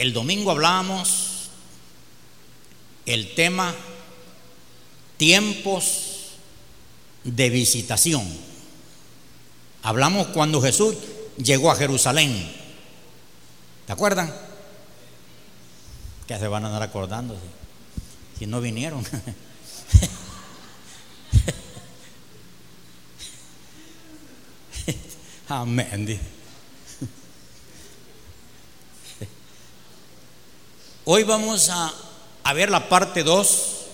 el 0.00 0.12
domingo 0.14 0.50
hablábamos 0.50 1.50
el 3.04 3.34
tema 3.34 3.74
tiempos 5.18 6.30
de 7.22 7.50
visitación. 7.50 8.26
Hablamos 9.82 10.28
cuando 10.28 10.62
Jesús 10.62 10.94
llegó 11.36 11.70
a 11.70 11.76
Jerusalén. 11.76 12.50
¿Te 13.86 13.92
acuerdan? 13.92 14.34
Que 16.26 16.38
se 16.38 16.48
van 16.48 16.64
a 16.64 16.68
andar 16.68 16.82
acordando 16.82 17.36
si 18.38 18.46
no 18.46 18.62
vinieron. 18.62 19.04
Amén. 25.48 26.39
Hoy 31.12 31.24
vamos 31.24 31.70
a, 31.70 31.92
a 32.44 32.52
ver 32.52 32.70
la 32.70 32.88
parte 32.88 33.24
2, 33.24 33.86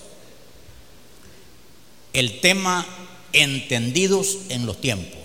el 2.13 2.39
tema 2.41 2.85
entendidos 3.33 4.37
en 4.49 4.67
los 4.67 4.79
tiempos. 4.79 5.19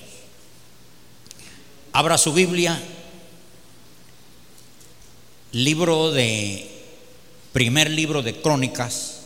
Abra 1.93 2.17
su 2.17 2.33
Biblia, 2.33 2.83
libro 5.53 6.13
de, 6.13 6.67
primer 7.53 7.91
libro 7.91 8.23
de 8.23 8.41
Crónicas, 8.41 9.25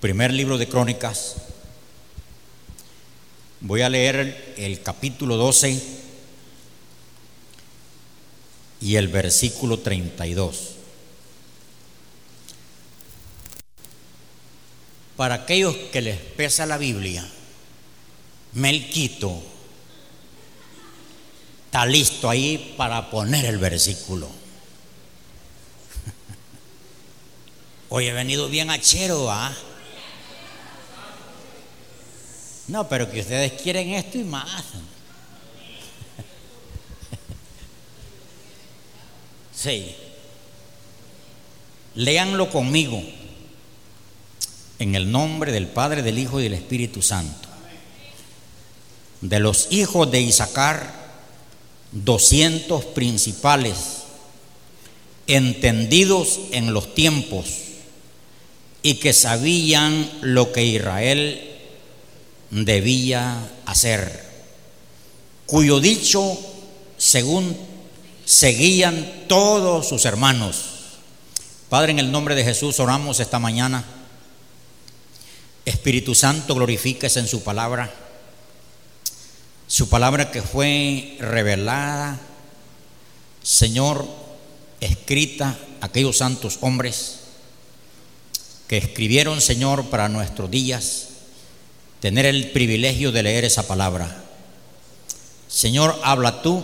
primer 0.00 0.32
libro 0.32 0.56
de 0.56 0.68
Crónicas. 0.68 1.34
Voy 3.60 3.82
a 3.82 3.88
leer 3.88 4.14
el, 4.14 4.36
el 4.56 4.82
capítulo 4.82 5.36
12 5.36 6.01
y 8.82 8.96
el 8.96 9.08
versículo 9.08 9.78
32. 9.78 10.72
Para 15.16 15.36
aquellos 15.36 15.76
que 15.92 16.00
les 16.00 16.18
pesa 16.18 16.66
la 16.66 16.78
Biblia, 16.78 17.24
Melquito 18.54 19.40
está 21.66 21.86
listo 21.86 22.28
ahí 22.28 22.74
para 22.76 23.08
poner 23.08 23.44
el 23.44 23.58
versículo. 23.58 24.28
Hoy 27.88 28.06
he 28.06 28.12
venido 28.12 28.48
bien 28.48 28.68
achero, 28.68 29.30
¿ah? 29.30 29.54
No, 32.66 32.88
pero 32.88 33.08
que 33.10 33.20
ustedes 33.20 33.60
quieren 33.60 33.90
esto 33.90 34.18
y 34.18 34.24
más. 34.24 34.64
Sí. 39.62 39.94
Léanlo 41.94 42.50
conmigo. 42.50 43.00
En 44.78 44.96
el 44.96 45.12
nombre 45.12 45.52
del 45.52 45.68
Padre, 45.68 46.02
del 46.02 46.18
Hijo 46.18 46.40
y 46.40 46.44
del 46.44 46.54
Espíritu 46.54 47.00
Santo. 47.00 47.48
De 49.20 49.38
los 49.38 49.68
hijos 49.70 50.10
de 50.10 50.20
Isaacar, 50.20 50.92
doscientos 51.92 52.84
principales, 52.86 54.02
entendidos 55.28 56.40
en 56.50 56.74
los 56.74 56.94
tiempos 56.96 57.46
y 58.82 58.94
que 58.94 59.12
sabían 59.12 60.10
lo 60.22 60.50
que 60.50 60.64
Israel 60.64 61.40
debía 62.50 63.48
hacer, 63.64 64.24
cuyo 65.46 65.78
dicho, 65.78 66.36
según 66.96 67.56
seguían 68.32 69.24
todos 69.28 69.86
sus 69.86 70.06
hermanos. 70.06 70.64
Padre, 71.68 71.92
en 71.92 71.98
el 71.98 72.10
nombre 72.10 72.34
de 72.34 72.44
Jesús 72.44 72.80
oramos 72.80 73.20
esta 73.20 73.38
mañana. 73.38 73.84
Espíritu 75.66 76.14
Santo, 76.14 76.54
glorifíquese 76.54 77.20
en 77.20 77.28
su 77.28 77.42
palabra. 77.42 77.92
Su 79.66 79.90
palabra 79.90 80.30
que 80.30 80.40
fue 80.40 81.16
revelada, 81.20 82.20
Señor, 83.42 84.06
escrita 84.80 85.58
aquellos 85.82 86.16
santos 86.16 86.56
hombres 86.62 87.18
que 88.66 88.78
escribieron, 88.78 89.42
Señor, 89.42 89.90
para 89.90 90.08
nuestros 90.08 90.50
días, 90.50 91.08
tener 92.00 92.24
el 92.24 92.50
privilegio 92.50 93.12
de 93.12 93.24
leer 93.24 93.44
esa 93.44 93.66
palabra. 93.66 94.24
Señor, 95.48 96.00
habla 96.02 96.40
tú 96.40 96.62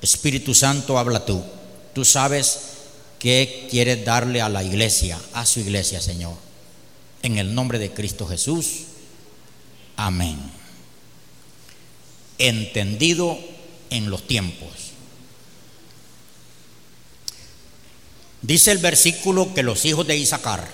Espíritu 0.00 0.54
Santo, 0.54 0.98
habla 0.98 1.24
tú. 1.26 1.42
Tú 1.94 2.04
sabes 2.04 2.60
qué 3.18 3.66
quieres 3.70 4.04
darle 4.04 4.40
a 4.40 4.48
la 4.48 4.64
iglesia, 4.64 5.20
a 5.34 5.44
su 5.44 5.60
iglesia, 5.60 6.00
Señor. 6.00 6.34
En 7.22 7.38
el 7.38 7.54
nombre 7.54 7.78
de 7.78 7.92
Cristo 7.92 8.26
Jesús. 8.26 8.84
Amén. 9.96 10.38
Entendido 12.38 13.38
en 13.90 14.08
los 14.08 14.26
tiempos. 14.26 14.70
Dice 18.40 18.72
el 18.72 18.78
versículo 18.78 19.52
que 19.52 19.62
los 19.62 19.84
hijos 19.84 20.06
de 20.06 20.16
Isaacar, 20.16 20.66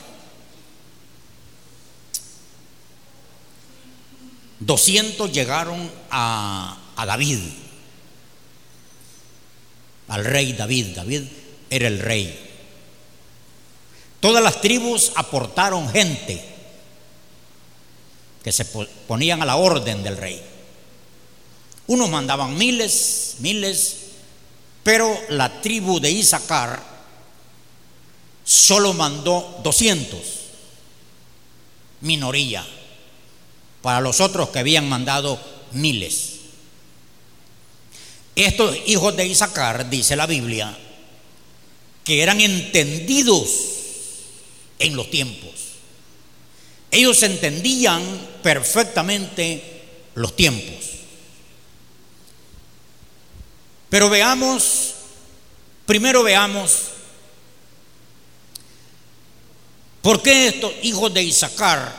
200 4.60 5.32
llegaron 5.32 5.90
a, 6.10 6.78
a 6.94 7.06
David 7.06 7.40
al 10.08 10.24
rey 10.24 10.52
David. 10.52 10.94
David 10.96 11.22
era 11.70 11.88
el 11.88 11.98
rey. 11.98 12.46
Todas 14.20 14.42
las 14.42 14.60
tribus 14.60 15.12
aportaron 15.14 15.88
gente 15.88 16.42
que 18.42 18.52
se 18.52 18.64
ponían 18.64 19.42
a 19.42 19.44
la 19.44 19.56
orden 19.56 20.02
del 20.02 20.16
rey. 20.16 20.42
Unos 21.88 22.10
mandaban 22.10 22.56
miles, 22.56 23.36
miles, 23.38 23.96
pero 24.82 25.16
la 25.30 25.60
tribu 25.60 26.00
de 26.00 26.10
Isaacar 26.10 26.82
solo 28.44 28.94
mandó 28.94 29.60
200, 29.62 30.20
minoría, 32.00 32.64
para 33.82 34.00
los 34.00 34.20
otros 34.20 34.50
que 34.50 34.60
habían 34.60 34.88
mandado 34.88 35.40
miles. 35.72 36.35
Estos 38.36 38.76
hijos 38.84 39.16
de 39.16 39.26
Isaacar, 39.26 39.88
dice 39.88 40.14
la 40.14 40.26
Biblia, 40.26 40.76
que 42.04 42.22
eran 42.22 42.38
entendidos 42.42 43.48
en 44.78 44.94
los 44.94 45.10
tiempos. 45.10 45.52
Ellos 46.90 47.22
entendían 47.22 48.02
perfectamente 48.42 49.86
los 50.14 50.36
tiempos. 50.36 50.84
Pero 53.88 54.10
veamos, 54.10 54.94
primero 55.86 56.22
veamos, 56.22 56.72
¿por 60.02 60.22
qué 60.22 60.48
estos 60.48 60.72
hijos 60.82 61.14
de 61.14 61.22
Isaacar 61.22 61.90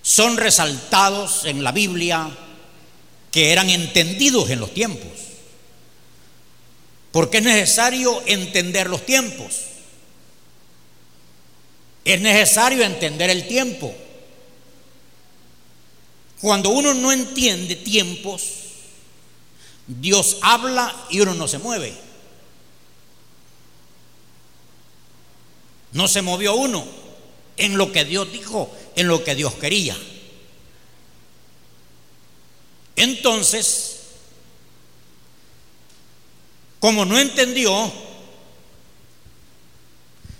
son 0.00 0.38
resaltados 0.38 1.44
en 1.44 1.62
la 1.62 1.72
Biblia 1.72 2.30
que 3.32 3.50
eran 3.50 3.70
entendidos 3.70 4.50
en 4.50 4.60
los 4.60 4.72
tiempos. 4.72 5.10
Porque 7.10 7.38
es 7.38 7.44
necesario 7.44 8.22
entender 8.26 8.88
los 8.88 9.04
tiempos. 9.04 9.62
Es 12.04 12.20
necesario 12.20 12.84
entender 12.84 13.30
el 13.30 13.48
tiempo. 13.48 13.94
Cuando 16.40 16.70
uno 16.70 16.92
no 16.92 17.10
entiende 17.10 17.76
tiempos, 17.76 18.42
Dios 19.86 20.38
habla 20.42 20.94
y 21.10 21.20
uno 21.20 21.34
no 21.34 21.48
se 21.48 21.58
mueve. 21.58 21.94
No 25.92 26.08
se 26.08 26.22
movió 26.22 26.54
uno 26.54 26.84
en 27.56 27.78
lo 27.78 27.92
que 27.92 28.04
Dios 28.04 28.30
dijo, 28.32 28.74
en 28.96 29.08
lo 29.08 29.22
que 29.24 29.34
Dios 29.34 29.54
quería. 29.54 29.96
Entonces, 32.96 33.96
como 36.80 37.04
no 37.04 37.18
entendió, 37.18 37.92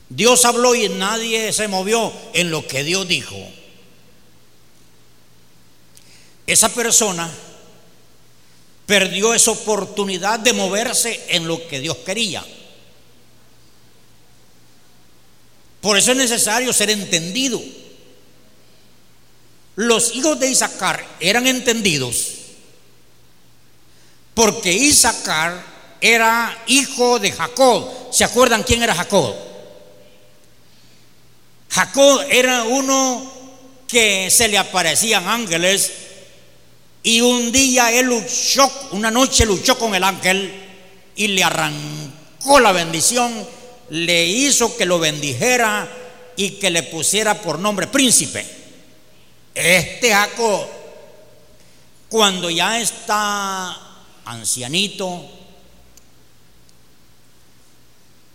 Dios 0.08 0.44
habló 0.44 0.74
y 0.74 0.88
nadie 0.88 1.52
se 1.52 1.68
movió 1.68 2.12
en 2.34 2.50
lo 2.50 2.66
que 2.66 2.84
Dios 2.84 3.06
dijo. 3.08 3.36
Esa 6.46 6.68
persona 6.68 7.30
perdió 8.86 9.32
esa 9.32 9.52
oportunidad 9.52 10.40
de 10.40 10.52
moverse 10.52 11.24
en 11.28 11.46
lo 11.46 11.66
que 11.66 11.80
Dios 11.80 11.96
quería. 11.98 12.44
Por 15.80 15.96
eso 15.96 16.10
es 16.10 16.16
necesario 16.16 16.72
ser 16.72 16.90
entendido. 16.90 17.62
Los 19.76 20.14
hijos 20.14 20.38
de 20.38 20.50
Isaacar 20.50 21.06
eran 21.20 21.46
entendidos 21.46 22.31
porque 24.34 24.72
Isaacar 24.72 25.62
era 26.00 26.62
hijo 26.66 27.18
de 27.18 27.32
Jacob. 27.32 27.88
¿Se 28.10 28.24
acuerdan 28.24 28.62
quién 28.62 28.82
era 28.82 28.94
Jacob? 28.94 29.34
Jacob 31.68 32.24
era 32.28 32.64
uno 32.64 33.32
que 33.86 34.30
se 34.30 34.48
le 34.48 34.58
aparecían 34.58 35.26
ángeles 35.28 35.92
y 37.02 37.20
un 37.20 37.50
día 37.50 37.90
él 37.92 38.06
luchó, 38.06 38.70
una 38.92 39.10
noche 39.10 39.46
luchó 39.46 39.78
con 39.78 39.94
el 39.94 40.04
ángel 40.04 40.52
y 41.16 41.28
le 41.28 41.42
arrancó 41.42 42.60
la 42.60 42.72
bendición, 42.72 43.46
le 43.90 44.26
hizo 44.26 44.76
que 44.76 44.86
lo 44.86 44.98
bendijera 44.98 45.88
y 46.36 46.52
que 46.52 46.70
le 46.70 46.82
pusiera 46.84 47.40
por 47.40 47.58
nombre 47.58 47.86
príncipe. 47.86 48.44
Este 49.54 50.10
Jacob, 50.10 50.66
cuando 52.08 52.50
ya 52.50 52.80
está 52.80 53.91
ancianito, 54.24 55.28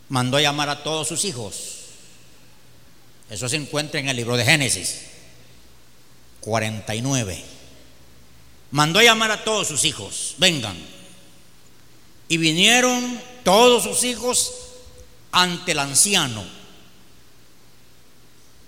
mandó 0.10 0.38
a 0.38 0.42
llamar 0.42 0.70
a 0.70 0.84
todos 0.84 1.08
sus 1.08 1.26
hijos. 1.26 1.78
Eso 3.30 3.50
se 3.50 3.58
encuentra 3.58 4.00
en 4.00 4.10
el 4.10 4.16
libro 4.16 4.38
de 4.38 4.46
Génesis 4.46 5.02
49. 6.42 7.44
Mandó 8.72 9.00
a 9.00 9.04
llamar 9.04 9.32
a 9.32 9.44
todos 9.44 9.68
sus 9.68 9.84
hijos, 9.86 10.36
vengan. 10.38 10.78
Y 12.30 12.38
vinieron 12.38 13.22
todos 13.44 13.84
sus 13.84 14.04
hijos 14.04 14.54
ante 15.32 15.72
el 15.72 15.80
anciano. 15.80 16.44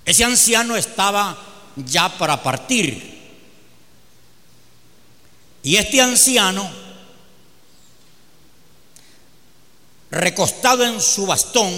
Ese 0.06 0.24
anciano 0.24 0.76
estaba 0.76 1.38
ya 1.76 2.18
para 2.18 2.42
partir. 2.42 3.20
Y 5.62 5.76
este 5.76 6.02
anciano, 6.02 6.70
recostado 10.12 10.84
en 10.84 11.00
su 11.02 11.26
bastón, 11.26 11.72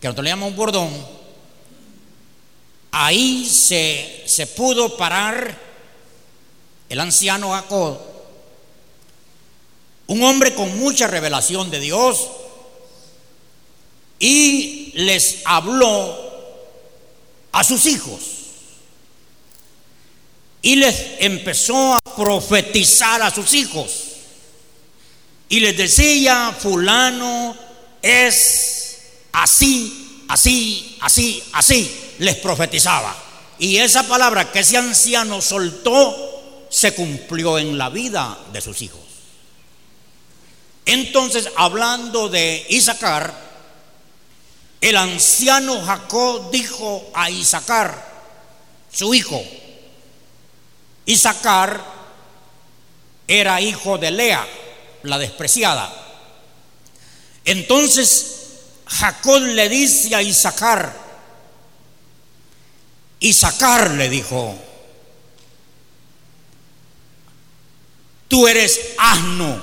que 0.00 0.08
nosotros 0.08 0.24
le 0.24 0.30
llamamos 0.30 0.50
un 0.50 0.56
bordón, 0.56 1.06
ahí 2.90 3.44
se, 3.46 4.22
se 4.26 4.46
pudo 4.46 4.96
parar 4.96 5.58
el 6.88 7.00
anciano 7.00 7.50
Jacob, 7.50 7.98
un 10.06 10.22
hombre 10.22 10.54
con 10.54 10.78
mucha 10.78 11.06
revelación 11.06 11.70
de 11.70 11.80
Dios, 11.80 12.28
y 14.18 14.92
les 14.94 15.42
habló 15.44 16.18
a 17.52 17.64
sus 17.64 17.86
hijos. 17.86 18.20
Y 20.62 20.76
les 20.76 20.96
empezó 21.18 21.94
a 21.94 22.00
profetizar 22.00 23.20
a 23.22 23.30
sus 23.30 23.52
hijos. 23.52 24.03
Y 25.54 25.60
les 25.60 25.76
decía, 25.76 26.52
fulano 26.58 27.56
es 28.02 28.98
así, 29.30 30.24
así, 30.28 30.98
así, 31.00 31.44
así. 31.52 32.14
Les 32.18 32.34
profetizaba. 32.38 33.14
Y 33.60 33.76
esa 33.76 34.02
palabra 34.02 34.50
que 34.50 34.58
ese 34.58 34.78
anciano 34.78 35.40
soltó 35.40 36.66
se 36.68 36.92
cumplió 36.96 37.56
en 37.56 37.78
la 37.78 37.88
vida 37.88 38.36
de 38.52 38.60
sus 38.60 38.82
hijos. 38.82 38.98
Entonces, 40.86 41.48
hablando 41.56 42.28
de 42.28 42.66
Isaacar, 42.70 43.32
el 44.80 44.96
anciano 44.96 45.80
Jacob 45.86 46.50
dijo 46.50 47.12
a 47.14 47.30
Isaacar, 47.30 48.12
su 48.90 49.14
hijo, 49.14 49.40
Isaacar 51.06 51.80
era 53.28 53.60
hijo 53.60 53.98
de 53.98 54.10
Lea, 54.10 54.44
la 55.04 55.18
despreciada. 55.18 55.92
Entonces 57.44 58.34
Jacob 58.86 59.42
le 59.42 59.68
dice 59.68 60.14
a 60.14 60.22
Isaacar, 60.22 61.04
Isaacar 63.20 63.90
le 63.92 64.08
dijo, 64.08 64.54
tú 68.28 68.46
eres 68.48 68.80
asno, 68.98 69.62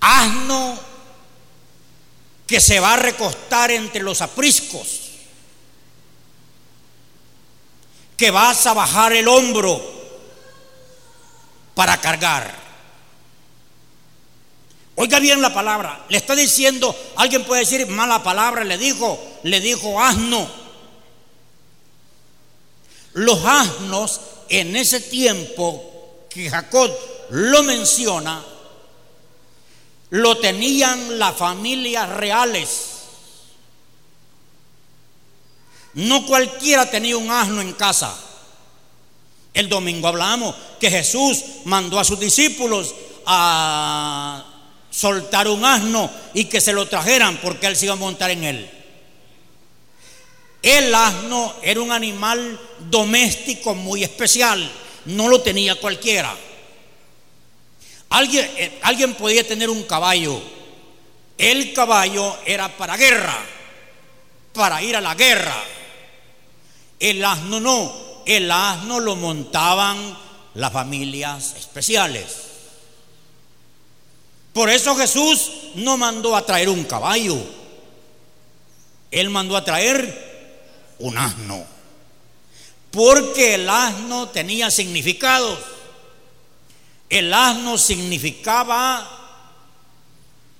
asno 0.00 0.78
que 2.46 2.60
se 2.60 2.80
va 2.80 2.94
a 2.94 2.96
recostar 2.96 3.70
entre 3.70 4.02
los 4.02 4.20
apriscos, 4.20 5.00
que 8.16 8.30
vas 8.30 8.66
a 8.66 8.74
bajar 8.74 9.12
el 9.12 9.26
hombro 9.28 10.03
para 11.74 12.00
cargar. 12.00 12.64
Oiga 14.96 15.18
bien 15.18 15.42
la 15.42 15.52
palabra, 15.52 16.04
le 16.08 16.18
está 16.18 16.36
diciendo, 16.36 16.96
alguien 17.16 17.44
puede 17.44 17.62
decir 17.62 17.86
mala 17.88 18.22
palabra, 18.22 18.62
le 18.62 18.78
dijo, 18.78 19.18
le 19.42 19.60
dijo 19.60 20.00
asno. 20.00 20.48
Los 23.14 23.44
asnos 23.44 24.20
en 24.48 24.76
ese 24.76 25.00
tiempo 25.00 26.26
que 26.30 26.48
Jacob 26.48 26.92
lo 27.30 27.62
menciona, 27.64 28.44
lo 30.10 30.38
tenían 30.38 31.18
las 31.18 31.36
familias 31.36 32.08
reales. 32.10 32.90
No 35.94 36.26
cualquiera 36.26 36.88
tenía 36.90 37.16
un 37.16 37.30
asno 37.30 37.60
en 37.60 37.72
casa. 37.72 38.16
El 39.54 39.68
domingo 39.68 40.08
hablamos 40.08 40.54
que 40.80 40.90
Jesús 40.90 41.44
mandó 41.64 42.00
a 42.00 42.04
sus 42.04 42.18
discípulos 42.18 42.92
a 43.24 44.44
soltar 44.90 45.48
un 45.48 45.64
asno 45.64 46.10
y 46.34 46.44
que 46.44 46.60
se 46.60 46.72
lo 46.72 46.86
trajeran 46.88 47.38
porque 47.38 47.68
él 47.68 47.76
se 47.76 47.86
iba 47.86 47.94
a 47.94 47.96
montar 47.96 48.32
en 48.32 48.42
él. 48.42 48.70
El 50.60 50.94
asno 50.94 51.54
era 51.62 51.80
un 51.80 51.92
animal 51.92 52.58
doméstico 52.90 53.74
muy 53.74 54.02
especial, 54.02 54.68
no 55.04 55.28
lo 55.28 55.40
tenía 55.40 55.76
cualquiera. 55.76 56.34
Alguien, 58.10 58.50
eh, 58.56 58.78
alguien 58.82 59.14
podía 59.14 59.46
tener 59.46 59.70
un 59.70 59.82
caballo. 59.84 60.40
El 61.36 61.72
caballo 61.74 62.38
era 62.46 62.74
para 62.76 62.96
guerra, 62.96 63.38
para 64.52 64.82
ir 64.82 64.96
a 64.96 65.00
la 65.00 65.14
guerra. 65.14 65.62
El 66.98 67.24
asno 67.24 67.60
no, 67.60 68.03
el 68.26 68.50
asno 68.50 69.00
lo 69.00 69.16
montaban 69.16 70.16
las 70.54 70.72
familias 70.72 71.54
especiales. 71.56 72.44
Por 74.52 74.70
eso 74.70 74.94
Jesús 74.94 75.50
no 75.74 75.96
mandó 75.96 76.36
a 76.36 76.46
traer 76.46 76.68
un 76.68 76.84
caballo, 76.84 77.36
él 79.10 79.30
mandó 79.30 79.56
a 79.56 79.64
traer 79.64 80.94
un 81.00 81.18
asno, 81.18 81.64
porque 82.90 83.54
el 83.54 83.68
asno 83.68 84.28
tenía 84.28 84.70
significados. 84.70 85.58
El 87.10 87.32
asno 87.34 87.76
significaba 87.78 89.08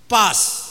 paz. 0.09 0.65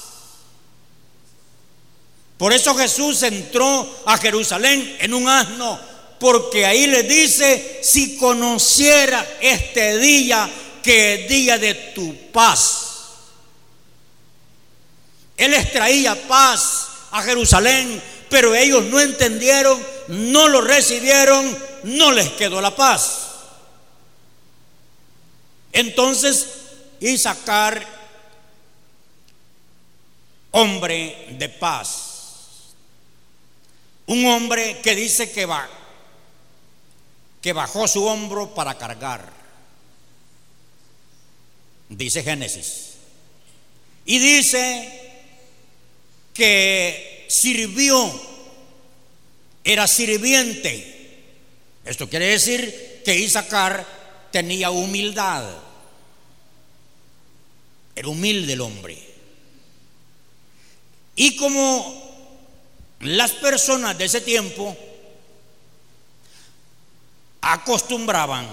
Por 2.38 2.52
eso 2.52 2.76
Jesús 2.76 3.24
entró 3.24 4.04
a 4.06 4.18
Jerusalén 4.18 4.98
en 5.00 5.14
un 5.14 5.28
asno, 5.30 5.80
porque 6.20 6.66
ahí 6.66 6.88
le 6.88 7.04
dice, 7.04 7.80
si 7.84 8.18
conociera 8.18 9.26
este 9.42 9.98
día 9.98 10.50
que 10.84 11.14
es 11.14 11.30
día 11.30 11.58
de 11.58 11.74
tu 11.74 12.16
paz. 12.32 12.80
Él 15.38 15.52
les 15.52 15.72
traía 15.72 16.28
paz 16.28 16.88
a 17.12 17.24
Jerusalén, 17.24 18.02
pero 18.30 18.54
ellos 18.54 18.84
no 18.86 19.00
entendieron, 19.00 19.82
no 20.10 20.48
lo 20.50 20.62
recibieron, 20.62 21.58
no 21.84 22.12
les 22.12 22.30
quedó 22.32 22.62
la 22.62 22.76
paz. 22.76 23.30
Entonces, 25.72 26.48
Isaacar, 27.00 27.86
hombre 30.52 31.28
de 31.32 31.50
paz, 31.50 32.76
un 34.06 34.26
hombre 34.26 34.80
que 34.82 34.96
dice 34.96 35.32
que 35.32 35.46
va, 35.46 35.68
que 37.44 37.52
bajó 37.52 37.90
su 37.90 38.06
hombro 38.06 38.56
para 38.56 38.78
cargar, 38.78 39.30
dice 41.90 42.24
Génesis, 42.24 42.94
y 44.06 44.18
dice 44.18 45.12
que 46.34 47.26
sirvió, 47.28 48.10
era 49.62 49.88
sirviente. 49.88 51.22
Esto 51.84 52.08
quiere 52.10 52.28
decir 52.28 53.02
que 53.04 53.20
Isaacar 53.20 53.86
tenía 54.32 54.72
humildad. 54.72 55.46
Era 57.94 58.08
humilde 58.08 58.54
el 58.54 58.62
hombre. 58.62 58.98
Y 61.18 61.36
como 61.36 62.02
las 63.02 63.34
personas 63.34 63.98
de 63.98 64.06
ese 64.06 64.22
tiempo 64.22 64.78
acostumbraban 67.44 68.48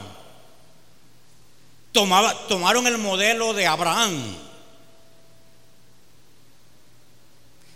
tomaron 1.92 2.86
el 2.86 2.98
modelo 2.98 3.52
de 3.52 3.66
Abraham. 3.66 4.36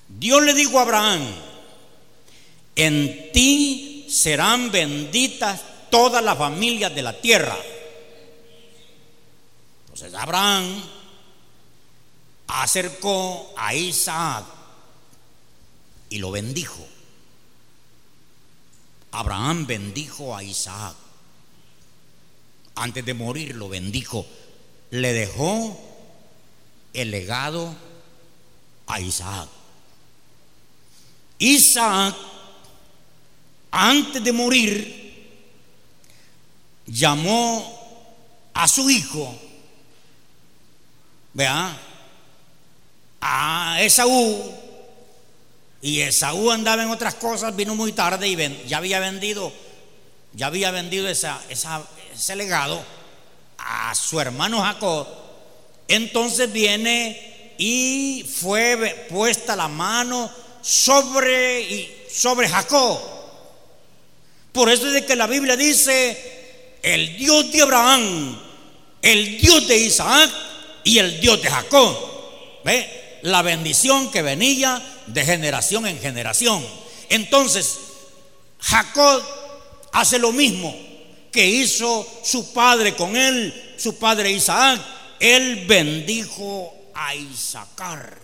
Dios 0.08 0.42
le 0.42 0.54
dijo 0.54 0.78
a 0.78 0.82
Abraham, 0.82 1.22
en 2.76 3.32
ti 3.32 4.06
serán 4.08 4.70
benditas 4.70 5.62
todas 5.90 6.22
las 6.22 6.38
familias 6.38 6.94
de 6.94 7.02
la 7.02 7.20
tierra. 7.20 7.56
Entonces 9.84 10.14
Abraham 10.14 10.82
acercó 12.46 13.52
a 13.56 13.74
Isaac 13.74 14.44
y 16.10 16.18
lo 16.18 16.30
bendijo. 16.30 16.86
Abraham 19.12 19.66
bendijo 19.66 20.36
a 20.36 20.42
Isaac. 20.42 21.03
Antes 22.76 23.04
de 23.04 23.14
morir 23.14 23.54
lo 23.54 23.68
bendijo. 23.68 24.26
Le 24.90 25.12
dejó 25.12 25.80
el 26.92 27.10
legado 27.10 27.74
a 28.86 29.00
Isaac. 29.00 29.48
Isaac, 31.38 32.14
antes 33.70 34.22
de 34.22 34.32
morir, 34.32 35.04
llamó 36.86 37.84
a 38.54 38.68
su 38.68 38.88
hijo, 38.88 39.36
vea, 41.32 41.76
a 43.20 43.78
Esaú, 43.80 44.54
y 45.82 46.00
Esaú 46.00 46.50
andaba 46.50 46.82
en 46.82 46.90
otras 46.90 47.14
cosas, 47.16 47.54
vino 47.56 47.74
muy 47.74 47.92
tarde 47.92 48.28
y 48.28 48.66
ya 48.66 48.78
había 48.78 49.00
vendido, 49.00 49.52
ya 50.32 50.46
había 50.46 50.70
vendido 50.70 51.08
esa, 51.08 51.42
ese 52.14 52.36
legado 52.36 52.82
a 53.58 53.94
su 53.94 54.20
hermano 54.20 54.60
Jacob. 54.60 55.06
Entonces 55.88 56.52
viene 56.52 57.54
y 57.58 58.24
fue 58.40 59.06
puesta 59.10 59.56
la 59.56 59.68
mano 59.68 60.30
sobre, 60.62 62.08
sobre 62.10 62.48
Jacob. 62.48 63.00
Por 64.52 64.70
eso 64.70 64.86
es 64.86 64.92
de 64.92 65.04
que 65.04 65.16
la 65.16 65.26
Biblia 65.26 65.56
dice, 65.56 66.78
el 66.82 67.16
Dios 67.16 67.50
de 67.50 67.62
Abraham, 67.62 68.40
el 69.02 69.38
Dios 69.38 69.66
de 69.66 69.76
Isaac 69.76 70.30
y 70.84 70.98
el 70.98 71.20
Dios 71.20 71.42
de 71.42 71.50
Jacob. 71.50 71.96
¿Ve? 72.64 73.18
La 73.22 73.42
bendición 73.42 74.10
que 74.10 74.22
venía 74.22 74.80
de 75.06 75.24
generación 75.24 75.86
en 75.86 75.98
generación. 75.98 76.64
Entonces, 77.08 77.78
Jacob 78.60 79.22
hace 79.92 80.18
lo 80.18 80.32
mismo 80.32 80.93
que 81.34 81.44
hizo 81.44 82.06
su 82.22 82.52
padre 82.52 82.94
con 82.94 83.16
él, 83.16 83.74
su 83.76 83.98
padre 83.98 84.30
Isaac. 84.30 84.80
Él 85.18 85.66
bendijo 85.66 86.72
a 86.94 87.12
Isaacar. 87.16 88.16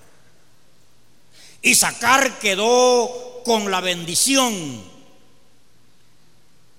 Isaacar 1.61 2.39
quedó 2.39 3.43
con 3.45 3.69
la 3.69 3.81
bendición. 3.81 4.85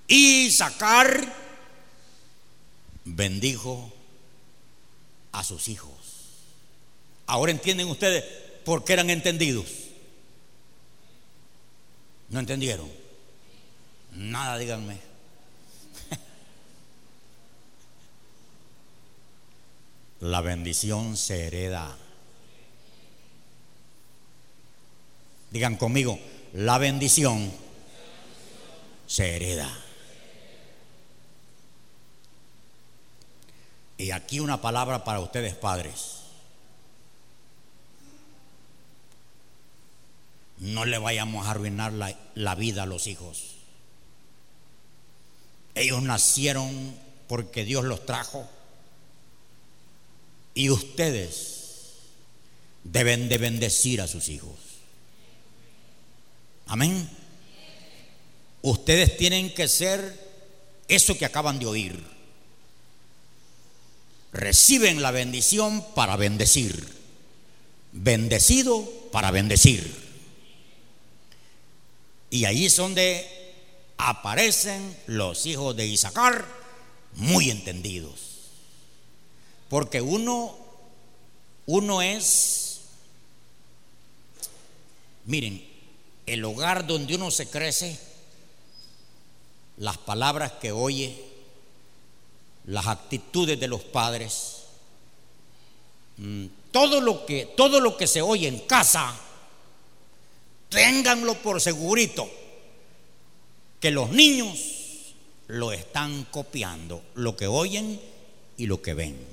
Isaacar 0.07 1.35
bendijo 3.03 3.91
a 5.33 5.43
sus 5.43 5.67
hijos. 5.67 5.91
Ahora 7.27 7.51
entienden 7.51 7.89
ustedes 7.89 8.23
por 8.63 8.85
qué 8.85 8.93
eran 8.93 9.09
entendidos. 9.09 9.65
¿No 12.29 12.39
entendieron? 12.39 12.89
Nada, 14.13 14.57
díganme. 14.57 15.10
La 20.21 20.41
bendición 20.41 21.17
se 21.17 21.47
hereda. 21.47 21.97
Digan 25.51 25.75
conmigo, 25.75 26.17
la 26.53 26.77
bendición 26.77 27.51
se 29.07 29.35
hereda. 29.35 29.69
Y 33.97 34.11
aquí 34.11 34.39
una 34.39 34.61
palabra 34.61 35.03
para 35.03 35.19
ustedes 35.19 35.53
padres. 35.55 36.21
no 40.61 40.85
le 40.85 40.99
vayamos 40.99 41.47
a 41.47 41.51
arruinar 41.51 41.91
la, 41.91 42.55
vida 42.55 42.83
a 42.83 42.85
los 42.85 43.07
hijos. 43.07 43.55
Ellos 45.73 46.03
nacieron 46.03 46.95
porque 47.27 47.65
Dios 47.65 47.83
los 47.83 48.05
trajo. 48.05 48.47
Y 50.53 50.69
ustedes 50.69 51.51
deben 52.83 53.29
de 53.29 53.37
bendecir 53.37 54.01
a 54.01 54.07
sus 54.07 54.29
hijos. 54.29 54.57
Amén. 56.67 57.09
Ustedes 58.61 59.17
tienen 59.17 59.53
que 59.53 59.67
ser 59.67 60.19
eso 60.87 61.17
que 61.17 61.25
acaban 61.25 61.59
de 61.59 61.65
oír. 61.65 62.03
Reciben 64.33 65.01
la 65.01 65.11
bendición 65.11 65.83
para 65.93 66.15
bendecir. 66.15 66.87
Bendecido 67.91 68.89
para 69.11 69.31
bendecir. 69.31 70.01
Y 72.29 72.45
ahí 72.45 72.65
es 72.65 72.75
donde 72.77 73.27
aparecen 73.97 74.97
los 75.07 75.45
hijos 75.45 75.75
de 75.75 75.85
Isaacar 75.85 76.45
muy 77.15 77.49
entendidos. 77.49 78.30
Porque 79.71 80.01
uno, 80.01 80.53
uno 81.65 82.01
es, 82.01 82.81
miren, 85.23 85.65
el 86.25 86.43
hogar 86.43 86.85
donde 86.85 87.15
uno 87.15 87.31
se 87.31 87.49
crece, 87.49 87.97
las 89.77 89.97
palabras 89.97 90.51
que 90.59 90.73
oye, 90.73 91.15
las 92.65 92.85
actitudes 92.85 93.57
de 93.61 93.69
los 93.69 93.81
padres, 93.81 94.63
mm, 96.17 96.47
todo 96.73 96.99
lo 96.99 97.25
que, 97.25 97.45
todo 97.55 97.79
lo 97.79 97.95
que 97.95 98.07
se 98.07 98.21
oye 98.21 98.49
en 98.49 98.59
casa, 98.67 99.17
ténganlo 100.67 101.35
por 101.35 101.61
segurito, 101.61 102.29
que 103.79 103.89
los 103.89 104.09
niños 104.09 105.13
lo 105.47 105.71
están 105.71 106.25
copiando, 106.25 107.01
lo 107.15 107.37
que 107.37 107.47
oyen 107.47 108.01
y 108.57 108.65
lo 108.65 108.81
que 108.81 108.93
ven. 108.95 109.30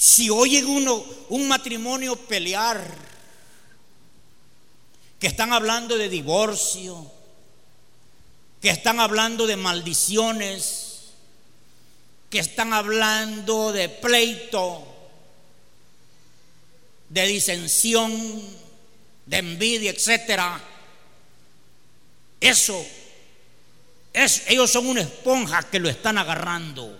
Si 0.00 0.30
oyen 0.30 0.64
uno 0.66 1.04
un 1.28 1.46
matrimonio 1.46 2.16
pelear, 2.16 2.82
que 5.18 5.26
están 5.26 5.52
hablando 5.52 5.98
de 5.98 6.08
divorcio, 6.08 7.12
que 8.62 8.70
están 8.70 8.98
hablando 8.98 9.46
de 9.46 9.58
maldiciones, 9.58 11.10
que 12.30 12.38
están 12.38 12.72
hablando 12.72 13.72
de 13.72 13.90
pleito, 13.90 14.86
de 17.10 17.26
disensión, 17.26 18.40
de 19.26 19.36
envidia, 19.36 19.90
etcétera. 19.90 20.64
Eso, 22.40 22.82
es, 24.14 24.44
ellos 24.48 24.70
son 24.70 24.86
una 24.86 25.02
esponja 25.02 25.62
que 25.64 25.78
lo 25.78 25.90
están 25.90 26.16
agarrando. 26.16 26.98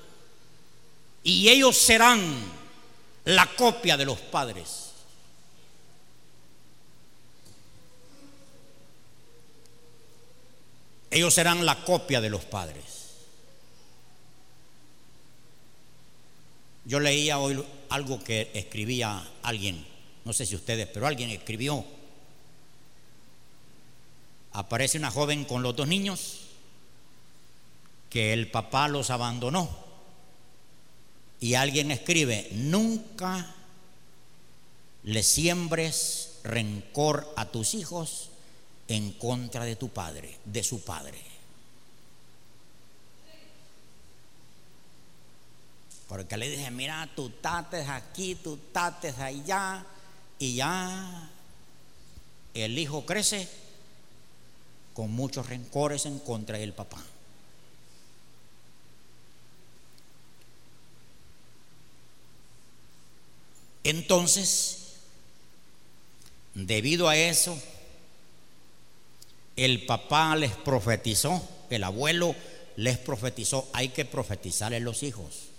Y 1.23 1.49
ellos 1.49 1.79
serán 1.79 2.60
la 3.25 3.47
copia 3.57 3.97
de 3.97 4.05
los 4.05 4.19
padres. 4.19 4.93
Ellos 11.11 11.35
serán 11.35 11.67
la 11.67 11.85
copia 11.85 12.21
de 12.21 12.31
los 12.31 12.45
padres. 12.45 12.85
Yo 16.85 17.01
leía 17.01 17.39
hoy 17.39 17.65
algo 17.89 18.23
que 18.23 18.51
escribía 18.55 19.23
alguien 19.43 19.91
no 20.25 20.33
sé 20.33 20.47
si 20.47 20.55
ustedes, 20.55 20.87
pero 20.89 21.07
alguien 21.07 21.31
escribió. 21.31 21.85
Aparece 24.53 24.99
una 24.99 25.11
joven 25.11 25.45
con 25.45 25.63
los 25.63 25.75
dos 25.77 25.89
niños 25.89 26.43
que 28.11 28.33
el 28.33 28.51
papá 28.51 28.89
los 28.89 29.11
abandonó. 29.11 29.90
Y 31.41 31.55
alguien 31.55 31.91
escribe, 31.91 32.49
nunca 32.53 33.55
le 35.05 35.23
siembres 35.23 36.39
rencor 36.45 37.33
a 37.37 37.47
tus 37.47 37.75
hijos 37.75 38.29
en 38.89 39.13
contra 39.13 39.65
de 39.65 39.77
tu 39.77 39.89
padre, 39.89 40.37
de 40.45 40.63
su 40.63 40.83
padre. 40.83 41.19
Porque 46.09 46.37
le 46.37 46.51
dije, 46.51 46.71
mira, 46.73 47.09
tú 47.15 47.31
tates 47.31 47.89
aquí, 47.89 48.35
tú 48.35 48.59
tates 48.73 49.17
allá 49.19 49.87
y 50.41 50.57
ya 50.57 51.31
el 52.53 52.77
hijo 52.77 53.07
crece 53.07 53.49
con 54.93 55.13
muchos 55.13 55.49
rencores 55.49 56.07
en 56.07 56.19
contra 56.19 56.59
del 56.59 56.73
papá. 56.73 57.01
Entonces, 63.85 64.79
debido 66.55 67.09
a 67.09 67.17
eso, 67.17 67.59
el 69.57 69.85
papá 69.87 70.37
les 70.37 70.53
profetizó, 70.53 71.47
el 71.71 71.85
abuelo 71.85 72.35
les 72.77 72.99
profetizó, 72.99 73.69
hay 73.73 73.91
que 73.91 74.05
profetizarle 74.05 74.79
a 74.79 74.81
los 74.81 75.03
hijos. 75.03 75.51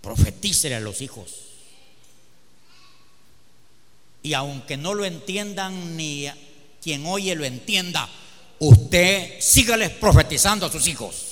Profetícele 0.00 0.76
a 0.76 0.80
los 0.80 1.00
hijos. 1.00 1.34
Y 4.22 4.34
aunque 4.34 4.76
no 4.76 4.94
lo 4.94 5.04
entiendan 5.04 5.96
ni 5.96 6.26
quien 6.82 7.06
oye 7.06 7.34
lo 7.34 7.44
entienda, 7.44 8.08
usted 8.58 9.40
sígales 9.40 9.90
profetizando 9.90 10.66
a 10.66 10.72
sus 10.72 10.86
hijos. 10.88 11.27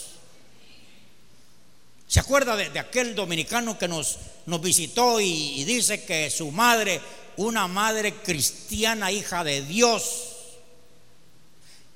¿Se 2.08 2.20
acuerda 2.20 2.56
de, 2.56 2.78
aquel 2.78 3.14
dominicano 3.14 3.78
que 3.78 3.88
nos, 3.88 4.18
visitó 4.46 5.20
y, 5.20 5.64
dice 5.64 6.04
que 6.04 6.30
su 6.30 6.52
madre, 6.52 7.00
una 7.36 7.66
madre 7.66 8.14
cristiana, 8.14 9.10
hija 9.10 9.42
de 9.42 9.62
Dios, 9.62 10.22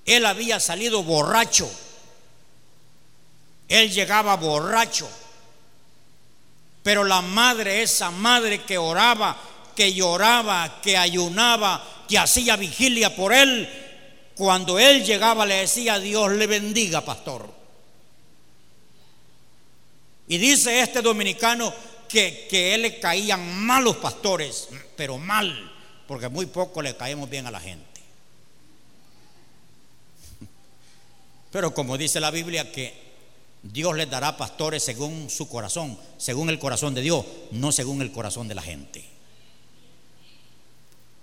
él 0.04 0.26
había 0.26 0.58
salido 0.58 1.04
borracho. 1.04 1.70
Él 3.68 3.92
llegaba 3.92 4.34
borracho. 4.36 5.08
Pero 6.82 7.04
la 7.04 7.22
madre, 7.22 7.82
esa 7.82 8.10
madre 8.10 8.64
que 8.64 8.78
oraba, 8.78 9.36
que 9.76 9.92
lloraba, 9.94 10.80
que 10.82 10.96
ayunaba, 10.96 11.86
que 12.08 12.18
hacía 12.18 12.56
vigilia 12.56 13.14
por 13.14 13.32
él, 13.32 13.68
cuando 14.34 14.78
él 14.78 15.04
llegaba 15.04 15.46
le 15.46 15.56
decía, 15.56 16.00
Dios 16.00 16.32
le 16.32 16.46
bendiga, 16.48 17.02
pastor. 17.02 17.59
Y 20.30 20.38
dice 20.38 20.80
este 20.80 21.02
dominicano 21.02 21.74
que, 22.08 22.46
que 22.48 22.72
él 22.72 22.82
le 22.82 23.00
caían 23.00 23.64
mal 23.66 23.82
los 23.82 23.96
pastores, 23.96 24.68
pero 24.94 25.18
mal, 25.18 25.72
porque 26.06 26.28
muy 26.28 26.46
poco 26.46 26.80
le 26.80 26.94
caemos 26.96 27.28
bien 27.28 27.48
a 27.48 27.50
la 27.50 27.58
gente. 27.58 28.00
Pero 31.50 31.74
como 31.74 31.98
dice 31.98 32.20
la 32.20 32.30
Biblia 32.30 32.70
que 32.70 32.94
Dios 33.60 33.96
les 33.96 34.08
dará 34.08 34.36
pastores 34.36 34.84
según 34.84 35.28
su 35.30 35.48
corazón, 35.48 35.98
según 36.16 36.48
el 36.48 36.60
corazón 36.60 36.94
de 36.94 37.00
Dios, 37.00 37.24
no 37.50 37.72
según 37.72 38.00
el 38.00 38.12
corazón 38.12 38.46
de 38.46 38.54
la 38.54 38.62
gente. 38.62 39.04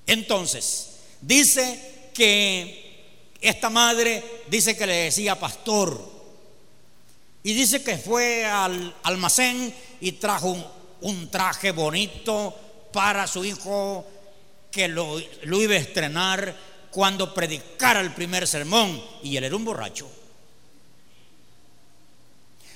Entonces, 0.05 0.97
dice 1.21 2.09
que 2.13 3.05
esta 3.39 3.69
madre 3.69 4.43
dice 4.49 4.75
que 4.75 4.85
le 4.85 4.95
decía 4.95 5.39
pastor 5.39 6.16
y 7.47 7.53
dice 7.53 7.81
que 7.81 7.97
fue 7.97 8.43
al 8.43 8.93
almacén 9.03 9.73
y 10.01 10.11
trajo 10.11 10.53
un, 10.99 11.29
traje 11.29 11.71
bonito 11.71 12.53
para 12.91 13.25
su 13.25 13.45
hijo 13.45 14.05
que 14.69 14.89
lo, 14.89 15.17
iba 15.17 15.75
a 15.75 15.77
estrenar 15.77 16.53
cuando 16.91 17.33
predicara 17.33 18.01
el 18.01 18.13
primer 18.13 18.45
sermón. 18.45 19.01
Y 19.23 19.37
él 19.37 19.45
era 19.45 19.55
un 19.55 19.63
borracho. 19.63 20.09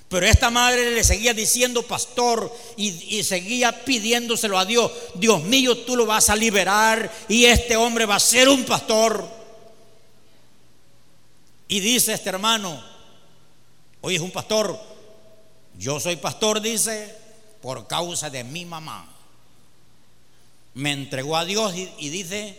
Pero 0.08 0.26
esta 0.26 0.50
madre 0.50 0.96
le 0.96 1.04
seguía 1.04 1.34
diciendo, 1.34 1.84
pastor, 1.84 2.50
y, 2.78 3.22
seguía 3.26 3.84
pidiéndoselo 3.84 4.58
a 4.58 4.64
Dios. 4.64 4.90
Dios 5.16 5.44
mío, 5.44 5.80
tú 5.80 5.98
lo 5.98 6.06
vas 6.06 6.30
a 6.30 6.36
liberar 6.38 7.12
y 7.28 7.44
este 7.44 7.76
hombre 7.76 8.06
va 8.06 8.16
a 8.16 8.22
ser 8.22 8.48
un 8.48 8.64
pastor. 8.64 9.28
Y 11.68 11.82
dice 11.82 12.14
este 12.14 12.30
hermano, 12.30 12.91
Hoy 14.02 14.16
es 14.16 14.22
un 14.22 14.32
pastor. 14.32 14.78
Yo 15.78 16.00
soy 16.00 16.16
pastor, 16.16 16.60
dice, 16.60 17.16
por 17.62 17.88
causa 17.88 18.30
de 18.30 18.44
mi 18.44 18.66
mamá. 18.66 19.08
Me 20.74 20.92
entregó 20.92 21.38
a 21.38 21.46
Dios 21.46 21.74
y, 21.76 22.10
dice 22.10 22.58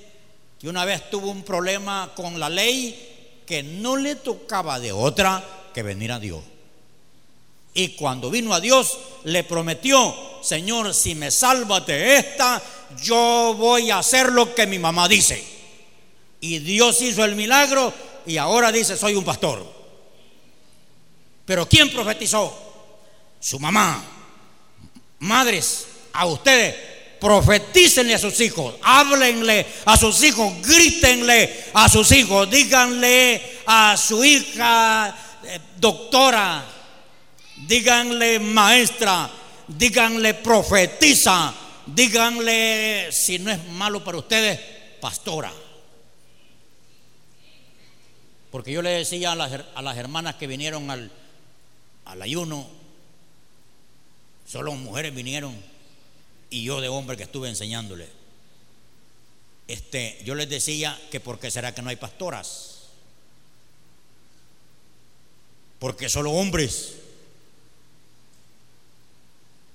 que 0.59 0.69
una 0.69 0.85
vez 0.85 1.11
tuvo 1.11 1.31
un 1.31 1.43
problema 1.43 2.13
con 2.15 2.39
la 2.39 2.49
ley 2.49 3.43
que 3.47 3.63
no 3.63 3.97
le 3.97 4.15
tocaba 4.17 4.79
de 4.79 4.93
otra 4.93 5.43
que 5.75 5.83
venir 5.83 6.13
a 6.13 6.21
Dios. 6.21 6.43
Y 7.75 7.97
cuando 7.97 8.31
vino 8.31 8.55
a 8.55 8.61
Dios, 8.61 8.99
le 9.25 9.45
prometió, 9.45 10.15
Señor, 10.43 10.95
si 10.95 11.15
me 11.15 11.31
salvas 11.31 11.87
de 11.87 12.17
esta, 12.17 12.63
yo 13.03 13.55
voy 13.59 13.91
a 13.91 13.99
hacer 13.99 14.31
lo 14.31 14.55
que 14.55 14.67
mi 14.67 14.79
mamá 14.79 15.09
dice. 15.09 15.43
Y 16.41 16.59
Dios 16.59 17.01
hizo 17.01 17.25
el 17.25 17.35
milagro 17.35 17.93
y 18.27 18.37
ahora 18.37 18.71
dice, 18.71 18.97
soy 18.97 19.15
un 19.15 19.25
pastor. 19.25 19.82
Pero 21.45 21.69
¿quién 21.69 21.91
profetizó? 21.91 22.57
Su 23.41 23.59
mamá. 23.59 24.03
Madres, 25.19 25.87
a 26.13 26.27
ustedes, 26.27 26.75
profetícenle 27.21 28.15
a 28.15 28.19
sus 28.19 28.41
hijos, 28.41 28.75
háblenle 28.83 29.65
a 29.85 29.97
sus 29.97 30.23
hijos, 30.25 30.53
grítenle 30.61 31.67
a 31.73 31.89
sus 31.89 32.11
hijos, 32.11 32.51
díganle 32.51 33.61
a 33.67 33.97
su 33.97 34.25
hija 34.25 35.17
eh, 35.45 35.61
doctora, 35.79 36.65
díganle 37.57 38.41
maestra, 38.41 39.31
díganle 39.69 40.35
profetiza, 40.35 41.55
díganle, 41.87 43.13
si 43.13 43.39
no 43.39 43.53
es 43.53 43.65
malo 43.69 44.03
para 44.03 44.19
ustedes, 44.19 44.59
pastora. 45.01 45.53
Porque 48.51 48.73
yo 48.73 48.83
le 48.83 48.91
decía 48.91 49.33
a 49.33 49.37
las, 49.37 49.53
a 49.75 49.81
las 49.81 49.97
hermanas 49.97 50.35
que 50.35 50.49
vinieron 50.49 50.91
al, 50.91 51.11
al 52.05 52.23
ayuno, 52.23 52.67
solo 54.47 54.73
mujeres 54.75 55.15
vinieron 55.15 55.57
y 56.51 56.65
yo 56.65 56.81
de 56.81 56.89
hombre 56.89 57.17
que 57.17 57.23
estuve 57.23 57.49
enseñándole. 57.49 58.09
Este, 59.69 60.21
yo 60.25 60.35
les 60.35 60.49
decía 60.49 61.01
que 61.11 61.21
por 61.21 61.39
qué 61.39 61.51
será 61.51 61.75
que 61.75 61.83
no 61.83 61.89
hay 61.89 61.97
pastoras. 61.97 62.89
Porque 65.79 66.09
solo 66.09 66.33
hombres. 66.33 66.97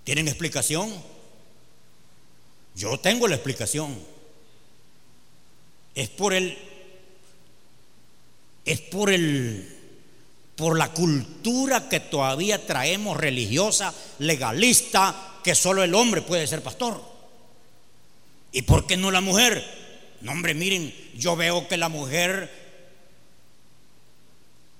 ¿Tienen 0.03 0.27
explicación? 0.27 0.93
Yo 2.75 2.99
tengo 2.99 3.27
la 3.27 3.35
explicación. 3.35 3.97
Es 5.95 6.09
por 6.09 6.33
el 6.33 6.57
es 8.63 8.81
por 8.81 9.09
el 9.09 9.76
por 10.57 10.77
la 10.77 10.89
cultura 10.89 11.87
que 11.87 11.99
todavía 11.99 12.65
traemos 12.65 13.15
religiosa, 13.15 13.93
legalista, 14.19 15.15
que 15.43 15.53
solo 15.53 15.83
el 15.83 15.93
hombre 15.93 16.23
puede 16.23 16.47
ser 16.47 16.63
pastor. 16.63 16.99
¿Y 18.51 18.63
por 18.63 18.87
qué 18.87 18.97
no 18.97 19.11
la 19.11 19.21
mujer? 19.21 19.63
No, 20.21 20.31
hombre, 20.31 20.55
miren, 20.55 20.93
yo 21.15 21.35
veo 21.35 21.67
que 21.67 21.77
la 21.77 21.89
mujer, 21.89 22.51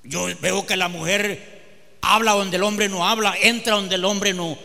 yo 0.04 0.28
veo 0.42 0.66
que 0.66 0.76
la 0.76 0.88
mujer 0.88 1.98
habla 2.02 2.32
donde 2.32 2.58
el 2.58 2.63
hombre 2.63 2.90
no 2.90 3.08
habla, 3.08 3.36
entra 3.40 3.76
donde 3.76 3.96
el 3.96 4.06
hombre 4.06 4.34
no, 4.34 4.58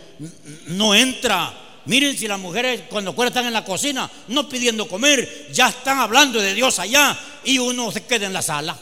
no 0.68 0.94
entra. 0.94 1.58
Miren 1.84 2.16
si 2.16 2.26
las 2.26 2.40
mujeres 2.40 2.84
cuando 2.88 3.14
están 3.22 3.44
en 3.44 3.52
la 3.52 3.66
cocina, 3.66 4.10
no 4.28 4.48
pidiendo 4.48 4.88
comer, 4.88 5.48
ya 5.52 5.68
están 5.68 5.98
hablando 5.98 6.40
de 6.40 6.54
Dios 6.54 6.78
allá 6.78 7.18
y 7.44 7.58
uno 7.58 7.92
se 7.92 8.06
queda 8.06 8.24
en 8.24 8.32
la 8.32 8.40
sala. 8.40 8.78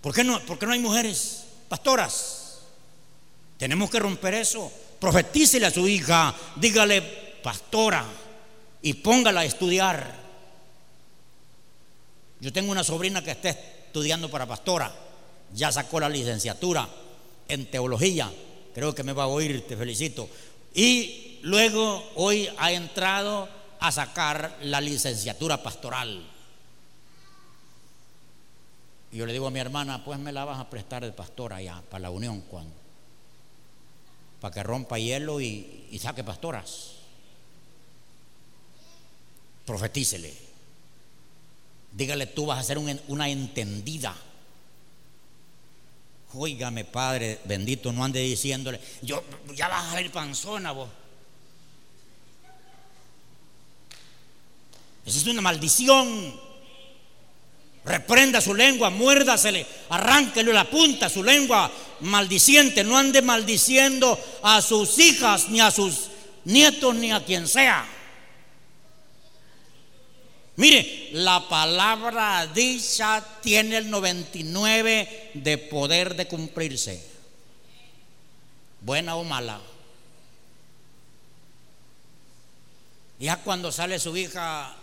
¿Por 0.00 0.14
qué 0.14 0.24
no, 0.24 0.40
no 0.40 0.72
hay 0.72 0.78
mujeres 0.78 1.44
pastoras? 1.68 2.60
Tenemos 3.58 3.90
que 3.90 3.98
romper 3.98 4.34
eso. 4.34 4.70
Profetícele 5.00 5.66
a 5.66 5.70
su 5.70 5.86
hija, 5.86 6.34
dígale 6.56 7.02
pastora 7.42 8.04
y 8.82 8.94
póngala 8.94 9.40
a 9.40 9.44
estudiar. 9.44 10.14
Yo 12.40 12.52
tengo 12.52 12.70
una 12.70 12.84
sobrina 12.84 13.22
que 13.22 13.32
está 13.32 13.50
estudiando 13.50 14.30
para 14.30 14.46
pastora, 14.46 14.94
ya 15.54 15.72
sacó 15.72 15.98
la 15.98 16.08
licenciatura 16.08 16.88
en 17.48 17.70
teología, 17.70 18.30
creo 18.74 18.94
que 18.94 19.02
me 19.02 19.12
va 19.12 19.24
a 19.24 19.28
oír, 19.28 19.66
te 19.66 19.76
felicito. 19.76 20.28
Y 20.74 21.40
luego 21.42 22.12
hoy 22.14 22.48
ha 22.58 22.70
entrado 22.70 23.48
a 23.80 23.90
sacar 23.90 24.58
la 24.62 24.80
licenciatura 24.80 25.62
pastoral. 25.62 26.37
Y 29.10 29.16
yo 29.16 29.26
le 29.26 29.32
digo 29.32 29.46
a 29.46 29.50
mi 29.50 29.58
hermana, 29.58 30.04
pues 30.04 30.18
me 30.18 30.32
la 30.32 30.44
vas 30.44 30.58
a 30.58 30.68
prestar 30.68 31.04
de 31.04 31.12
pastora 31.12 31.56
allá, 31.56 31.82
para 31.88 32.02
la 32.02 32.10
unión, 32.10 32.42
cuando, 32.42 32.74
para 34.40 34.54
que 34.54 34.62
rompa 34.62 34.98
hielo 34.98 35.40
y, 35.40 35.98
saque 36.00 36.22
pastoras. 36.22 36.92
Profetícele. 39.64 40.32
Dígale, 41.92 42.26
tú 42.26 42.46
vas 42.46 42.58
a 42.58 42.62
ser 42.62 42.78
una 42.78 43.28
entendida. 43.28 44.14
Óigame, 46.34 46.84
Padre 46.84 47.40
bendito, 47.44 47.90
no 47.90 48.04
ande 48.04 48.20
diciéndole, 48.20 48.78
yo 49.00 49.24
ya 49.54 49.68
vas 49.68 49.92
a 49.92 49.96
ver 49.96 50.12
panzona 50.12 50.72
vos. 50.72 50.90
Esa 55.06 55.18
es 55.18 55.26
una 55.26 55.40
maldición. 55.40 56.47
Reprenda 57.84 58.40
su 58.40 58.54
lengua, 58.54 58.90
muérdasele, 58.90 59.66
arránquele 59.88 60.52
la 60.52 60.64
punta, 60.64 61.08
su 61.08 61.22
lengua 61.22 61.70
maldiciente. 62.00 62.84
No 62.84 62.98
ande 62.98 63.22
maldiciendo 63.22 64.18
a 64.42 64.60
sus 64.60 64.98
hijas, 64.98 65.48
ni 65.48 65.60
a 65.60 65.70
sus 65.70 66.08
nietos, 66.44 66.94
ni 66.94 67.12
a 67.12 67.24
quien 67.24 67.48
sea. 67.48 67.86
Mire, 70.56 71.10
la 71.12 71.48
palabra 71.48 72.44
dicha 72.48 73.24
tiene 73.40 73.76
el 73.76 73.88
99 73.88 75.30
de 75.34 75.56
poder 75.56 76.16
de 76.16 76.26
cumplirse, 76.26 77.00
buena 78.80 79.14
o 79.14 79.22
mala. 79.22 79.60
Ya 83.20 83.36
cuando 83.36 83.70
sale 83.70 84.00
su 84.00 84.16
hija 84.16 84.74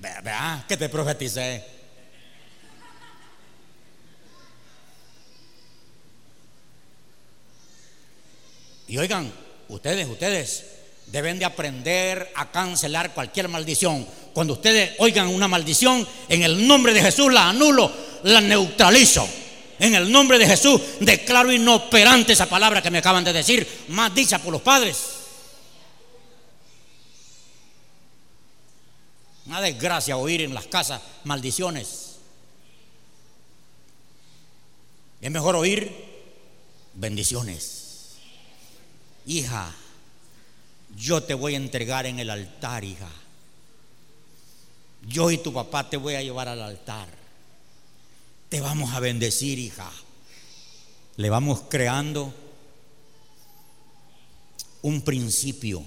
Vea, 0.00 0.64
que 0.66 0.76
te 0.76 0.88
profeticé. 0.88 1.62
Y 8.88 8.96
oigan, 8.98 9.30
ustedes, 9.68 10.08
ustedes 10.08 10.64
deben 11.06 11.38
de 11.38 11.44
aprender 11.44 12.32
a 12.34 12.50
cancelar 12.50 13.12
cualquier 13.12 13.48
maldición. 13.48 14.06
Cuando 14.32 14.54
ustedes 14.54 14.92
oigan 14.98 15.28
una 15.28 15.48
maldición, 15.48 16.06
en 16.28 16.42
el 16.42 16.66
nombre 16.66 16.94
de 16.94 17.02
Jesús 17.02 17.32
la 17.32 17.50
anulo, 17.50 17.92
la 18.24 18.40
neutralizo. 18.40 19.28
En 19.78 19.94
el 19.94 20.10
nombre 20.10 20.38
de 20.38 20.46
Jesús 20.46 20.80
declaro 21.00 21.52
inoperante 21.52 22.32
esa 22.32 22.46
palabra 22.46 22.82
que 22.82 22.90
me 22.90 22.98
acaban 22.98 23.24
de 23.24 23.32
decir, 23.32 23.66
más 23.88 24.14
dicha 24.14 24.38
por 24.38 24.52
los 24.52 24.62
padres. 24.62 25.19
Una 29.50 29.60
desgracia 29.60 30.16
oír 30.16 30.42
en 30.42 30.54
las 30.54 30.68
casas 30.68 31.02
maldiciones. 31.24 32.18
Es 35.20 35.28
mejor 35.28 35.56
oír 35.56 35.92
bendiciones. 36.94 38.12
Hija, 39.26 39.74
yo 40.96 41.24
te 41.24 41.34
voy 41.34 41.54
a 41.54 41.56
entregar 41.56 42.06
en 42.06 42.20
el 42.20 42.30
altar, 42.30 42.84
hija. 42.84 43.10
Yo 45.08 45.32
y 45.32 45.38
tu 45.38 45.52
papá 45.52 45.90
te 45.90 45.96
voy 45.96 46.14
a 46.14 46.22
llevar 46.22 46.46
al 46.46 46.62
altar. 46.62 47.08
Te 48.50 48.60
vamos 48.60 48.94
a 48.94 49.00
bendecir, 49.00 49.58
hija. 49.58 49.90
Le 51.16 51.28
vamos 51.28 51.62
creando 51.68 52.32
un 54.82 55.02
principio 55.02 55.82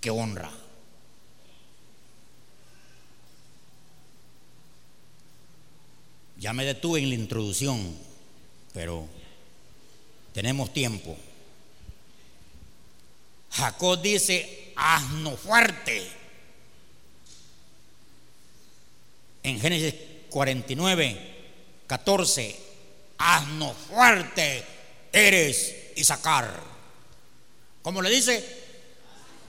que 0.00 0.10
honra. 0.10 0.63
Ya 6.38 6.52
me 6.52 6.64
detuve 6.64 7.00
en 7.00 7.08
la 7.08 7.14
introducción, 7.14 7.96
pero 8.72 9.06
tenemos 10.32 10.72
tiempo. 10.72 11.16
Jacob 13.50 14.02
dice, 14.02 14.72
asno 14.76 15.36
fuerte. 15.36 16.10
En 19.44 19.60
Génesis 19.60 19.94
49, 20.30 21.34
14, 21.86 22.56
asno 23.18 23.72
fuerte 23.72 24.64
eres 25.12 25.92
Isaacar. 25.96 26.60
¿Cómo 27.82 28.02
le 28.02 28.10
dice? 28.10 28.44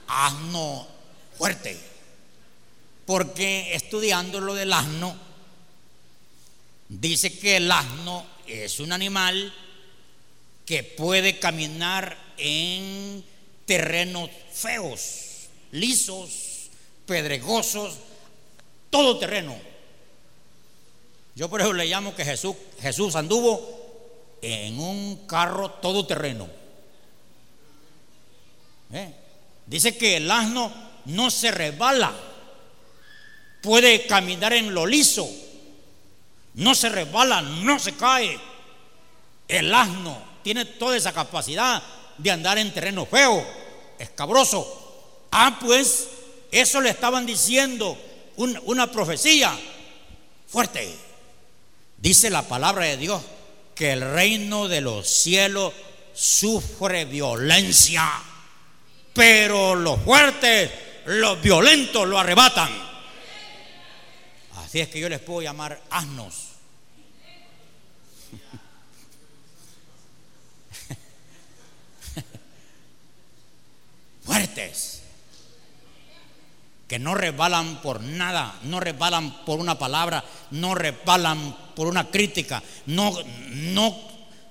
Asno 0.06 0.86
fuerte. 1.36 1.76
Porque 3.04 3.74
estudiando 3.74 4.40
lo 4.40 4.54
del 4.54 4.72
asno, 4.72 5.25
Dice 6.88 7.38
que 7.38 7.56
el 7.56 7.70
asno 7.70 8.24
es 8.46 8.78
un 8.78 8.92
animal 8.92 9.52
que 10.64 10.84
puede 10.84 11.38
caminar 11.38 12.16
en 12.36 13.24
terrenos 13.64 14.30
feos, 14.52 15.48
lisos, 15.72 16.70
pedregosos, 17.06 17.94
todo 18.90 19.18
terreno. 19.18 19.56
Yo 21.34 21.48
por 21.48 21.60
eso 21.60 21.72
le 21.72 21.86
llamo 21.86 22.14
que 22.14 22.24
Jesús, 22.24 22.56
Jesús 22.80 23.16
anduvo 23.16 24.38
en 24.40 24.78
un 24.78 25.26
carro 25.26 25.70
todo 25.70 26.06
terreno. 26.06 26.48
¿Eh? 28.92 29.12
Dice 29.66 29.96
que 29.96 30.18
el 30.18 30.30
asno 30.30 30.72
no 31.06 31.30
se 31.30 31.50
resbala, 31.50 32.14
puede 33.60 34.06
caminar 34.06 34.52
en 34.52 34.72
lo 34.72 34.86
liso 34.86 35.28
no 36.56 36.74
se 36.74 36.88
resbala, 36.88 37.42
no 37.42 37.78
se 37.78 37.92
cae. 37.92 38.38
El 39.46 39.72
asno 39.72 40.22
tiene 40.42 40.64
toda 40.64 40.96
esa 40.96 41.12
capacidad 41.12 41.82
de 42.18 42.30
andar 42.30 42.58
en 42.58 42.72
terreno 42.72 43.06
feo, 43.06 43.46
escabroso. 43.98 45.26
Ah, 45.30 45.58
pues 45.60 46.08
eso 46.50 46.80
le 46.80 46.90
estaban 46.90 47.26
diciendo 47.26 47.96
una 48.36 48.90
profecía 48.90 49.56
fuerte. 50.48 50.96
Dice 51.98 52.30
la 52.30 52.42
palabra 52.42 52.86
de 52.86 52.96
Dios 52.96 53.22
que 53.74 53.92
el 53.92 54.00
reino 54.00 54.68
de 54.68 54.80
los 54.80 55.06
cielos 55.08 55.74
sufre 56.14 57.04
violencia, 57.04 58.10
pero 59.12 59.74
los 59.74 60.00
fuertes, 60.00 60.70
los 61.04 61.40
violentos 61.42 62.08
lo 62.08 62.18
arrebatan. 62.18 62.70
Así 64.56 64.80
es 64.80 64.88
que 64.88 65.00
yo 65.00 65.10
les 65.10 65.20
puedo 65.20 65.42
llamar 65.42 65.82
asnos 65.90 66.45
fuertes, 74.24 75.02
que 76.88 76.98
no 76.98 77.14
resbalan 77.14 77.80
por 77.82 78.00
nada, 78.00 78.58
no 78.64 78.80
resbalan 78.80 79.44
por 79.44 79.60
una 79.60 79.78
palabra, 79.78 80.24
no 80.50 80.74
resbalan 80.74 81.56
por 81.74 81.86
una 81.86 82.10
crítica, 82.10 82.62
no, 82.86 83.14
no, 83.48 83.96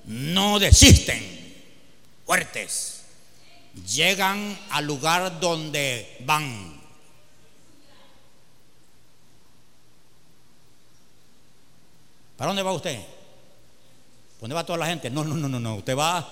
no 0.05 0.59
desisten, 0.59 1.55
fuertes, 2.25 3.03
llegan 3.88 4.57
al 4.69 4.85
lugar 4.85 5.39
donde 5.39 6.17
van. 6.21 6.75
¿Para 12.38 12.49
dónde 12.49 12.63
va 12.63 12.73
usted? 12.73 13.14
¿Dónde 14.45 14.53
va 14.53 14.63
toda 14.63 14.77
la 14.77 14.86
gente? 14.86 15.10
No, 15.10 15.23
no, 15.23 15.34
no, 15.34 15.49
no, 15.49 15.60
no. 15.60 15.77
Usted 15.77 15.97
va 15.97 16.31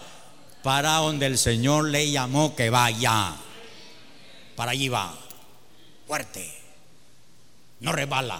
para 0.61 0.97
donde 0.97 1.25
el 1.25 1.35
Señor 1.35 1.85
le 1.85 2.11
llamó 2.11 2.55
que 2.55 2.69
vaya. 2.69 3.35
Para 4.55 4.73
allí 4.73 4.87
va. 4.87 5.17
Fuerte. 6.05 6.47
No 7.79 7.91
resbala. 7.91 8.39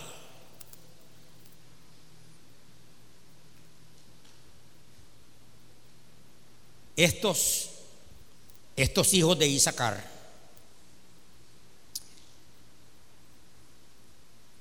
Estos, 6.96 7.72
estos 8.76 9.12
hijos 9.16 9.40
de 9.40 9.48
Isaacar 9.48 10.08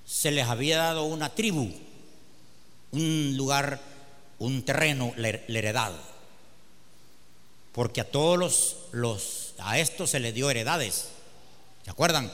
se 0.06 0.30
les 0.30 0.48
había 0.48 0.78
dado 0.78 1.04
una 1.04 1.28
tribu, 1.28 1.70
un 2.92 3.36
lugar, 3.36 3.91
un 4.44 4.62
terreno, 4.64 5.12
la 5.16 5.28
heredad 5.28 5.92
porque 7.72 8.02
a 8.02 8.10
todos 8.10 8.38
los, 8.38 8.76
los 8.92 9.54
a 9.58 9.78
estos 9.78 10.10
se 10.10 10.20
les 10.20 10.34
dio 10.34 10.50
heredades. 10.50 11.08
¿Se 11.84 11.90
acuerdan? 11.90 12.30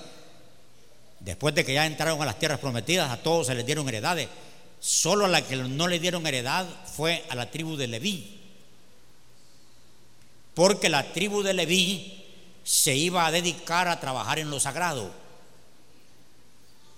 Después 1.21 1.55
de 1.55 1.65
que 1.65 1.75
ya 1.75 1.87
entraron 1.87 2.21
a 2.21 2.27
las 2.27 2.39
tierras 2.39 2.59
prometidas, 2.59 3.11
a 3.11 3.23
todos 3.23 3.47
se 3.47 3.55
les 3.55 3.65
dieron 3.65 3.89
heredades. 3.89 4.29
Solo 4.81 5.25
a 5.25 5.29
la 5.29 5.43
que 5.43 5.57
no 5.57 5.89
le 5.89 5.99
dieron 5.99 6.27
heredad 6.27 6.67
fue 6.97 7.25
a 7.31 7.35
la 7.35 7.51
tribu 7.51 7.77
de 7.77 7.89
Leví. 7.89 8.41
Porque 10.55 10.89
la 10.89 11.13
tribu 11.13 11.43
de 11.43 11.55
Leví 11.55 12.25
se 12.65 12.95
iba 12.95 13.27
a 13.27 13.31
dedicar 13.31 13.89
a 13.89 14.01
trabajar 14.01 14.39
en 14.39 14.51
lo 14.51 14.61
sagrado, 14.61 15.11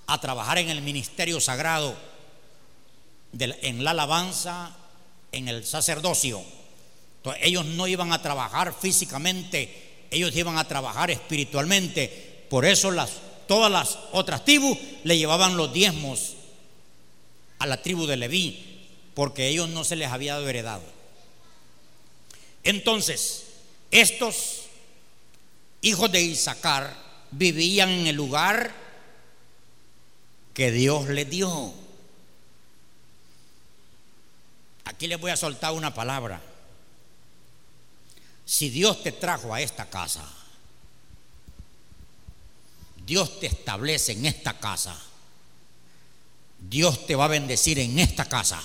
a 0.07 0.21
trabajar 0.21 0.59
en 0.59 0.71
el 0.71 0.81
ministerio 0.81 1.41
sagrado, 1.41 1.95
en 3.39 3.85
la 3.85 3.93
alabanza, 3.93 4.75
en 5.33 5.49
el 5.49 5.65
sacerdocio 5.65 6.43
ellos 7.41 7.65
no 7.65 7.87
iban 7.87 8.13
a 8.13 8.23
trabajar 8.23 8.75
físicamente, 8.79 10.07
ellos 10.11 10.35
iban 10.35 10.59
a 10.59 10.67
trabajar 10.67 11.11
espiritualmente. 11.11 12.47
Por 12.49 12.65
eso 12.65 12.91
las, 12.91 13.11
todas 13.47 13.71
las 13.71 13.99
otras 14.13 14.45
tribus 14.45 14.79
le 15.05 15.19
llevaban 15.19 15.57
los 15.57 15.73
diezmos 15.73 16.35
a 17.59 17.67
la 17.67 17.83
tribu 17.83 18.07
de 18.07 18.17
Leví, 18.17 18.89
porque 19.15 19.49
ellos 19.49 19.69
no 19.69 19.85
se 19.85 19.97
les 19.97 20.09
había 20.09 20.35
dado 20.35 20.49
heredado. 20.49 20.83
Entonces, 22.65 23.45
estos 23.91 24.63
hijos 25.83 26.11
de 26.11 26.23
Isaacar 26.23 26.97
vivían 27.31 27.91
en 27.91 28.07
el 28.07 28.17
lugar 28.17 28.75
que 30.55 30.71
Dios 30.71 31.09
le 31.09 31.25
dio. 31.27 31.73
Aquí 34.91 35.07
les 35.07 35.21
voy 35.21 35.31
a 35.31 35.37
soltar 35.37 35.73
una 35.73 35.95
palabra. 35.95 36.43
Si 38.45 38.71
Dios 38.71 39.05
te 39.05 39.13
trajo 39.13 39.55
a 39.55 39.61
esta 39.61 39.89
casa, 39.89 40.29
Dios 43.07 43.39
te 43.39 43.47
establece 43.47 44.13
en 44.13 44.27
esta 44.27 44.59
casa, 44.59 45.01
Dios 46.59 47.07
te 47.07 47.15
va 47.15 47.27
a 47.27 47.29
bendecir 47.29 47.79
en 47.79 48.01
esta 48.01 48.25
casa. 48.25 48.61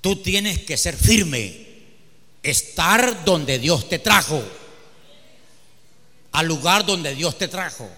Tú 0.00 0.16
tienes 0.16 0.64
que 0.64 0.76
ser 0.76 0.96
firme, 0.96 1.64
estar 2.42 3.24
donde 3.24 3.60
Dios 3.60 3.88
te 3.88 4.00
trajo, 4.00 4.42
al 6.32 6.48
lugar 6.48 6.84
donde 6.84 7.14
Dios 7.14 7.38
te 7.38 7.46
trajo. 7.46 7.88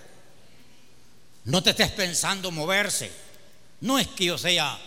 No 1.44 1.62
te 1.62 1.70
estés 1.70 1.90
pensando 1.92 2.50
moverse. 2.50 3.23
No 3.84 3.98
es 3.98 4.08
que 4.08 4.24
yo 4.24 4.38
sea, 4.38 4.78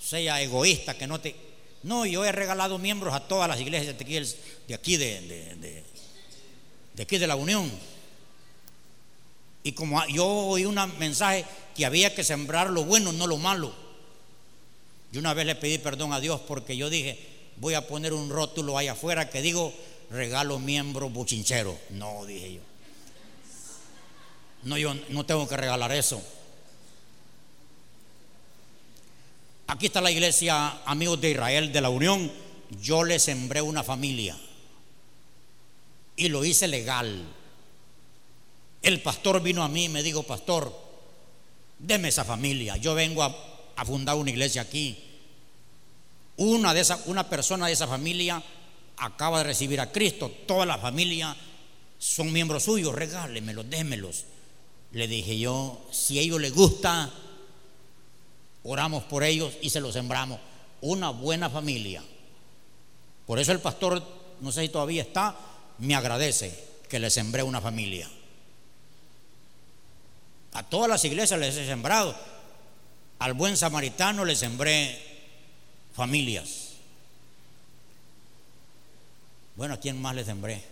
sea 0.00 0.40
egoísta, 0.40 0.96
que 0.96 1.08
no 1.08 1.20
te... 1.20 1.34
No, 1.82 2.06
yo 2.06 2.24
he 2.24 2.30
regalado 2.30 2.78
miembros 2.78 3.12
a 3.12 3.26
todas 3.26 3.48
las 3.48 3.58
iglesias 3.58 3.98
de 3.98 4.04
aquí, 4.04 4.14
de, 4.14 4.74
aquí 4.74 4.96
de, 4.96 5.82
de 6.94 7.02
aquí 7.02 7.18
de 7.18 7.26
la 7.26 7.34
Unión. 7.34 7.68
Y 9.64 9.72
como 9.72 10.06
yo 10.06 10.24
oí 10.24 10.64
un 10.66 10.78
mensaje 11.00 11.44
que 11.74 11.84
había 11.84 12.14
que 12.14 12.22
sembrar 12.22 12.70
lo 12.70 12.84
bueno, 12.84 13.10
no 13.10 13.26
lo 13.26 13.38
malo. 13.38 13.74
Yo 15.10 15.18
una 15.18 15.34
vez 15.34 15.44
le 15.44 15.56
pedí 15.56 15.78
perdón 15.78 16.12
a 16.12 16.20
Dios 16.20 16.40
porque 16.46 16.76
yo 16.76 16.90
dije, 16.90 17.18
voy 17.56 17.74
a 17.74 17.88
poner 17.88 18.12
un 18.12 18.30
rótulo 18.30 18.78
ahí 18.78 18.86
afuera 18.86 19.30
que 19.30 19.42
digo, 19.42 19.74
regalo 20.12 20.60
miembro 20.60 21.10
buchinchero. 21.10 21.76
No, 21.90 22.24
dije 22.24 22.54
yo. 22.54 22.60
No, 24.62 24.78
yo 24.78 24.94
no 25.08 25.26
tengo 25.26 25.48
que 25.48 25.56
regalar 25.56 25.90
eso. 25.90 26.22
Aquí 29.70 29.84
está 29.86 30.00
la 30.00 30.10
iglesia 30.10 30.80
Amigos 30.86 31.20
de 31.20 31.32
Israel 31.32 31.70
de 31.70 31.82
la 31.82 31.90
Unión. 31.90 32.32
Yo 32.80 33.04
le 33.04 33.18
sembré 33.18 33.60
una 33.60 33.82
familia 33.82 34.34
y 36.16 36.30
lo 36.30 36.42
hice 36.42 36.66
legal. 36.66 37.22
El 38.80 39.02
pastor 39.02 39.42
vino 39.42 39.62
a 39.62 39.68
mí 39.68 39.84
y 39.84 39.88
me 39.90 40.02
dijo, 40.02 40.22
pastor, 40.22 40.74
deme 41.78 42.08
esa 42.08 42.24
familia. 42.24 42.78
Yo 42.78 42.94
vengo 42.94 43.22
a, 43.22 43.84
fundar 43.84 44.16
una 44.16 44.30
iglesia 44.30 44.62
aquí. 44.62 44.98
Una, 46.38 46.72
de 46.72 46.80
esa, 46.80 46.98
una 47.04 47.28
persona 47.28 47.66
de 47.66 47.74
esa 47.74 47.86
familia 47.86 48.42
acaba 48.96 49.38
de 49.38 49.44
recibir 49.44 49.82
a 49.82 49.92
Cristo. 49.92 50.32
Toda 50.46 50.64
la 50.64 50.78
familia 50.78 51.36
son 51.98 52.32
miembros 52.32 52.62
suyos. 52.62 52.94
Regálemelos, 52.94 53.68
démelos. 53.68 54.24
Le 54.92 55.06
dije 55.06 55.38
yo, 55.38 55.86
si 55.92 56.18
a 56.18 56.22
ellos 56.22 56.40
les 56.40 56.54
gusta, 56.54 57.12
oramos 58.68 59.02
por 59.04 59.24
ellos 59.24 59.54
y 59.62 59.70
se 59.70 59.80
los 59.80 59.94
sembramos. 59.94 60.38
Una 60.82 61.08
buena 61.08 61.48
familia. 61.48 62.02
Por 63.26 63.38
eso 63.38 63.50
el 63.52 63.60
pastor, 63.60 64.02
no 64.40 64.52
sé 64.52 64.62
si 64.62 64.68
todavía 64.68 65.02
está, 65.02 65.34
me 65.78 65.94
agradece 65.94 66.66
que 66.88 66.98
le 66.98 67.10
sembré 67.10 67.42
una 67.42 67.60
familia. 67.60 68.08
A 70.52 70.62
todas 70.62 70.88
las 70.88 71.04
iglesias 71.04 71.40
les 71.40 71.56
he 71.56 71.66
sembrado. 71.66 72.14
Al 73.18 73.32
buen 73.32 73.56
samaritano 73.56 74.24
le 74.24 74.36
sembré 74.36 75.00
familias. 75.94 76.74
Bueno, 79.56 79.74
¿a 79.74 79.80
quién 79.80 80.00
más 80.00 80.14
le 80.14 80.24
sembré? 80.24 80.62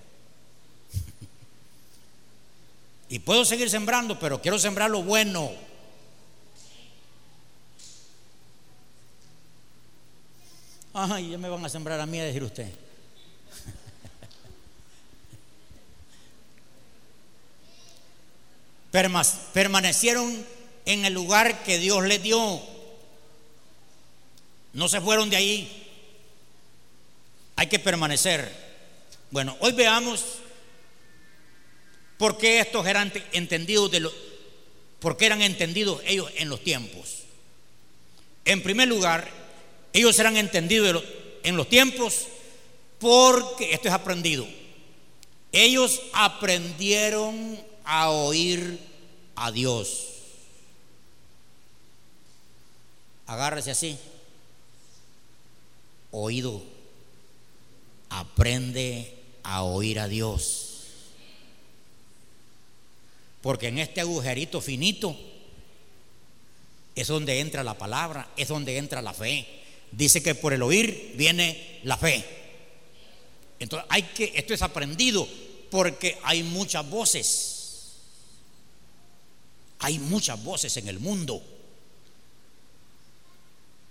y 3.09 3.19
puedo 3.21 3.45
seguir 3.45 3.71
sembrando, 3.71 4.19
pero 4.19 4.41
quiero 4.41 4.59
sembrar 4.59 4.91
lo 4.91 5.03
bueno. 5.03 5.51
Ay, 10.99 11.29
ya 11.29 11.37
me 11.37 11.51
van 11.51 11.63
a 11.63 11.69
sembrar 11.69 12.01
a 12.01 12.07
mí, 12.07 12.19
a 12.19 12.25
decir 12.25 12.43
usted. 12.43 12.73
permanecieron 19.53 20.43
en 20.87 21.05
el 21.05 21.13
lugar 21.13 21.65
que 21.65 21.79
Dios 21.79 22.03
les 22.07 22.23
dio. 22.23 22.63
No 24.73 24.89
se 24.89 25.03
fueron 25.03 25.29
de 25.29 25.37
ahí. 25.37 25.87
Hay 27.57 27.67
que 27.67 27.79
permanecer. 27.79 28.51
Bueno, 29.31 29.55
hoy 29.61 29.73
veamos 29.73 30.25
por 32.17 32.39
qué 32.39 32.61
estos 32.61 32.87
eran 32.87 33.13
entendidos 33.33 33.91
de 33.91 34.01
lo, 34.01 34.11
por 34.99 35.19
qué 35.19 35.27
eran 35.27 35.43
entendidos 35.43 36.01
ellos 36.07 36.33
en 36.37 36.49
los 36.49 36.65
tiempos. 36.65 37.25
En 38.47 38.63
primer 38.63 38.89
lugar, 38.89 39.46
ellos 39.97 40.19
eran 40.19 40.37
entendidos 40.37 41.03
en 41.43 41.57
los 41.57 41.71
tiempos 41.71 42.27
porque 42.99 43.73
esto 43.73 43.89
es 43.89 43.95
aprendido. 43.95 44.47
Ellos 45.53 46.03
aprendieron 46.13 47.59
a 47.83 48.11
oír 48.11 48.79
a 49.37 49.51
Dios. 49.51 50.09
Agárrese 53.27 53.71
así. 53.71 53.99
Oído. 56.11 56.63
Aprende 58.11 59.15
a 59.45 59.63
oír 59.63 59.99
a 59.99 60.09
Dios. 60.09 60.75
Porque 63.41 63.69
en 63.69 63.79
este 63.79 64.03
agujerito 64.03 64.61
finito 64.61 65.17
es 66.95 67.07
donde 67.07 67.41
entra 67.41 67.65
la 67.65 67.79
palabra, 67.79 68.29
es 68.37 68.49
donde 68.49 68.77
entra 68.77 69.01
la 69.01 69.15
fe. 69.15 69.65
Dice 69.97 70.23
que 70.23 70.35
por 70.35 70.53
el 70.53 70.63
oír 70.63 71.15
viene 71.17 71.81
la 71.85 71.97
fe. 71.97 72.23
Entonces 73.59 73.87
hay 73.91 74.03
que, 74.03 74.31
esto 74.37 74.53
es 74.53 74.61
aprendido 74.61 75.27
porque 75.71 76.19
hay 76.23 76.43
muchas 76.43 76.89
voces. 76.89 77.93
Hay 79.79 79.99
muchas 79.99 80.43
voces 80.45 80.77
en 80.77 80.89
el 80.89 81.01
mundo. 81.01 81.43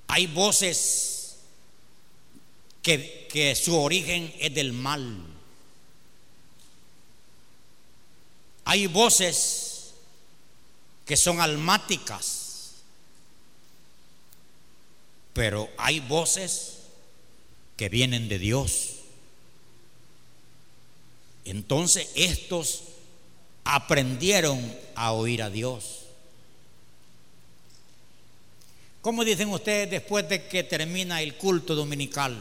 Hay 0.08 0.28
voces 0.28 1.38
que, 2.84 3.28
que 3.32 3.56
su 3.56 3.76
origen 3.76 4.32
es 4.40 4.54
del 4.54 4.74
mal. 4.74 5.18
Hay 8.66 8.86
voces 8.86 9.94
que 11.04 11.18
son 11.18 11.42
almáticas. 11.42 12.45
Pero 15.36 15.70
hay 15.78 16.00
voces 16.00 16.78
que 17.76 17.90
vienen 17.90 18.30
de 18.30 18.40
Dios. 18.40 19.00
Entonces 21.44 22.10
estos 22.16 22.84
aprendieron 23.66 24.58
a 24.96 25.12
oír 25.12 25.44
a 25.44 25.50
Dios. 25.50 26.06
¿Cómo 29.02 29.26
dicen 29.26 29.50
ustedes 29.50 29.90
después 29.90 30.28
de 30.30 30.48
que 30.48 30.64
termina 30.64 31.22
el 31.22 31.36
culto 31.36 31.76
dominical? 31.76 32.38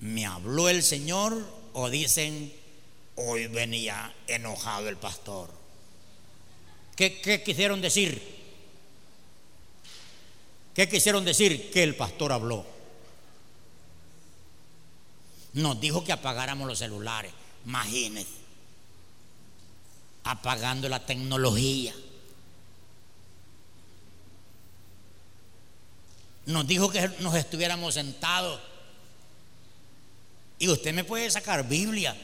¿Me 0.00 0.24
habló 0.24 0.70
el 0.70 0.82
Señor 0.82 1.46
o 1.74 1.90
dicen, 1.90 2.54
hoy 3.16 3.48
venía 3.48 4.14
enojado 4.28 4.88
el 4.88 4.96
pastor? 4.96 5.50
¿Qué, 6.96 7.20
qué 7.20 7.42
quisieron 7.42 7.82
decir? 7.82 8.35
¿Qué 10.76 10.88
quisieron 10.88 11.24
decir? 11.24 11.70
Que 11.72 11.82
el 11.82 11.96
pastor 11.96 12.32
habló. 12.32 12.64
Nos 15.54 15.80
dijo 15.80 16.04
que 16.04 16.12
apagáramos 16.12 16.68
los 16.68 16.78
celulares. 16.78 17.32
Imagínense 17.64 18.46
apagando 20.26 20.88
la 20.88 21.06
tecnología. 21.06 21.94
Nos 26.46 26.66
dijo 26.66 26.90
que 26.90 27.08
nos 27.20 27.34
estuviéramos 27.36 27.94
sentados. 27.94 28.60
Y 30.58 30.68
usted 30.68 30.92
me 30.92 31.04
puede 31.04 31.30
sacar 31.30 31.66
Biblia. 31.68 32.16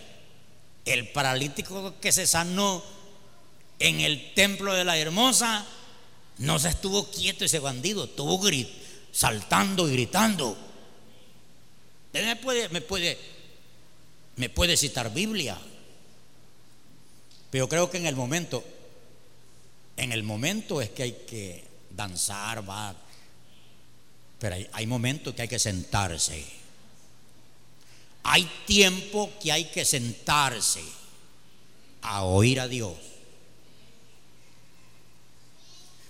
El 0.85 1.09
paralítico 1.09 1.95
que 2.01 2.13
se 2.13 2.27
sanó 2.27 2.83
en 3.79 4.01
el 4.01 4.35
templo 4.35 4.75
de 4.75 4.85
la 4.85 4.99
hermosa 4.99 5.65
no 6.39 6.59
se 6.59 6.69
estuvo 6.69 7.11
quieto 7.11 7.45
ese 7.45 7.59
bandido, 7.59 8.05
estuvo 8.05 8.41
saltando 9.13 9.89
y 9.89 9.93
gritando. 9.93 10.57
Usted 12.07 12.25
me 12.25 12.37
puede, 12.37 12.69
me 12.71 12.81
puede, 12.81 13.19
me 14.37 14.49
puede 14.49 14.77
citar 14.77 15.13
Biblia. 15.13 15.59
Pero 17.51 17.69
creo 17.69 17.91
que 17.91 17.99
en 17.99 18.07
el 18.07 18.17
momento, 18.17 18.65
en 19.97 20.13
el 20.13 20.23
momento 20.23 20.81
es 20.81 20.91
que 20.91 21.03
hay 21.03 21.13
que 21.27 21.65
danzar, 21.91 22.69
va. 22.69 22.95
Pero 24.39 24.55
hay, 24.55 24.69
hay 24.73 24.87
momentos 24.87 25.35
que 25.35 25.43
hay 25.43 25.49
que 25.49 25.59
sentarse. 25.59 26.45
Hay 28.25 28.51
tiempo 28.67 29.31
que 29.41 29.53
hay 29.53 29.67
que 29.67 29.85
sentarse 29.85 30.83
a 32.03 32.25
oír 32.25 32.61
a 32.61 32.69
Dios. 32.69 32.97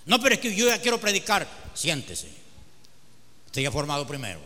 No, 0.05 0.19
pero 0.19 0.35
es 0.35 0.41
que 0.41 0.53
yo 0.53 0.67
ya 0.67 0.81
quiero 0.81 0.99
predicar. 0.99 1.47
Siéntese. 1.73 2.27
Usted 3.45 3.61
ya 3.61 3.71
formado 3.71 4.05
primero. 4.05 4.39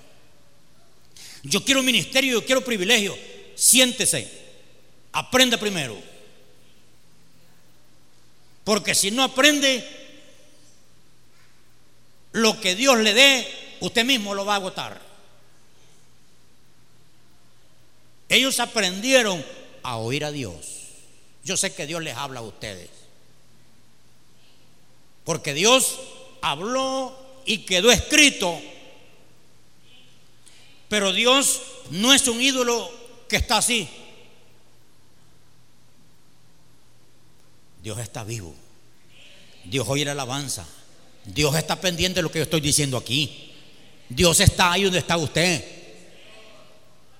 Yo 1.43 1.63
quiero 1.63 1.81
ministerio, 1.81 2.39
yo 2.39 2.45
quiero 2.45 2.63
privilegio. 2.63 3.17
Siéntese. 3.55 4.29
Aprenda 5.13 5.57
primero. 5.57 5.97
Porque 8.63 8.93
si 8.93 9.11
no 9.11 9.23
aprende, 9.23 9.83
lo 12.33 12.59
que 12.59 12.75
Dios 12.75 12.99
le 12.99 13.13
dé, 13.13 13.47
usted 13.79 14.05
mismo 14.05 14.35
lo 14.35 14.45
va 14.45 14.53
a 14.53 14.57
agotar. 14.57 15.01
Ellos 18.29 18.59
aprendieron 18.59 19.43
a 19.83 19.97
oír 19.97 20.25
a 20.25 20.31
Dios. 20.31 20.67
Yo 21.43 21.55
sé 21.55 21.73
que 21.73 21.87
Dios 21.87 22.03
les 22.03 22.15
habla 22.15 22.41
a 22.41 22.43
ustedes. 22.43 22.89
Porque 25.27 25.53
Dios 25.53 25.99
habló 26.39 27.13
y 27.45 27.65
quedó 27.65 27.91
escrito. 27.91 28.57
Pero 30.87 31.11
Dios 31.11 31.61
no 31.89 32.13
es 32.13 32.29
un 32.29 32.41
ídolo 32.41 32.89
que 33.27 33.35
está 33.35 33.57
así. 33.57 33.89
Dios 37.83 37.99
está 37.99 38.23
vivo. 38.23 38.55
Dios 39.65 39.85
oye 39.89 40.05
la 40.05 40.13
alabanza. 40.13 40.65
Dios 41.25 41.57
está 41.57 41.75
pendiente 41.81 42.19
de 42.19 42.21
lo 42.21 42.31
que 42.31 42.39
yo 42.39 42.43
estoy 42.43 42.61
diciendo 42.61 42.95
aquí. 42.95 43.51
Dios 44.07 44.39
está 44.39 44.71
ahí 44.71 44.83
donde 44.85 44.99
está 44.99 45.17
usted. 45.17 45.61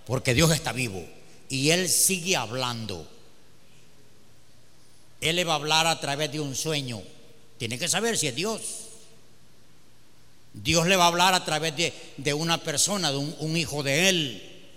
Porque 0.05 0.33
Dios 0.33 0.49
está 0.51 0.71
vivo. 0.71 1.05
Y 1.49 1.71
Él 1.71 1.89
sigue 1.89 2.37
hablando. 2.37 3.05
Él 5.19 5.35
le 5.35 5.43
va 5.43 5.51
a 5.51 5.57
hablar 5.57 5.87
a 5.87 5.99
través 5.99 6.31
de 6.31 6.39
un 6.39 6.55
sueño. 6.55 7.03
Tiene 7.57 7.79
que 7.79 7.87
saber 7.87 8.17
si 8.17 8.27
es 8.27 8.35
Dios. 8.35 8.61
Dios 10.53 10.87
le 10.87 10.95
va 10.95 11.05
a 11.05 11.07
hablar 11.07 11.33
a 11.33 11.45
través 11.45 11.75
de, 11.75 12.33
una 12.33 12.57
persona, 12.57 13.11
de 13.11 13.17
un, 13.17 13.35
un, 13.39 13.57
hijo 13.57 13.83
de 13.83 14.09
Él. 14.09 14.69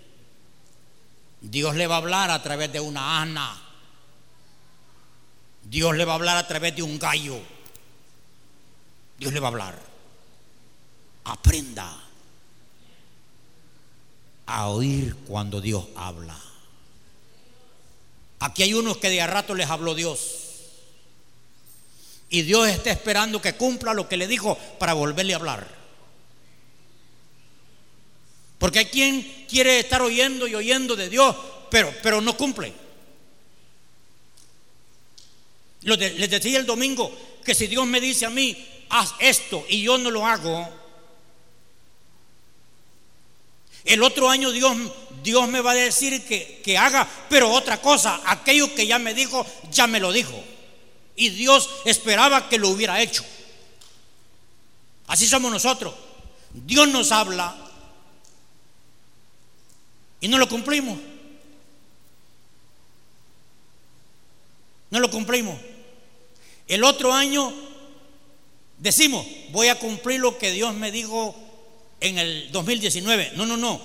Dios 1.40 1.74
le 1.74 1.86
va 1.86 1.96
a 1.96 1.98
hablar 1.98 2.30
a 2.30 2.42
través 2.42 2.72
de 2.72 2.80
una 2.80 3.20
Ana. 3.20 3.62
Dios 5.64 5.96
le 5.96 6.04
va 6.04 6.12
a 6.12 6.16
hablar 6.16 6.36
a 6.36 6.46
través 6.46 6.76
de 6.76 6.82
un 6.82 6.98
gallo. 6.98 7.38
Dios 9.18 9.32
le 9.32 9.40
va 9.40 9.48
a 9.48 9.50
hablar. 9.50 9.78
Aprenda 11.24 12.00
a 14.46 14.68
oír 14.68 15.14
cuando 15.26 15.60
Dios 15.60 15.86
habla. 15.96 16.36
Aquí 18.40 18.62
hay 18.62 18.74
unos 18.74 18.96
que 18.96 19.10
de 19.10 19.20
a 19.20 19.26
rato 19.26 19.54
les 19.54 19.70
habló 19.70 19.94
Dios. 19.94 20.49
Y 22.30 22.42
Dios 22.42 22.68
está 22.68 22.92
esperando 22.92 23.42
que 23.42 23.54
cumpla 23.54 23.92
lo 23.92 24.08
que 24.08 24.16
le 24.16 24.28
dijo 24.28 24.56
para 24.78 24.94
volverle 24.94 25.34
a 25.34 25.36
hablar. 25.36 25.66
Porque 28.58 28.78
hay 28.78 28.86
quien 28.86 29.46
quiere 29.48 29.80
estar 29.80 30.00
oyendo 30.00 30.46
y 30.46 30.54
oyendo 30.54 30.94
de 30.94 31.08
Dios, 31.08 31.34
pero, 31.70 31.92
pero 32.02 32.20
no 32.20 32.36
cumple. 32.36 32.72
Les 35.82 36.30
decía 36.30 36.58
el 36.58 36.66
domingo 36.66 37.10
que 37.44 37.54
si 37.54 37.66
Dios 37.66 37.86
me 37.86 38.00
dice 38.00 38.26
a 38.26 38.30
mí, 38.30 38.56
haz 38.90 39.14
esto 39.18 39.64
y 39.68 39.82
yo 39.82 39.98
no 39.98 40.10
lo 40.10 40.26
hago, 40.26 40.68
el 43.84 44.02
otro 44.02 44.28
año 44.28 44.52
Dios, 44.52 44.76
Dios 45.22 45.48
me 45.48 45.60
va 45.60 45.72
a 45.72 45.74
decir 45.74 46.24
que, 46.26 46.60
que 46.62 46.76
haga, 46.76 47.08
pero 47.28 47.50
otra 47.50 47.80
cosa, 47.80 48.20
aquello 48.26 48.72
que 48.74 48.86
ya 48.86 48.98
me 48.98 49.14
dijo, 49.14 49.44
ya 49.70 49.86
me 49.86 49.98
lo 50.00 50.12
dijo. 50.12 50.44
Y 51.20 51.28
Dios 51.28 51.68
esperaba 51.84 52.48
que 52.48 52.58
lo 52.58 52.70
hubiera 52.70 53.02
hecho. 53.02 53.22
Así 55.06 55.26
somos 55.26 55.52
nosotros. 55.52 55.94
Dios 56.54 56.88
nos 56.88 57.12
habla 57.12 57.54
y 60.18 60.28
no 60.28 60.38
lo 60.38 60.48
cumplimos. 60.48 60.98
No 64.88 64.98
lo 64.98 65.10
cumplimos. 65.10 65.60
El 66.66 66.84
otro 66.84 67.12
año 67.12 67.52
decimos, 68.78 69.26
voy 69.50 69.68
a 69.68 69.78
cumplir 69.78 70.20
lo 70.20 70.38
que 70.38 70.52
Dios 70.52 70.74
me 70.74 70.90
dijo 70.90 71.36
en 72.00 72.16
el 72.16 72.50
2019. 72.50 73.32
No, 73.34 73.44
no, 73.44 73.58
no. 73.58 73.78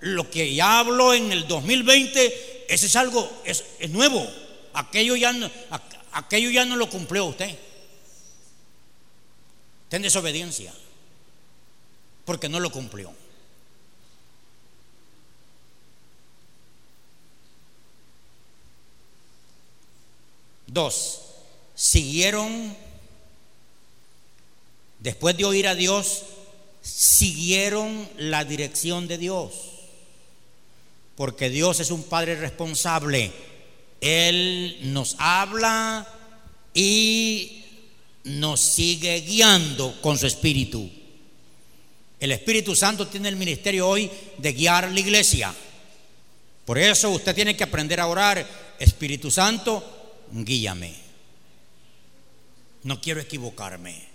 Lo 0.00 0.28
que 0.28 0.52
ya 0.52 0.80
habló 0.80 1.14
en 1.14 1.30
el 1.30 1.46
2020, 1.46 2.66
ese 2.68 2.86
es 2.86 2.96
algo, 2.96 3.30
es, 3.44 3.62
nuevo. 3.90 4.28
Aquello 4.72 5.14
ya, 5.14 5.32
aquello 6.12 6.50
ya 6.50 6.64
no 6.64 6.76
lo 6.76 6.88
cumplió 6.88 7.26
usted. 7.26 7.58
Ten 9.88 10.02
desobediencia. 10.02 10.72
Porque 12.24 12.48
no 12.48 12.60
lo 12.60 12.70
cumplió. 12.70 13.12
Dos, 20.68 21.22
siguieron, 21.74 22.76
después 25.00 25.36
de 25.36 25.44
oír 25.44 25.66
a 25.66 25.74
Dios, 25.74 26.22
siguieron 26.80 28.08
la 28.16 28.44
dirección 28.44 29.08
de 29.08 29.18
Dios. 29.18 29.52
Porque 31.16 31.50
Dios 31.50 31.80
es 31.80 31.90
un 31.90 32.04
Padre 32.04 32.36
responsable. 32.36 33.32
Él 34.00 34.78
nos 34.82 35.16
habla 35.18 36.06
y 36.74 37.64
nos 38.24 38.60
sigue 38.60 39.20
guiando 39.20 40.00
con 40.00 40.18
su 40.18 40.26
espíritu. 40.26 40.90
El 42.18 42.32
Espíritu 42.32 42.76
Santo 42.76 43.08
tiene 43.08 43.28
el 43.28 43.36
ministerio 43.36 43.88
hoy 43.88 44.10
de 44.38 44.52
guiar 44.52 44.90
la 44.90 45.00
iglesia. 45.00 45.54
Por 46.66 46.78
eso 46.78 47.10
usted 47.10 47.34
tiene 47.34 47.56
que 47.56 47.64
aprender 47.64 47.98
a 47.98 48.06
orar. 48.06 48.46
Espíritu 48.78 49.30
Santo, 49.30 49.82
guíame. 50.30 50.94
No 52.82 53.00
quiero 53.00 53.20
equivocarme. 53.20 54.08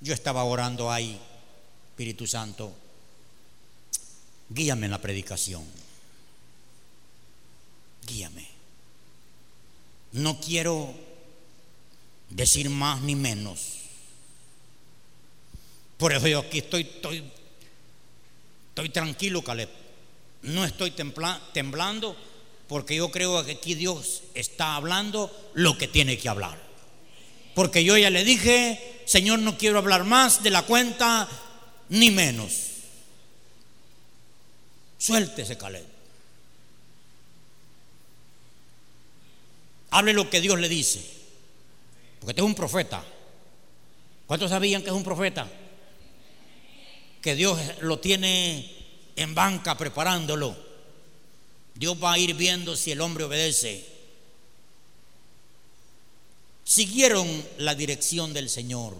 Yo 0.00 0.12
estaba 0.12 0.44
orando 0.44 0.92
ahí, 0.92 1.18
Espíritu 1.88 2.26
Santo, 2.26 2.74
guíame 4.50 4.86
en 4.86 4.92
la 4.92 5.00
predicación. 5.00 5.64
Guíame. 8.06 8.53
No 10.14 10.40
quiero 10.40 10.94
decir 12.30 12.70
más 12.70 13.00
ni 13.00 13.16
menos. 13.16 13.60
Por 15.96 16.12
eso 16.12 16.28
yo 16.28 16.38
aquí 16.38 16.58
estoy, 16.58 16.82
estoy, 16.82 17.24
estoy 18.68 18.88
tranquilo, 18.90 19.42
Caleb. 19.42 19.68
No 20.42 20.64
estoy 20.64 20.92
temblando 20.92 22.16
porque 22.68 22.94
yo 22.94 23.10
creo 23.10 23.44
que 23.44 23.52
aquí 23.52 23.74
Dios 23.74 24.22
está 24.34 24.76
hablando 24.76 25.50
lo 25.54 25.76
que 25.76 25.88
tiene 25.88 26.16
que 26.16 26.28
hablar. 26.28 26.62
Porque 27.56 27.82
yo 27.82 27.96
ya 27.96 28.10
le 28.10 28.22
dije, 28.22 29.02
Señor, 29.06 29.40
no 29.40 29.58
quiero 29.58 29.78
hablar 29.78 30.04
más 30.04 30.44
de 30.44 30.50
la 30.50 30.62
cuenta, 30.62 31.28
ni 31.88 32.12
menos. 32.12 32.52
Suéltese, 34.96 35.58
Caleb. 35.58 35.93
Hable 39.94 40.12
lo 40.12 40.28
que 40.28 40.40
Dios 40.40 40.58
le 40.58 40.68
dice. 40.68 41.00
Porque 42.18 42.32
este 42.32 42.40
es 42.40 42.46
un 42.46 42.56
profeta. 42.56 43.04
¿Cuántos 44.26 44.50
sabían 44.50 44.82
que 44.82 44.88
es 44.88 44.94
un 44.94 45.04
profeta? 45.04 45.48
Que 47.22 47.36
Dios 47.36 47.60
lo 47.80 48.00
tiene 48.00 48.74
en 49.14 49.36
banca 49.36 49.76
preparándolo. 49.76 50.56
Dios 51.76 51.96
va 52.02 52.14
a 52.14 52.18
ir 52.18 52.34
viendo 52.34 52.74
si 52.74 52.90
el 52.90 53.00
hombre 53.00 53.22
obedece 53.22 53.86
siguieron 56.64 57.28
la 57.58 57.76
dirección 57.76 58.32
del 58.32 58.50
Señor. 58.50 58.96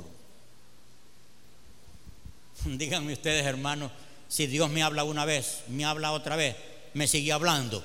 Díganme 2.67 3.15
ustedes, 3.15 3.45
hermanos, 3.45 3.91
si 4.29 4.47
Dios 4.47 4.71
me 4.71 4.85
habla 4.85 5.03
una 5.03 5.25
vez, 5.25 5.65
me 5.67 5.85
habla 5.85 6.13
otra 6.13 6.37
vez, 6.37 6.55
me 6.93 7.09
sigue 7.09 7.33
hablando. 7.33 7.85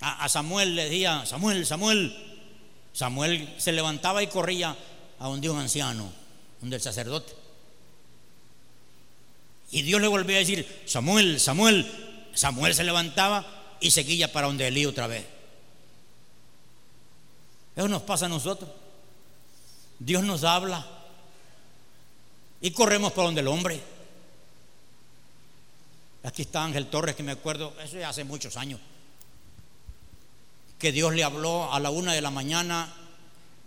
A, 0.00 0.28
Samuel 0.28 0.76
le 0.76 0.84
decía, 0.84 1.26
Samuel, 1.26 1.66
Samuel, 1.66 2.16
Samuel 2.92 3.54
se 3.58 3.72
levantaba 3.72 4.22
y 4.22 4.28
corría 4.28 4.76
a 5.18 5.26
donde 5.26 5.50
un 5.50 5.58
anciano, 5.58 6.10
donde 6.60 6.76
el 6.76 6.82
sacerdote. 6.82 7.32
Y 9.70 9.82
Dios 9.82 10.00
le 10.00 10.08
volvía 10.08 10.36
a 10.36 10.40
decir, 10.40 10.82
Samuel, 10.86 11.40
Samuel, 11.40 11.86
Samuel 12.34 12.74
se 12.74 12.84
levantaba 12.84 13.44
y 13.80 13.90
seguía 13.90 14.32
para 14.32 14.46
donde 14.46 14.68
Elí 14.68 14.86
otra 14.86 15.06
vez. 15.06 15.26
Eso 17.76 17.88
nos 17.88 18.02
pasa 18.02 18.26
a 18.26 18.28
nosotros. 18.28 18.70
Dios 19.98 20.22
nos 20.24 20.44
habla 20.44 20.86
y 22.60 22.70
corremos 22.70 23.12
por 23.12 23.24
donde 23.24 23.40
el 23.40 23.48
hombre. 23.48 23.80
Aquí 26.24 26.42
está 26.42 26.64
Ángel 26.64 26.86
Torres, 26.86 27.14
que 27.14 27.22
me 27.22 27.32
acuerdo, 27.32 27.74
eso 27.82 27.98
ya 27.98 28.08
hace 28.08 28.24
muchos 28.24 28.56
años, 28.56 28.80
que 30.78 30.92
Dios 30.92 31.14
le 31.14 31.24
habló 31.24 31.72
a 31.72 31.80
la 31.80 31.90
una 31.90 32.12
de 32.12 32.20
la 32.20 32.30
mañana 32.30 32.94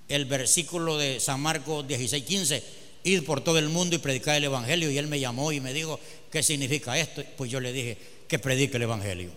el 0.08 0.26
versículo 0.26 0.98
de 0.98 1.20
San 1.20 1.42
Marcos 1.42 1.88
16, 1.88 2.24
15, 2.24 2.64
ir 3.04 3.26
por 3.26 3.42
todo 3.42 3.58
el 3.58 3.70
mundo 3.70 3.96
y 3.96 4.00
predicar 4.00 4.36
el 4.36 4.44
Evangelio. 4.44 4.92
Y 4.92 4.98
él 4.98 5.08
me 5.08 5.20
llamó 5.20 5.52
y 5.52 5.60
me 5.60 5.74
dijo, 5.74 6.00
¿qué 6.32 6.44
significa 6.44 6.98
esto? 6.98 7.24
Pues 7.38 7.50
yo 7.50 7.60
le 7.60 7.72
dije, 7.72 7.98
que 8.28 8.40
predique 8.40 8.78
el 8.78 8.84
Evangelio. 8.84 9.32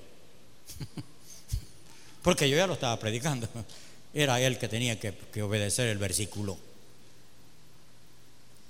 Porque 2.23 2.49
yo 2.49 2.57
ya 2.57 2.67
lo 2.67 2.75
estaba 2.75 2.99
predicando. 2.99 3.49
Era 4.15 4.41
él 4.41 4.59
que 4.59 4.69
tenía 4.69 4.99
que, 4.99 5.13
que 5.33 5.43
obedecer 5.43 5.89
el 5.89 5.99
versículo. 5.99 6.57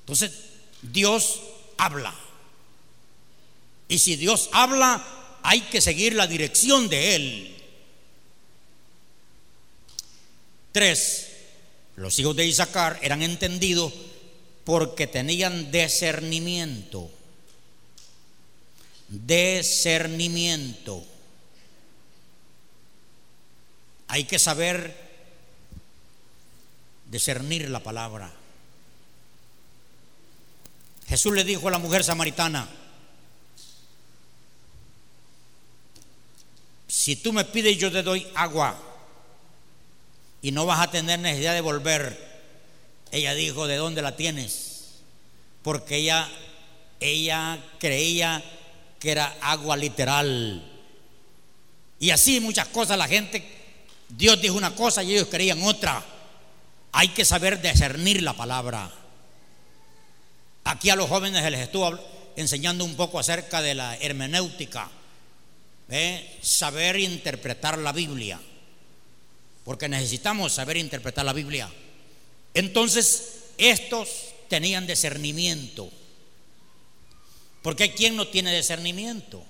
Entonces, 0.00 0.32
Dios 0.82 1.40
habla. 1.78 2.14
Y 3.88 3.98
si 3.98 4.16
Dios 4.16 4.48
habla, 4.52 5.04
hay 5.42 5.60
que 5.62 5.80
seguir 5.80 6.14
la 6.14 6.26
dirección 6.26 6.88
de 6.88 7.16
Él. 7.16 7.53
Tres, 10.74 11.30
los 11.94 12.18
hijos 12.18 12.34
de 12.34 12.46
Isaacar 12.46 12.98
eran 13.00 13.22
entendidos 13.22 13.92
porque 14.64 15.06
tenían 15.06 15.70
discernimiento. 15.70 17.08
Discernimiento. 19.08 21.04
Hay 24.08 24.24
que 24.24 24.40
saber 24.40 24.96
discernir 27.08 27.70
la 27.70 27.78
palabra. 27.78 28.32
Jesús 31.06 31.34
le 31.34 31.44
dijo 31.44 31.68
a 31.68 31.70
la 31.70 31.78
mujer 31.78 32.02
samaritana, 32.02 32.68
si 36.88 37.14
tú 37.14 37.32
me 37.32 37.44
pides 37.44 37.78
yo 37.78 37.92
te 37.92 38.02
doy 38.02 38.26
agua 38.34 38.90
y 40.44 40.52
no 40.52 40.66
vas 40.66 40.78
a 40.80 40.90
tener 40.90 41.18
necesidad 41.20 41.54
de 41.54 41.62
volver. 41.62 42.18
Ella 43.10 43.32
dijo, 43.32 43.66
¿de 43.66 43.76
dónde 43.76 44.02
la 44.02 44.14
tienes? 44.14 44.90
Porque 45.62 45.96
ella, 45.96 46.28
ella 47.00 47.58
creía 47.78 48.44
que 49.00 49.12
era 49.12 49.34
agua 49.40 49.74
literal. 49.74 50.62
Y 51.98 52.10
así 52.10 52.40
muchas 52.40 52.68
cosas 52.68 52.98
la 52.98 53.08
gente, 53.08 53.42
Dios 54.10 54.38
dijo 54.42 54.54
una 54.54 54.74
cosa 54.74 55.02
y 55.02 55.14
ellos 55.14 55.28
creían 55.30 55.62
otra. 55.62 56.04
Hay 56.92 57.08
que 57.08 57.24
saber 57.24 57.62
discernir 57.62 58.22
la 58.22 58.34
palabra. 58.34 58.90
Aquí 60.64 60.90
a 60.90 60.96
los 60.96 61.08
jóvenes 61.08 61.50
les 61.50 61.60
estuvo 61.60 61.98
enseñando 62.36 62.84
un 62.84 62.96
poco 62.96 63.18
acerca 63.18 63.62
de 63.62 63.74
la 63.74 63.96
hermenéutica, 63.96 64.90
¿eh? 65.88 66.38
saber 66.42 66.98
interpretar 67.00 67.78
la 67.78 67.92
Biblia, 67.92 68.38
porque 69.64 69.88
necesitamos 69.88 70.52
saber 70.52 70.76
interpretar 70.76 71.24
la 71.24 71.32
Biblia. 71.32 71.70
Entonces, 72.52 73.44
estos 73.58 74.08
tenían 74.48 74.86
discernimiento, 74.86 75.90
porque 77.62 77.84
hay 77.84 77.90
quien 77.90 78.16
no 78.16 78.28
tiene 78.28 78.54
discernimiento. 78.54 79.42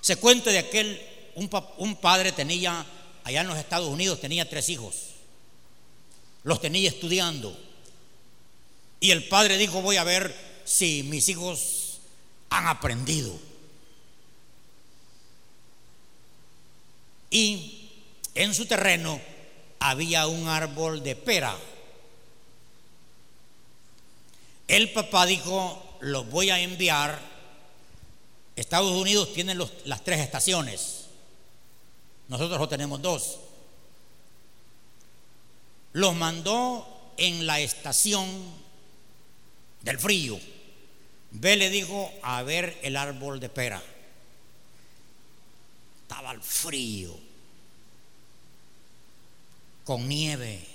Se 0.00 0.16
cuenta 0.16 0.50
de 0.50 0.58
aquel, 0.58 1.00
un, 1.34 1.50
un 1.78 1.96
padre 1.96 2.32
tenía, 2.32 2.86
allá 3.24 3.40
en 3.40 3.48
los 3.48 3.58
Estados 3.58 3.88
Unidos, 3.88 4.20
tenía 4.20 4.48
tres 4.48 4.68
hijos, 4.68 4.94
los 6.44 6.60
tenía 6.60 6.88
estudiando 6.88 7.70
y 9.00 9.10
el 9.10 9.26
padre 9.28 9.56
dijo, 9.56 9.80
voy 9.80 9.96
a 9.96 10.04
ver 10.04 10.34
si 10.64 11.02
mis 11.02 11.28
hijos 11.30 12.00
han 12.50 12.66
aprendido. 12.66 13.36
Y 17.30 17.79
en 18.40 18.54
su 18.54 18.64
terreno 18.64 19.20
había 19.80 20.26
un 20.26 20.48
árbol 20.48 21.02
de 21.02 21.14
pera. 21.14 21.54
El 24.66 24.92
papá 24.92 25.26
dijo, 25.26 25.98
los 26.00 26.30
voy 26.30 26.48
a 26.48 26.58
enviar. 26.58 27.20
Estados 28.56 28.92
Unidos 28.92 29.34
tiene 29.34 29.54
las 29.84 30.04
tres 30.04 30.20
estaciones. 30.20 31.06
Nosotros 32.28 32.58
lo 32.58 32.68
tenemos 32.68 33.02
dos. 33.02 33.40
Los 35.92 36.14
mandó 36.14 37.12
en 37.18 37.46
la 37.46 37.60
estación 37.60 38.26
del 39.82 39.98
frío. 39.98 40.40
Ve 41.32 41.56
le 41.56 41.68
dijo 41.68 42.10
a 42.22 42.42
ver 42.42 42.78
el 42.82 42.96
árbol 42.96 43.38
de 43.38 43.50
pera. 43.50 43.82
Estaba 46.02 46.30
al 46.30 46.42
frío, 46.42 47.29
con 49.84 50.08
nieve. 50.08 50.66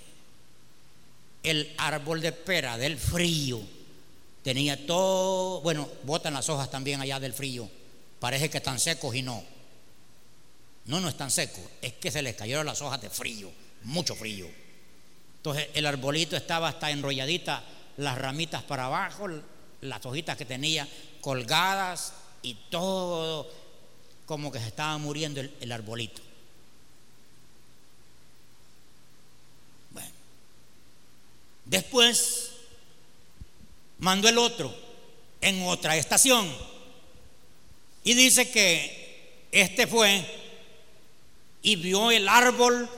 El 1.44 1.74
árbol 1.78 2.22
de 2.22 2.32
pera 2.32 2.78
del 2.78 2.98
frío 2.98 3.62
tenía 4.44 4.86
todo, 4.86 5.62
bueno, 5.62 5.88
botan 6.04 6.34
las 6.34 6.50
hojas 6.50 6.72
también 6.72 7.02
allá 7.02 7.20
del 7.20 7.34
frío. 7.34 7.70
Parece 8.20 8.50
que 8.50 8.58
están 8.58 8.80
secos 8.80 9.16
y 9.16 9.22
no. 9.22 9.44
No, 10.86 11.00
no 11.00 11.10
están 11.10 11.32
secos, 11.32 11.64
es 11.82 11.94
que 11.94 12.12
se 12.12 12.22
les 12.22 12.36
cayeron 12.36 12.66
las 12.66 12.82
hojas 12.82 13.02
de 13.02 13.10
frío, 13.10 13.52
mucho 13.84 14.16
frío. 14.16 14.48
Entonces 15.38 15.70
el 15.74 15.86
arbolito 15.86 16.36
estaba 16.36 16.68
hasta 16.68 16.92
enrolladita 16.92 17.64
las 17.98 18.18
ramitas 18.18 18.64
para 18.64 18.86
abajo, 18.86 19.28
las 19.82 20.06
hojitas 20.06 20.38
que 20.38 20.46
tenía 20.46 20.88
colgadas 21.22 22.14
y 22.42 22.56
todo 22.70 23.50
como 24.26 24.52
que 24.52 24.60
se 24.60 24.68
estaba 24.68 24.98
muriendo 24.98 25.42
el, 25.42 25.72
arbolito. 25.72 26.22
Bueno, 29.92 30.10
después 31.66 32.52
mandó 34.00 34.30
el 34.30 34.38
otro 34.38 34.74
en 35.42 35.64
otra 35.64 35.98
estación 35.98 36.52
y 38.04 38.14
dice 38.14 38.50
que 38.52 39.48
este 39.52 39.88
fue 39.88 40.24
y 41.62 41.76
vio 41.76 42.12
el 42.12 42.30
árbol 42.30 42.90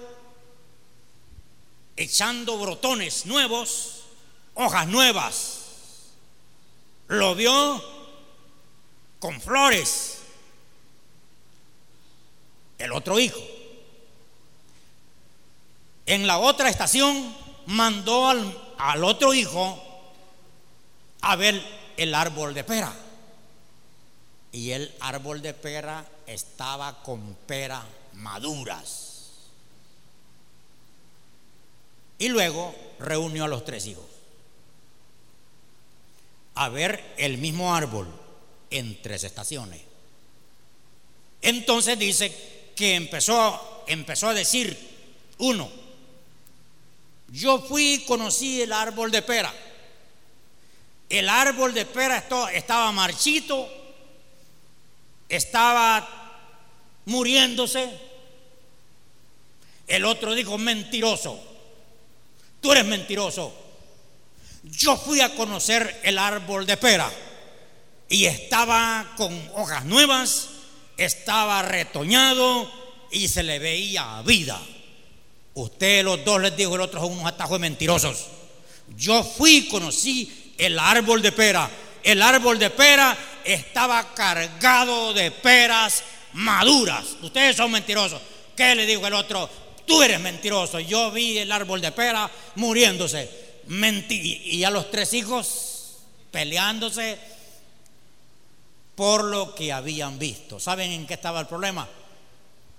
echando 1.96 2.58
brotones 2.58 3.26
nuevos 3.26 3.98
hojas 4.58 4.88
nuevas. 4.88 5.60
Lo 7.08 7.36
vio 7.36 7.84
con 9.20 9.40
flores. 9.40 10.20
El 12.78 12.92
otro 12.92 13.20
hijo. 13.20 13.40
En 16.06 16.28
la 16.28 16.38
otra 16.40 16.70
estación 16.70 17.36
mandó 17.68 18.28
al, 18.28 18.74
al 18.78 19.04
otro 19.04 19.34
hijo 19.34 19.82
a 21.22 21.36
ver 21.36 21.62
el 21.96 22.14
árbol 22.14 22.54
de 22.54 22.64
pera. 22.64 22.94
Y 24.52 24.72
el 24.72 24.94
árbol 25.00 25.42
de 25.42 25.54
pera 25.54 26.06
estaba 26.26 27.04
con 27.04 27.36
pera 27.46 27.84
maduras. 28.14 29.04
Y 32.20 32.30
luego 32.30 32.74
reunió 33.00 33.46
a 33.46 33.48
los 33.48 33.64
tres 33.64 33.86
hijos 33.86 34.06
a 36.58 36.70
ver 36.70 37.14
el 37.18 37.38
mismo 37.38 37.76
árbol 37.76 38.08
en 38.72 39.00
tres 39.02 39.24
estaciones. 39.24 39.80
Entonces 41.42 42.00
dice 42.00 42.72
que 42.76 42.96
empezó, 42.96 43.84
empezó 43.88 44.30
a 44.30 44.34
decir, 44.34 44.76
uno, 45.38 45.70
yo 47.30 47.60
fui 47.60 47.94
y 47.96 48.06
conocí 48.06 48.62
el 48.62 48.72
árbol 48.72 49.12
de 49.12 49.22
pera. 49.22 49.54
El 51.10 51.30
árbol 51.30 51.74
de 51.74 51.86
pera 51.86 52.24
estaba 52.54 52.92
marchito, 52.92 53.70
estaba 55.30 56.08
muriéndose. 57.06 57.90
El 59.88 60.06
otro 60.06 60.34
dijo, 60.34 60.58
mentiroso, 60.58 61.40
tú 62.62 62.72
eres 62.72 62.86
mentiroso. 62.86 63.54
Yo 64.64 64.98
fui 64.98 65.22
a 65.22 65.34
conocer 65.36 66.02
el 66.04 66.18
árbol 66.18 66.66
de 66.66 66.76
pera 66.76 67.10
y 68.10 68.26
estaba 68.26 69.14
con 69.16 69.34
hojas 69.56 69.86
nuevas, 69.86 70.50
estaba 70.98 71.62
retoñado 71.62 72.70
y 73.12 73.30
se 73.30 73.44
le 73.44 73.60
veía 73.60 74.22
vida. 74.24 74.60
Usted 75.58 76.04
los 76.04 76.24
dos 76.24 76.40
les 76.40 76.56
dijo, 76.56 76.76
el 76.76 76.82
otro 76.82 77.02
son 77.02 77.14
unos 77.14 77.26
atajos 77.26 77.60
mentirosos. 77.60 78.28
Yo 78.96 79.24
fui 79.24 79.68
conocí 79.68 80.54
el 80.56 80.78
árbol 80.78 81.20
de 81.20 81.32
pera. 81.32 81.68
El 82.04 82.22
árbol 82.22 82.60
de 82.60 82.70
pera 82.70 83.18
estaba 83.44 84.14
cargado 84.14 85.16
de 85.16 85.32
peras 85.32 86.04
maduras. 86.34 87.18
Ustedes 87.24 87.56
son 87.56 87.72
mentirosos. 87.72 88.22
¿Qué 88.56 88.76
le 88.76 88.86
dijo 88.86 89.08
el 89.08 89.16
otro? 89.16 89.50
Tú 89.88 90.04
eres 90.04 90.20
mentiroso. 90.20 90.80
Yo 90.80 91.10
vi 91.10 91.40
el 91.40 91.52
árbol 91.52 91.82
de 91.82 91.92
pera 91.92 92.30
muriéndose 92.54 93.28
y 93.68 94.64
a 94.64 94.70
los 94.70 94.92
tres 94.92 95.12
hijos 95.16 95.98
peleándose 96.30 97.18
por 98.94 99.24
lo 99.24 99.56
que 99.56 99.74
habían 99.74 100.20
visto. 100.20 100.60
¿Saben 100.60 100.92
en 100.92 101.08
qué 101.08 101.16
estaba 101.16 101.40
el 101.40 101.48
problema? 101.48 101.88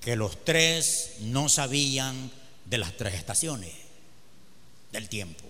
Que 0.00 0.14
los 0.14 0.44
tres 0.44 1.16
no 1.22 1.48
sabían 1.48 2.37
de 2.68 2.78
las 2.78 2.96
tres 2.96 3.14
estaciones. 3.14 3.72
del 4.92 5.08
tiempo. 5.08 5.44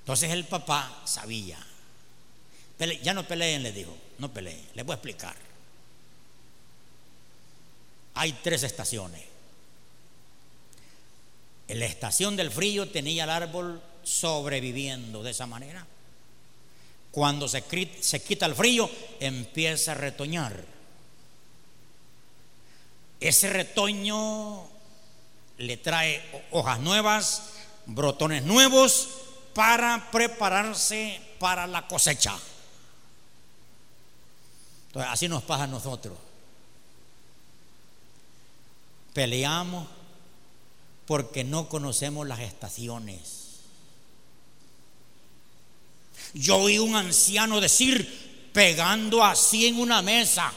Entonces 0.00 0.30
el 0.30 0.44
papá 0.44 1.02
sabía. 1.04 1.58
ya 3.02 3.12
no 3.12 3.26
peleen, 3.26 3.62
le 3.62 3.72
dijo, 3.72 3.94
no 4.18 4.32
peleen, 4.32 4.66
les 4.74 4.86
voy 4.86 4.94
a 4.94 4.96
explicar. 4.96 5.36
Hay 8.14 8.32
tres 8.42 8.62
estaciones. 8.62 9.22
En 11.68 11.80
la 11.80 11.86
estación 11.86 12.36
del 12.36 12.50
frío 12.50 12.88
tenía 12.88 13.24
el 13.24 13.30
árbol 13.30 13.82
sobreviviendo 14.04 15.22
de 15.22 15.32
esa 15.32 15.46
manera. 15.46 15.86
Cuando 17.10 17.48
se, 17.48 17.62
se 18.00 18.22
quita 18.22 18.46
el 18.46 18.54
frío, 18.54 18.88
empieza 19.20 19.92
a 19.92 19.96
retoñar. 19.96 20.75
Ese 23.20 23.50
retoño 23.50 24.64
le 25.58 25.76
trae 25.76 26.44
hojas 26.50 26.80
nuevas, 26.80 27.50
brotones 27.86 28.42
nuevos 28.42 29.08
para 29.54 30.10
prepararse 30.10 31.20
para 31.38 31.66
la 31.66 31.86
cosecha. 31.88 32.36
Así 34.94 35.28
nos 35.28 35.42
pasa 35.42 35.64
a 35.64 35.66
nosotros. 35.68 36.16
Peleamos 39.12 39.88
porque 41.06 41.44
no 41.44 41.68
conocemos 41.68 42.26
las 42.26 42.40
estaciones. 42.40 43.46
Yo 46.34 46.58
oí 46.58 46.78
un 46.78 46.96
anciano 46.96 47.60
decir, 47.60 48.50
pegando 48.52 49.24
así 49.24 49.66
en 49.66 49.80
una 49.80 50.02
mesa, 50.02 50.52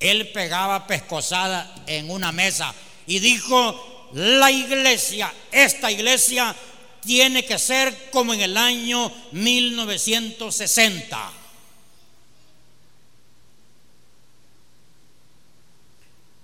él 0.00 0.32
pegaba 0.32 0.86
pescosada 0.86 1.72
en 1.86 2.10
una 2.10 2.32
mesa 2.32 2.74
y 3.06 3.18
dijo, 3.18 4.08
la 4.14 4.50
iglesia, 4.50 5.32
esta 5.52 5.92
iglesia 5.92 6.56
tiene 7.02 7.44
que 7.44 7.58
ser 7.58 8.10
como 8.10 8.34
en 8.34 8.40
el 8.40 8.56
año 8.56 9.12
1960. 9.32 11.32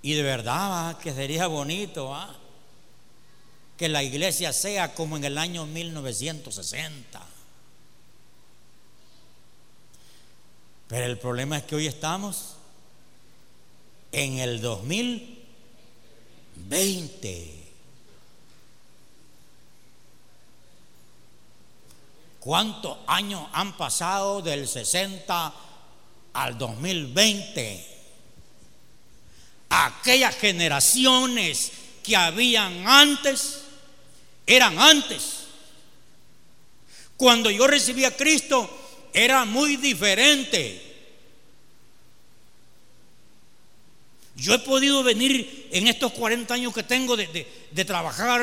Y 0.03 0.13
de 0.13 0.23
verdad 0.23 0.97
que 0.99 1.11
sería 1.11 1.47
bonito 1.47 2.15
que 3.75 3.89
la 3.89 4.03
iglesia 4.03 4.53
sea 4.53 4.93
como 4.93 5.17
en 5.17 5.25
el 5.25 5.37
año 5.37 5.65
1960. 5.65 7.21
Pero 10.87 11.05
el 11.05 11.17
problema 11.17 11.57
es 11.57 11.63
que 11.63 11.75
hoy 11.75 11.87
estamos 11.87 12.56
en 14.17 14.39
el 14.39 14.59
2020. 14.61 17.53
¿Cuántos 22.39 22.97
años 23.05 23.47
han 23.53 23.77
pasado 23.77 24.41
del 24.41 24.67
60 24.67 25.53
al 26.33 26.57
2020? 26.57 27.95
Aquellas 29.69 30.35
generaciones 30.35 31.71
que 32.01 32.15
habían 32.15 32.87
antes 32.87 33.65
eran 34.47 34.79
antes. 34.79 35.43
Cuando 37.17 37.51
yo 37.51 37.67
recibí 37.67 38.03
a 38.03 38.17
Cristo 38.17 38.67
era 39.13 39.45
muy 39.45 39.77
diferente. 39.77 40.86
Yo 44.37 44.53
he 44.53 44.59
podido 44.59 45.01
venir 45.01 45.67
en 45.71 45.87
estos 45.87 46.13
40 46.13 46.53
años 46.53 46.73
que 46.73 46.83
tengo 46.83 47.17
de, 47.17 47.25
trabajar 47.85 48.41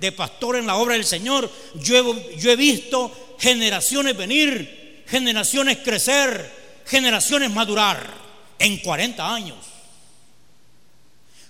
de 0.00 0.12
pastor 0.12 0.56
en 0.56 0.66
la 0.66 0.76
obra 0.76 0.94
del 0.94 1.04
Señor. 1.04 1.48
Yo 1.80 2.50
he 2.50 2.56
visto 2.56 3.36
generaciones 3.38 4.16
venir, 4.16 5.04
generaciones 5.06 5.78
crecer, 5.78 6.82
generaciones 6.84 7.52
madurar 7.52 8.14
en 8.58 8.78
40 8.78 9.32
años. 9.32 9.58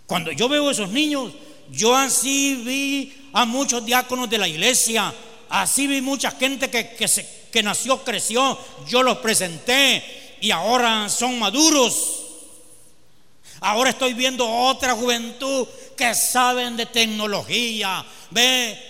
Cuando 0.07 0.33
yo 0.33 0.51
veo 0.51 0.71
esos 0.71 0.91
niños, 0.91 1.33
yo 1.71 1.97
así 1.97 2.63
vi 2.65 3.31
a 3.33 3.47
muchos 3.47 3.87
diáconos 3.87 4.29
de 4.29 4.37
la 4.37 4.49
iglesia, 4.49 5.15
así 5.49 5.87
vi 5.87 6.03
mucha 6.03 6.31
gente 6.33 6.69
que, 6.69 6.95
que 7.51 7.63
nació, 7.63 8.05
creció, 8.05 8.59
yo 8.87 9.03
los 9.03 9.17
presenté 9.19 10.37
y 10.43 10.51
ahora 10.51 11.09
son 11.09 11.39
maduros. 11.39 12.18
Ahora 13.61 13.91
estoy 13.91 14.15
viendo 14.15 14.49
otra 14.49 14.95
juventud 14.95 15.67
que 15.97 16.15
saben 16.15 16.77
de 16.77 16.87
tecnología, 16.87 18.05
ve, 18.31 18.89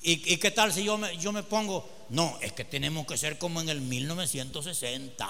¿Y, 0.00 0.38
qué 0.38 0.50
tal 0.50 0.72
si 0.72 0.84
yo 0.84 0.96
me, 0.96 1.16
yo 1.18 1.32
me 1.32 1.42
pongo? 1.42 1.86
No, 2.08 2.38
es 2.40 2.52
que 2.52 2.64
tenemos 2.64 3.06
que 3.06 3.18
ser 3.18 3.36
como 3.36 3.60
en 3.60 3.68
el 3.68 3.82
1960. 3.82 5.28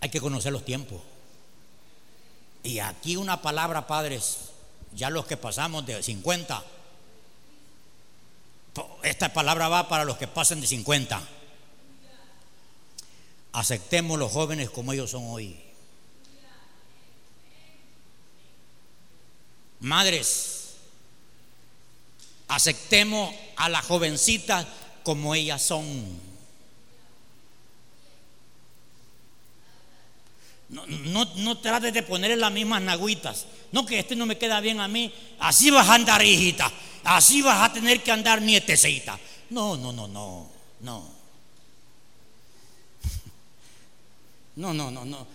Hay 0.00 0.10
que 0.10 0.20
conocer 0.20 0.52
los 0.52 0.64
tiempos. 0.64 1.00
Y 2.62 2.78
aquí 2.78 3.16
una 3.16 3.42
palabra, 3.42 3.86
padres, 3.86 4.50
ya 4.94 5.10
los 5.10 5.26
que 5.26 5.36
pasamos 5.36 5.84
de 5.86 6.02
50. 6.02 6.62
Esta 9.02 9.32
palabra 9.32 9.68
va 9.68 9.88
para 9.88 10.04
los 10.04 10.16
que 10.16 10.26
pasan 10.26 10.60
de 10.60 10.66
50. 10.66 11.20
Aceptemos 13.52 14.18
los 14.18 14.32
jóvenes 14.32 14.70
como 14.70 14.92
ellos 14.92 15.10
son 15.10 15.24
hoy. 15.28 15.60
Madres, 19.80 20.76
aceptemos 22.48 23.34
a 23.56 23.68
las 23.68 23.84
jovencitas 23.84 24.66
como 25.02 25.34
ellas 25.34 25.62
son. 25.62 26.23
No, 30.74 31.24
no, 31.36 31.58
trates 31.58 31.92
de 31.92 32.02
ponerle 32.02 32.36
las 32.36 32.50
mismas 32.50 32.82
nagüitas. 32.82 33.46
No, 33.70 33.86
que 33.86 34.00
este 34.00 34.16
no 34.16 34.26
me 34.26 34.36
queda 34.36 34.60
bien 34.60 34.80
a 34.80 34.88
mí. 34.88 35.12
Así 35.38 35.70
vas 35.70 35.88
a 35.88 35.94
andar, 35.94 36.24
hijita. 36.24 36.72
Así 37.04 37.42
vas 37.42 37.70
a 37.70 37.72
tener 37.72 38.02
que 38.02 38.10
andar, 38.10 38.42
nietecita. 38.42 39.16
No, 39.50 39.76
no, 39.76 39.92
no, 39.92 40.08
no, 40.08 40.50
no. 40.80 41.14
No, 44.56 44.72
no, 44.74 44.90
no, 44.90 45.04
no. 45.04 45.26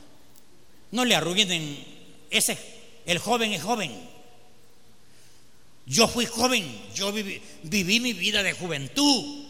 No 0.92 1.06
le 1.06 1.16
arruinen. 1.16 1.86
Ese, 2.30 2.58
el 3.06 3.20
joven 3.20 3.54
es 3.54 3.64
joven. 3.64 3.92
Yo 5.86 6.08
fui 6.08 6.26
joven, 6.26 6.66
yo 6.94 7.12
viví, 7.14 8.00
mi 8.00 8.14
vida 8.14 8.44
de 8.44 8.54
juventud. 8.54 9.46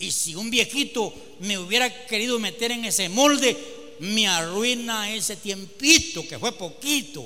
Y 0.00 0.10
si 0.10 0.34
un 0.34 0.50
viejito 0.50 1.14
me 1.40 1.58
hubiera 1.58 2.06
querido 2.06 2.38
meter 2.38 2.72
en 2.72 2.84
ese 2.84 3.08
molde, 3.08 3.56
me 4.00 4.26
arruina 4.26 5.12
ese 5.12 5.36
tiempito, 5.36 6.26
que 6.26 6.38
fue 6.38 6.52
poquito. 6.52 7.24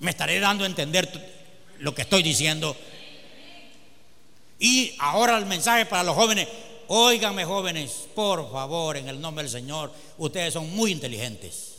Me 0.00 0.10
estaré 0.10 0.38
dando 0.40 0.64
a 0.64 0.66
entender 0.66 1.08
lo 1.78 1.94
que 1.94 2.02
estoy 2.02 2.22
diciendo. 2.22 2.76
Y 4.58 4.94
ahora 4.98 5.38
el 5.38 5.46
mensaje 5.46 5.86
para 5.86 6.02
los 6.02 6.14
jóvenes. 6.14 6.48
Óiganme 6.88 7.44
jóvenes, 7.44 8.06
por 8.14 8.50
favor, 8.52 8.96
en 8.96 9.08
el 9.08 9.20
nombre 9.20 9.42
del 9.42 9.50
Señor, 9.50 9.92
ustedes 10.18 10.52
son 10.52 10.70
muy 10.70 10.92
inteligentes 10.92 11.76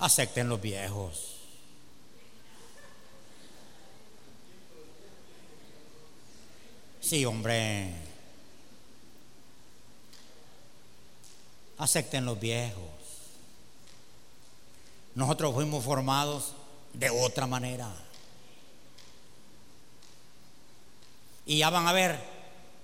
acepten 0.00 0.48
los 0.48 0.60
viejos. 0.60 1.36
Sí, 7.00 7.24
hombre. 7.24 8.09
Acepten 11.80 12.26
los 12.26 12.38
viejos. 12.38 12.84
Nosotros 15.14 15.54
fuimos 15.54 15.82
formados 15.82 16.52
de 16.92 17.08
otra 17.08 17.46
manera. 17.46 17.90
Y 21.46 21.58
ya 21.58 21.70
van 21.70 21.88
a 21.88 21.92
ver 21.92 22.20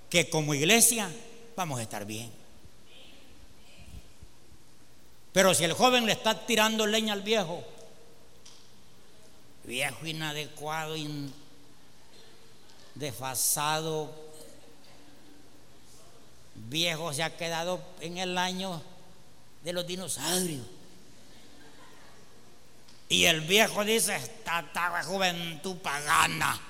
que 0.09 0.31
como 0.31 0.55
iglesia 0.55 1.11
vamos 1.55 1.79
a 1.79 1.83
estar 1.83 2.07
bien. 2.07 2.33
Pero 5.35 5.53
si 5.53 5.65
el 5.65 5.75
joven 5.75 6.07
le 6.07 6.13
está 6.13 6.47
tirando 6.47 6.87
leña 6.87 7.13
al 7.13 7.21
viejo, 7.21 7.63
viejo 9.65 10.07
inadecuado, 10.07 10.95
desfasado, 12.95 14.26
viejo 16.69 17.13
se 17.13 17.23
ha 17.23 17.37
quedado 17.37 17.83
en 18.01 18.19
el 18.19 18.37
año 18.39 18.83
de 19.65 19.73
los 19.73 19.87
dinosaurios. 19.87 20.67
Y 23.09 23.25
el 23.25 23.41
viejo 23.43 23.85
dice, 23.85 24.17
esta, 24.17 24.63
la 24.75 25.05
juventud 25.05 25.77
pagana. 25.77 26.61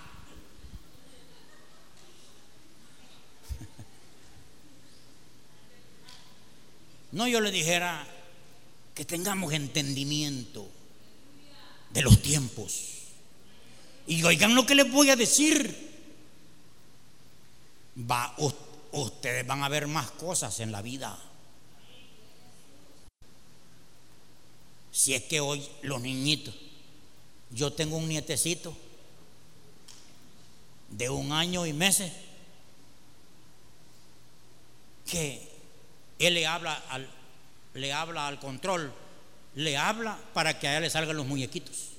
No, 7.13 7.27
yo 7.27 7.41
le 7.41 7.51
dijera 7.51 8.07
que 8.95 9.07
tengamos 9.07 9.53
entendimiento 9.55 10.69
de 11.91 12.03
los 12.03 12.21
tiempos. 12.21 12.93
Y 14.07 14.23
oigan 14.23 14.55
lo 14.55 14.67
que 14.67 14.75
les 14.75 14.91
voy 14.91 15.09
a 15.11 15.17
decir. 15.17 15.87
Va 17.99 18.35
usted 18.37 18.66
ustedes 19.03 19.47
van 19.47 19.63
a 19.63 19.69
ver 19.69 19.87
más 19.87 20.11
cosas 20.13 20.61
en 20.61 20.73
la 20.73 20.83
vida. 20.83 21.19
Si 24.93 25.15
es 25.15 25.23
que 25.25 25.41
hoy 25.41 25.67
los 25.83 26.01
niñitos, 26.01 26.55
yo 27.51 27.73
tengo 27.73 27.97
un 27.97 28.09
nietecito 28.09 28.77
de 30.91 31.11
un 31.11 31.33
año 31.33 31.67
y 31.67 31.73
meses 31.73 32.13
que 35.07 35.47
él 36.19 36.35
le 36.35 36.47
habla 36.47 36.75
al, 36.89 37.09
le 37.75 37.93
habla 37.93 38.27
al 38.27 38.41
control, 38.41 38.93
le 39.55 39.77
habla 39.77 40.19
para 40.35 40.59
que 40.59 40.69
a 40.69 40.77
él 40.77 40.83
le 40.83 40.91
salgan 40.91 41.17
los 41.17 41.27
muñequitos. 41.27 41.91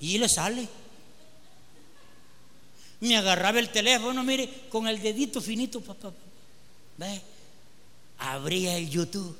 Y 0.00 0.18
le 0.18 0.28
sale. 0.28 0.68
Me 3.00 3.16
agarraba 3.16 3.58
el 3.58 3.70
teléfono, 3.70 4.22
mire, 4.24 4.48
con 4.70 4.88
el 4.88 5.00
dedito 5.00 5.40
finito, 5.40 5.80
papá. 5.80 6.12
Abría 8.18 8.76
el 8.78 8.88
YouTube 8.88 9.36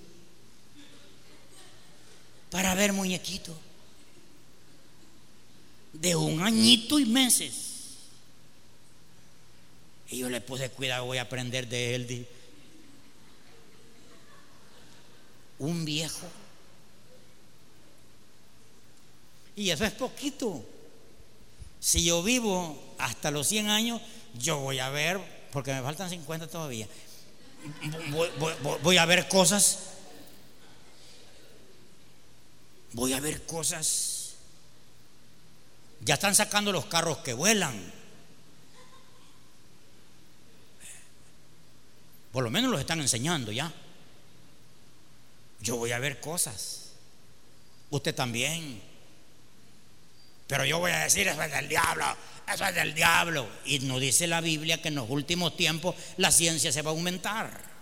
para 2.51 2.75
ver 2.75 2.93
muñequitos 2.93 3.57
de 5.93 6.15
un 6.15 6.43
añito 6.43 6.99
y 6.99 7.07
meses. 7.07 7.67
Y 10.09 10.19
yo 10.19 10.31
le 10.31 10.41
puse 10.41 10.71
cuidado, 10.71 11.07
voy 11.07 11.19
a 11.19 11.23
aprender 11.23 11.67
de 11.69 11.95
él. 11.95 12.29
Un 15.59 15.85
viejo. 15.85 16.27
Y 19.57 19.71
eso 19.71 19.85
es 19.85 19.93
poquito. 19.93 20.65
Si 21.81 22.05
yo 22.05 22.23
vivo 22.23 22.86
hasta 22.99 23.31
los 23.31 23.47
100 23.49 23.69
años, 23.69 24.01
yo 24.39 24.59
voy 24.59 24.79
a 24.79 24.89
ver, 24.91 25.21
porque 25.53 25.73
me 25.73 25.83
faltan 25.83 26.11
50 26.11 26.49
todavía, 26.49 26.87
voy, 28.83 28.99
a 28.99 29.05
ver 29.05 29.29
cosas, 29.29 29.79
voy 32.93 33.13
a 33.13 33.21
ver 33.21 33.45
cosas. 33.47 34.35
Ya 36.03 36.15
están 36.15 36.35
sacando 36.35 36.73
los 36.73 36.87
carros 36.87 37.19
que 37.19 37.33
vuelan. 37.33 37.93
Por 42.33 42.45
lo 42.45 42.51
menos 42.51 42.71
los 42.71 42.79
están 42.79 43.01
enseñando 43.01 43.51
ya. 43.51 43.73
Yo 45.61 45.77
voy 45.77 45.93
a 45.93 45.99
ver 45.99 46.21
cosas. 46.21 46.91
Usted 47.91 48.15
también. 48.15 48.83
Pero 50.47 50.65
yo 50.65 50.79
voy 50.79 50.93
a 50.93 51.01
decir, 51.01 51.27
eso 51.27 51.43
es 51.43 51.51
del 51.51 51.69
diablo, 51.69 52.05
eso 52.53 52.65
es 52.65 52.75
del 52.75 52.95
diablo. 52.95 53.49
Y 53.65 53.81
nos 53.81 54.01
dice 54.01 54.27
la 54.27 54.41
Biblia 54.41 54.81
que 54.81 54.89
en 54.89 54.95
los 54.95 55.11
últimos 55.11 55.57
tiempos 55.57 55.95
la 56.17 56.31
ciencia 56.31 56.73
se 56.73 56.83
va 56.83 56.91
a 56.91 56.95
aumentar. 56.95 57.77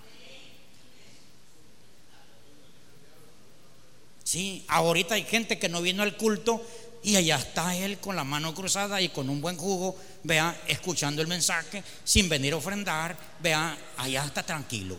Sí, 4.25 4.65
ahorita 4.69 5.15
hay 5.15 5.25
gente 5.25 5.59
que 5.59 5.69
no 5.69 5.83
vino 5.83 6.03
al 6.03 6.17
culto 6.17 6.67
y 7.03 7.17
allá 7.17 7.37
está 7.37 7.77
él 7.77 7.99
con 7.99 8.17
la 8.17 8.25
mano 8.25 8.55
cruzada 8.55 9.03
y 9.03 9.11
con 9.11 9.29
un 9.29 9.43
buen 9.43 9.59
jugo, 9.59 9.97
vea, 10.23 10.59
escuchando 10.67 11.21
el 11.21 11.29
mensaje, 11.29 11.85
sin 12.03 12.31
venir 12.31 12.55
a 12.55 12.57
ofrendar, 12.57 13.17
vea, 13.41 13.77
allá 13.99 14.25
está 14.25 14.43
tranquilo. 14.43 14.97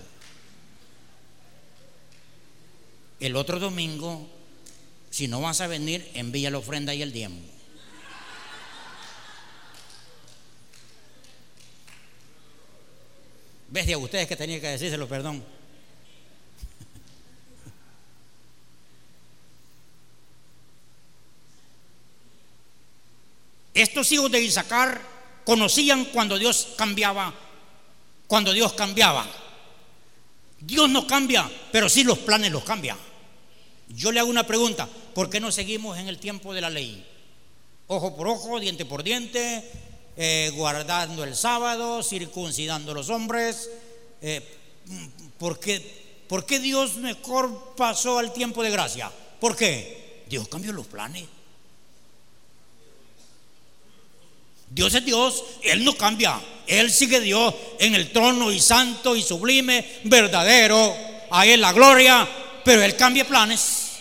El 3.20 3.36
otro 3.36 3.57
domingo, 3.59 4.30
si 5.09 5.28
no 5.28 5.41
vas 5.41 5.61
a 5.61 5.68
venir, 5.68 6.11
envía 6.13 6.51
la 6.51 6.59
ofrenda 6.59 6.93
y 6.93 7.01
el 7.01 7.11
diezmo. 7.11 7.55
¿Ves 13.70 13.93
a 13.93 13.97
ustedes 13.97 14.28
que 14.28 14.36
tenía 14.36 14.61
que 14.61 14.68
decírselo, 14.68 15.07
perdón? 15.07 15.43
Estos 23.74 24.09
hijos 24.13 24.32
de 24.32 24.41
Isaacar 24.41 25.01
conocían 25.43 26.05
cuando 26.05 26.38
Dios 26.38 26.70
cambiaba, 26.78 27.34
cuando 28.28 28.53
Dios 28.53 28.72
cambiaba. 28.74 29.28
Dios 30.61 30.89
no 30.89 31.05
cambia, 31.05 31.51
pero 31.72 31.89
sí 31.89 32.05
los 32.05 32.20
planes 32.20 32.51
los 32.51 32.63
cambia. 32.63 32.97
Yo 33.89 34.11
le 34.11 34.20
hago 34.22 34.30
una 34.30 34.47
pregunta, 34.47 34.88
¿por 35.13 35.30
qué 35.30 35.39
no 35.39 35.51
seguimos 35.51 35.97
en 35.97 36.07
el 36.07 36.20
tiempo 36.20 36.53
de 36.53 36.61
la 36.61 36.70
ley? 36.70 37.05
Ojo 37.88 38.16
por 38.16 38.30
ojo, 38.30 38.59
diente 38.59 38.86
por 38.86 39.03
diente, 39.03 39.70
eh, 40.18 40.51
guardando 40.55 41.24
el 41.24 41.36
sábado, 41.36 42.01
circuncidando 42.01 42.91
a 42.91 42.95
los 42.95 43.09
hombres. 43.09 43.70
Eh, 44.22 44.41
¿por, 45.38 45.59
qué, 45.59 45.80
¿Por 46.28 46.45
qué 46.45 46.59
Dios 46.59 46.95
mejor 46.95 47.76
pasó 47.76 48.20
al 48.20 48.34
tiempo 48.34 48.63
de 48.63 48.72
gracia? 48.72 49.11
¿Por 49.39 49.55
qué? 49.55 50.24
Dios 50.28 50.47
cambió 50.47 50.72
los 50.72 50.88
planes. 50.88 51.26
Dios 54.70 54.93
es 54.93 55.05
Dios, 55.05 55.43
Él 55.63 55.86
no 55.86 55.95
cambia. 55.95 56.41
Él 56.68 56.91
sigue 56.91 57.22
Dios 57.22 57.53
en 57.80 57.95
el 57.95 58.11
trono 58.11 58.51
y 58.51 58.59
santo 58.59 59.16
y 59.16 59.22
sublime, 59.22 59.99
verdadero. 60.05 60.95
A 61.32 61.45
Él 61.45 61.61
la 61.61 61.74
gloria, 61.74 62.28
pero 62.63 62.82
Él 62.82 62.95
cambia 62.95 63.28
planes. 63.28 63.91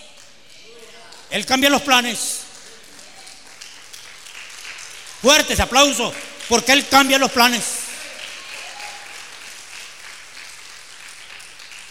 Él 1.31 1.45
cambia 1.45 1.71
los 1.71 1.83
planes. 1.83 2.44
Fuertes 5.25 5.59
aplausos, 5.59 6.13
porque 6.51 6.73
Él 6.73 6.87
cambia 6.87 7.19
los 7.19 7.33
planes. 7.33 7.65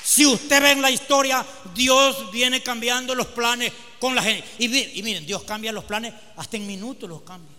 Si 0.04 0.24
usted 0.24 0.62
ve 0.62 0.70
en 0.70 0.84
la 0.84 0.92
historia, 0.92 1.44
Dios 1.74 2.32
viene 2.32 2.62
cambiando 2.62 3.16
los 3.16 3.26
planes 3.26 3.74
con 3.98 4.14
la 4.14 4.22
gente. 4.22 4.48
Y, 4.60 5.02
miren, 5.02 5.26
Dios 5.26 5.42
cambia 5.46 5.72
los 5.72 5.84
planes, 5.84 6.14
hasta 6.38 6.58
en 6.58 6.68
minutos 6.68 7.10
los 7.10 7.24
cambia. 7.24 7.58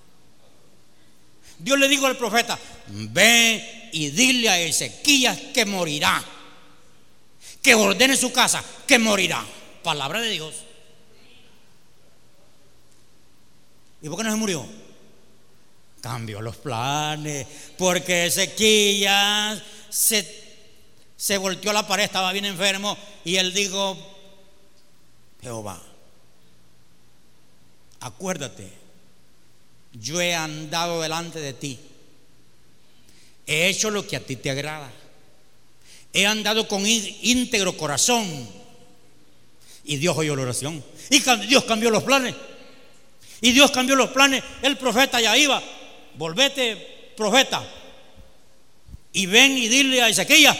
Dios 1.58 1.76
le 1.76 1.88
dijo 1.88 2.06
al 2.06 2.16
profeta, 2.16 2.56
ve 2.86 3.90
y 3.92 4.10
dile 4.10 4.50
a 4.50 4.60
Ezequías 4.60 5.36
que 5.52 5.64
morirá. 5.64 6.22
Que 7.60 7.74
ordene 7.74 8.16
su 8.16 8.32
casa, 8.32 8.62
que 8.86 9.00
morirá. 9.00 9.44
Palabra 9.82 10.20
de 10.20 10.30
Dios. 10.30 10.54
¿Y 14.02 14.08
por 14.08 14.18
qué 14.18 14.22
no 14.22 14.30
se 14.30 14.36
murió? 14.36 14.83
Cambió 16.04 16.42
los 16.42 16.56
planes. 16.56 17.46
Porque 17.78 18.26
Ezequías 18.26 19.62
se, 19.88 20.44
se 21.16 21.38
volteó 21.38 21.70
a 21.70 21.74
la 21.74 21.86
pared, 21.86 22.04
estaba 22.04 22.30
bien 22.32 22.44
enfermo. 22.44 22.94
Y 23.24 23.36
él 23.36 23.54
dijo, 23.54 23.96
Jehová, 25.40 25.82
acuérdate 28.00 28.84
yo 29.94 30.20
he 30.20 30.34
andado 30.34 31.00
delante 31.00 31.38
de 31.40 31.52
ti. 31.52 31.78
He 33.46 33.68
hecho 33.68 33.90
lo 33.90 34.06
que 34.06 34.16
a 34.16 34.20
ti 34.20 34.36
te 34.36 34.50
agrada. 34.50 34.90
He 36.12 36.26
andado 36.26 36.66
con 36.66 36.84
íntegro 36.86 37.76
corazón. 37.76 38.48
Y 39.84 39.96
Dios 39.96 40.16
oyó 40.16 40.34
la 40.34 40.42
oración. 40.42 40.82
Y 41.10 41.20
Dios 41.46 41.64
cambió 41.64 41.90
los 41.90 42.02
planes. 42.02 42.34
Y 43.40 43.52
Dios 43.52 43.70
cambió 43.70 43.94
los 43.94 44.10
planes. 44.10 44.42
El 44.62 44.76
profeta 44.76 45.20
ya 45.20 45.36
iba. 45.36 45.62
Volvete, 46.16 47.12
profeta. 47.16 47.62
Y 49.12 49.26
ven 49.26 49.56
y 49.56 49.68
dile 49.68 50.02
a 50.02 50.08
Ezequiel 50.08 50.54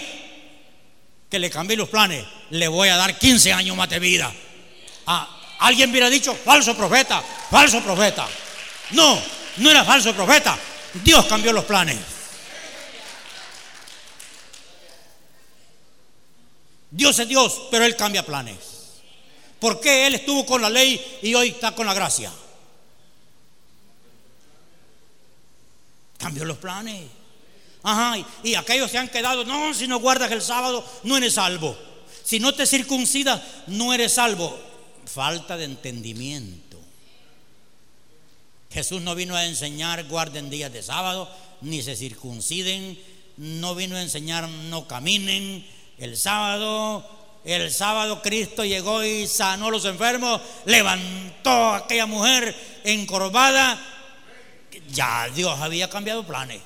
que 1.28 1.38
le 1.38 1.50
cambié 1.50 1.76
los 1.76 1.88
planes. 1.88 2.24
Le 2.50 2.68
voy 2.68 2.88
a 2.88 2.96
dar 2.96 3.18
15 3.18 3.52
años 3.52 3.76
más 3.76 3.88
de 3.88 3.98
vida. 3.98 4.32
Ah, 5.06 5.56
alguien 5.58 5.90
hubiera 5.90 6.08
dicho, 6.08 6.34
falso 6.34 6.76
profeta, 6.76 7.22
falso 7.50 7.80
profeta. 7.82 8.28
No, 8.90 9.20
no 9.56 9.70
era 9.70 9.84
falso 9.84 10.14
profeta. 10.14 10.56
Dios 11.02 11.26
cambió 11.26 11.52
los 11.52 11.64
planes. 11.64 11.98
Dios 16.90 17.18
es 17.18 17.26
Dios, 17.26 17.62
pero 17.72 17.84
Él 17.84 17.96
cambia 17.96 18.24
planes. 18.24 18.56
¿Por 19.58 19.80
qué 19.80 20.06
Él 20.06 20.14
estuvo 20.14 20.46
con 20.46 20.62
la 20.62 20.70
ley 20.70 21.18
y 21.22 21.34
hoy 21.34 21.48
está 21.48 21.74
con 21.74 21.86
la 21.86 21.94
gracia? 21.94 22.30
Cambió 26.24 26.46
los 26.46 26.56
planes. 26.56 27.02
Ajá, 27.82 28.16
y, 28.42 28.54
aquellos 28.54 28.90
se 28.90 28.96
han 28.96 29.08
quedado, 29.08 29.44
no, 29.44 29.74
si 29.74 29.86
no 29.86 30.00
guardas 30.00 30.32
el 30.32 30.40
sábado, 30.40 30.82
no 31.02 31.18
eres 31.18 31.34
salvo. 31.34 31.76
Si 32.24 32.40
no 32.40 32.54
te 32.54 32.66
circuncidas, 32.66 33.42
no 33.66 33.92
eres 33.92 34.14
salvo. 34.14 34.58
Falta 35.04 35.58
de 35.58 35.66
entendimiento. 35.66 36.80
Jesús 38.70 39.02
no 39.02 39.14
vino 39.14 39.36
a 39.36 39.44
enseñar 39.44 40.04
guarden 40.04 40.48
días 40.48 40.72
de 40.72 40.82
sábado, 40.82 41.28
ni 41.60 41.82
se 41.82 41.94
circunciden, 41.94 42.98
no 43.36 43.74
vino 43.74 43.96
a 43.96 44.02
enseñar 44.02 44.48
no 44.48 44.88
caminen, 44.88 45.68
El 45.98 46.16
sábado, 46.16 47.06
el 47.44 47.70
sábado 47.70 48.22
Cristo 48.22 48.64
llegó 48.64 49.04
y 49.04 49.26
sanó 49.26 49.66
a 49.66 49.72
los 49.72 49.84
enfermos, 49.84 50.40
levantó 50.64 51.50
a 51.50 51.76
aquella 51.76 52.06
mujer 52.06 52.56
encorvada. 52.82 53.93
Ya 54.94 55.28
Dios 55.28 55.58
había 55.60 55.90
cambiado 55.90 56.24
planes. 56.24 56.62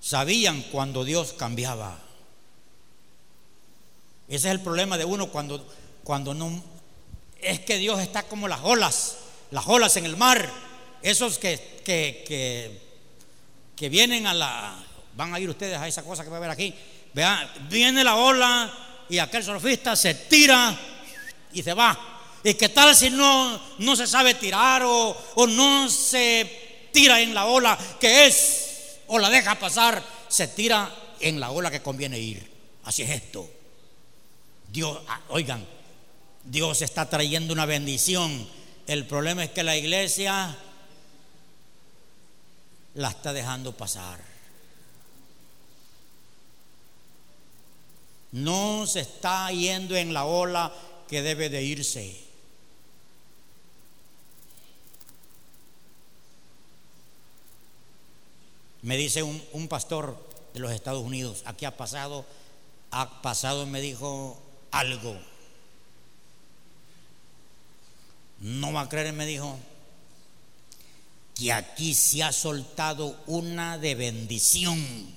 Sabían 0.00 0.62
cuando 0.70 1.04
Dios 1.04 1.34
cambiaba. 1.34 1.98
Ese 4.28 4.48
es 4.48 4.54
el 4.54 4.60
problema 4.60 4.96
de 4.96 5.04
uno 5.04 5.28
cuando, 5.28 5.66
cuando 6.02 6.32
no... 6.32 6.62
Es 7.40 7.60
que 7.60 7.76
Dios 7.76 8.00
está 8.00 8.22
como 8.22 8.48
las 8.48 8.60
olas, 8.62 9.18
las 9.50 9.66
olas 9.66 9.96
en 9.96 10.06
el 10.06 10.16
mar. 10.16 10.50
Esos 11.02 11.38
que, 11.38 11.82
que, 11.84 12.80
que, 13.76 13.88
vienen 13.88 14.26
a 14.26 14.34
la... 14.34 14.84
Van 15.16 15.34
a 15.34 15.40
ir 15.40 15.50
ustedes 15.50 15.76
a 15.76 15.86
esa 15.86 16.02
cosa 16.02 16.24
que 16.24 16.30
va 16.30 16.38
a 16.38 16.40
ver 16.40 16.50
aquí. 16.50 16.74
Vean, 17.12 17.48
viene 17.68 18.02
la 18.04 18.16
ola 18.16 18.72
y 19.08 19.18
aquel 19.18 19.44
surfista 19.44 19.94
se 19.96 20.14
tira 20.14 20.78
y 21.52 21.62
se 21.62 21.74
va. 21.74 21.98
¿Y 22.42 22.54
qué 22.54 22.68
tal 22.68 22.94
si 22.94 23.10
no, 23.10 23.60
no 23.78 23.96
se 23.96 24.06
sabe 24.06 24.34
tirar 24.34 24.82
o, 24.84 25.16
o 25.34 25.46
no 25.46 25.88
se 25.88 26.88
tira 26.92 27.20
en 27.20 27.34
la 27.34 27.46
ola 27.46 27.76
que 28.00 28.26
es 28.26 28.98
o 29.08 29.18
la 29.18 29.30
deja 29.30 29.58
pasar? 29.58 30.02
Se 30.28 30.48
tira 30.48 30.90
en 31.20 31.40
la 31.40 31.50
ola 31.50 31.70
que 31.70 31.82
conviene 31.82 32.18
ir. 32.18 32.50
Así 32.84 33.02
es 33.02 33.10
esto. 33.10 33.50
Dios, 34.68 34.98
ah, 35.08 35.20
oigan, 35.28 35.66
Dios 36.44 36.82
está 36.82 37.08
trayendo 37.08 37.52
una 37.52 37.66
bendición. 37.66 38.48
El 38.86 39.06
problema 39.06 39.44
es 39.44 39.50
que 39.50 39.64
la 39.64 39.76
iglesia 39.76 40.56
la 42.94 43.08
está 43.08 43.32
dejando 43.32 43.72
pasar. 43.72 44.35
No 48.32 48.86
se 48.86 49.00
está 49.00 49.50
yendo 49.50 49.96
en 49.96 50.12
la 50.12 50.24
ola 50.24 50.72
que 51.08 51.22
debe 51.22 51.48
de 51.48 51.62
irse. 51.62 52.24
Me 58.82 58.96
dice 58.96 59.22
un, 59.22 59.42
un 59.52 59.68
pastor 59.68 60.16
de 60.54 60.60
los 60.60 60.72
Estados 60.72 61.02
Unidos, 61.02 61.42
aquí 61.44 61.64
ha 61.64 61.76
pasado, 61.76 62.24
ha 62.90 63.20
pasado, 63.20 63.66
me 63.66 63.80
dijo, 63.80 64.40
algo. 64.70 65.16
No 68.40 68.72
va 68.72 68.82
a 68.82 68.88
creer, 68.88 69.12
me 69.12 69.26
dijo, 69.26 69.58
que 71.34 71.52
aquí 71.52 71.94
se 71.94 72.22
ha 72.22 72.32
soltado 72.32 73.18
una 73.26 73.78
de 73.78 73.94
bendición. 73.94 75.15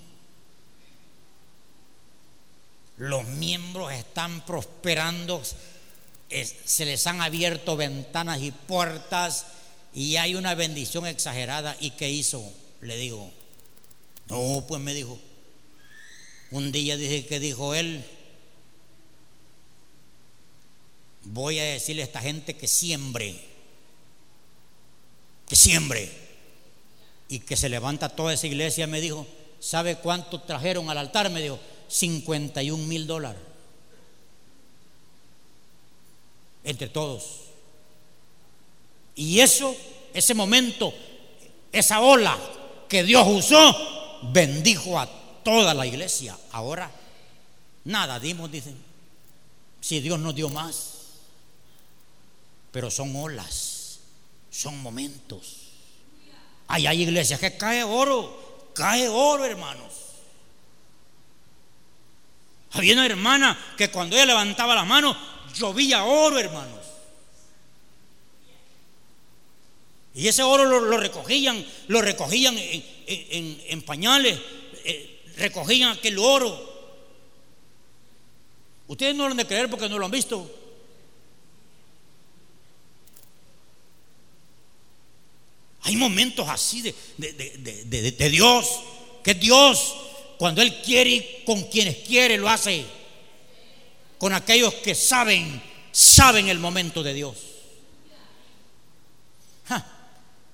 Los 3.00 3.26
miembros 3.26 3.92
están 3.94 4.46
prosperando, 4.46 5.42
se 6.30 6.86
les 6.86 7.08
han 7.08 7.22
abierto 7.22 7.76
ventanas 7.76 8.42
y 8.42 8.52
puertas 8.52 9.48
y 9.94 10.18
hay 10.18 10.36
una 10.36 10.54
bendición 10.54 11.08
exagerada. 11.08 11.76
¿Y 11.80 11.92
qué 11.92 12.10
hizo? 12.12 12.44
Le 12.82 12.98
digo, 12.98 13.32
no, 14.28 14.64
pues 14.68 14.82
me 14.82 14.94
dijo, 14.94 15.18
un 16.52 16.72
día 16.72 16.98
dije 16.98 17.26
que 17.26 17.40
dijo 17.40 17.74
él, 17.74 18.06
voy 21.24 21.58
a 21.58 21.64
decirle 21.64 22.02
a 22.02 22.06
esta 22.06 22.22
gente 22.22 22.56
que 22.58 22.68
siembre, 22.68 23.40
que 25.48 25.56
siembre, 25.56 26.12
y 27.30 27.40
que 27.40 27.56
se 27.56 27.70
levanta 27.70 28.10
toda 28.10 28.34
esa 28.34 28.48
iglesia, 28.48 28.88
me 28.88 29.00
dijo, 29.00 29.26
¿sabe 29.60 29.96
cuánto 29.96 30.42
trajeron 30.42 30.90
al 30.90 30.98
altar? 30.98 31.30
Me 31.30 31.42
dijo, 31.42 31.60
51 31.90 32.86
mil 32.86 33.06
dólares. 33.06 33.42
Entre 36.64 36.88
todos. 36.88 37.42
Y 39.16 39.42
eso, 39.42 39.76
ese 40.14 40.34
momento, 40.34 40.94
esa 41.72 42.00
ola 42.00 42.38
que 42.88 43.04
Dios 43.04 43.28
usó, 43.28 43.76
bendijo 44.32 44.98
a 44.98 45.10
toda 45.44 45.74
la 45.74 45.86
iglesia. 45.86 46.38
Ahora, 46.52 46.90
nada 47.84 48.20
dimos, 48.20 48.50
dicen. 48.50 48.78
Si 49.82 50.00
Dios 50.00 50.20
nos 50.20 50.36
dio 50.36 50.50
más 50.50 51.00
pero 52.72 52.92
son 52.92 53.16
olas, 53.16 54.00
son 54.52 54.82
momentos. 54.82 55.72
hay 56.68 57.02
iglesias 57.02 57.40
que 57.40 57.58
cae 57.58 57.84
oro, 57.84 58.72
cae 58.74 59.08
oro, 59.08 59.46
hermanos. 59.46 59.94
Había 62.72 62.94
una 62.94 63.06
hermana 63.06 63.58
que 63.78 63.90
cuando 63.90 64.16
ella 64.16 64.28
levantaba 64.28 64.76
la 64.76 64.86
mano, 64.86 65.18
llovía 65.56 66.04
oro, 66.04 66.38
hermanos. 66.40 66.80
Y 70.14 70.28
ese 70.28 70.44
oro 70.44 70.66
lo, 70.66 70.98
recogían, 70.98 71.66
lo 71.88 72.02
recogían 72.02 72.56
en, 72.58 73.82
pañales, 73.84 74.38
eh, 74.84 75.22
recogían 75.38 75.92
aquel 75.92 76.18
oro. 76.20 76.68
Ustedes 78.88 79.16
no 79.16 79.26
lo 79.26 79.32
han 79.32 79.38
de 79.38 79.48
creer 79.48 79.70
porque 79.70 79.88
no 79.88 79.98
lo 79.98 80.06
han 80.06 80.12
visto. 80.12 80.52
Hay 85.84 85.96
momentos 85.96 86.48
así 86.50 86.82
de, 86.82 86.94
de, 87.18 88.30
Dios, 88.30 88.82
que 89.24 89.34
Dios, 89.36 89.96
cuando 90.40 90.62
Él 90.62 90.82
quiere 90.82 91.10
y 91.10 91.44
con 91.46 91.64
quienes 91.64 91.98
quiere, 91.98 92.38
lo 92.38 92.48
hace. 92.48 92.86
Con 94.18 94.32
aquellos 94.32 94.74
que 94.76 94.96
saben, 94.96 95.62
saben 95.92 96.48
el 96.48 96.60
momento 96.60 97.04
de 97.04 97.14
Dios. 97.14 97.36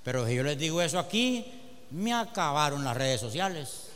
pero 0.03 0.27
si 0.27 0.33
yo 0.33 0.41
les 0.41 0.57
digo 0.57 0.81
eso 0.81 0.97
aquí, 0.97 1.45
me 1.91 2.11
acabaron 2.11 2.83
las 2.83 2.97
redes 2.97 3.21
sociales. 3.21 3.89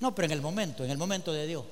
No, 0.00 0.14
pero 0.14 0.24
en 0.24 0.32
el 0.32 0.40
momento, 0.40 0.82
en 0.82 0.90
el 0.90 0.96
momento 0.96 1.30
de 1.30 1.46
Dios. 1.46 1.64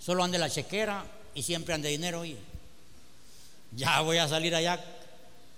Solo 0.00 0.24
ande 0.24 0.38
la 0.40 0.50
chequera 0.50 1.06
y 1.32 1.44
siempre 1.44 1.74
ande 1.74 1.90
dinero. 1.90 2.22
Oye. 2.22 2.38
Ya 3.70 4.00
voy 4.00 4.18
a 4.18 4.26
salir 4.26 4.52
allá 4.52 4.84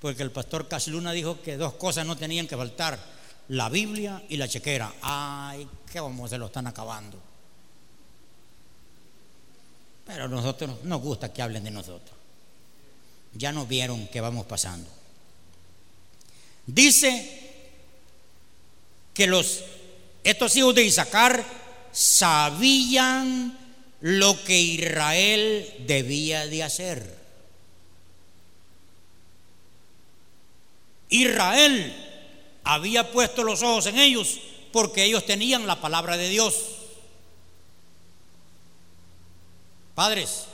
porque 0.04 0.22
el 0.22 0.30
pastor 0.30 0.68
Casluna 0.68 1.12
dijo 1.12 1.40
que 1.40 1.56
dos 1.56 1.72
cosas 1.76 2.04
no 2.04 2.14
tenían 2.14 2.46
que 2.46 2.58
faltar, 2.58 2.98
la 3.48 3.70
Biblia 3.70 4.22
y 4.28 4.36
la 4.36 4.46
chequera. 4.46 4.92
Ay, 5.00 5.66
qué 5.90 5.98
vamos, 5.98 6.28
se 6.28 6.36
lo 6.36 6.44
están 6.44 6.66
acabando. 6.66 7.18
Pero 10.06 10.24
a 10.24 10.28
nosotros 10.28 10.84
nos 10.84 11.00
gusta 11.00 11.32
que 11.32 11.40
hablen 11.40 11.64
de 11.64 11.70
nosotros. 11.70 12.14
Ya 13.32 13.50
nos 13.50 13.66
vieron 13.66 14.06
que 14.08 14.20
vamos 14.20 14.44
pasando. 14.44 14.90
Dice 16.66 17.62
que 19.14 19.26
los 19.26 19.64
estos 20.22 20.54
hijos 20.56 20.74
de 20.74 20.84
Isaacar 20.84 21.42
sabían 21.92 23.58
lo 24.02 24.44
que 24.44 24.60
Israel 24.60 25.86
debía 25.86 26.46
de 26.46 26.62
hacer. 26.62 27.13
Israel 31.14 31.94
había 32.64 33.12
puesto 33.12 33.44
los 33.44 33.62
ojos 33.62 33.86
en 33.86 33.98
ellos 33.98 34.40
porque 34.72 35.04
ellos 35.04 35.24
tenían 35.24 35.66
la 35.66 35.80
palabra 35.80 36.16
de 36.16 36.28
Dios. 36.28 36.56
Padres, 39.94 40.46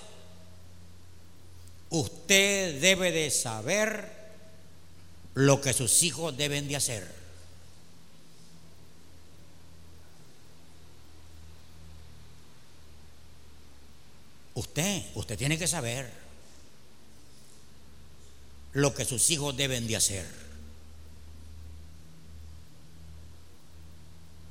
usted 1.88 2.78
debe 2.78 3.10
de 3.10 3.30
saber 3.30 4.20
lo 5.32 5.62
que 5.62 5.72
sus 5.72 6.02
hijos 6.02 6.36
deben 6.36 6.68
de 6.68 6.76
hacer. 6.76 7.10
Usted, 14.52 15.04
usted 15.14 15.38
tiene 15.38 15.58
que 15.58 15.66
saber 15.66 16.12
lo 18.74 18.94
que 18.94 19.06
sus 19.06 19.30
hijos 19.30 19.56
deben 19.56 19.86
de 19.86 19.96
hacer. 19.96 20.39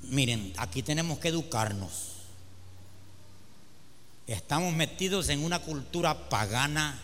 Miren, 0.10 0.54
aquí 0.58 0.82
tenemos 0.82 1.20
que 1.20 1.28
educarnos. 1.28 2.10
Estamos 4.26 4.74
metidos 4.74 5.30
en 5.30 5.44
una 5.44 5.60
cultura 5.60 6.30
pagana, 6.30 7.00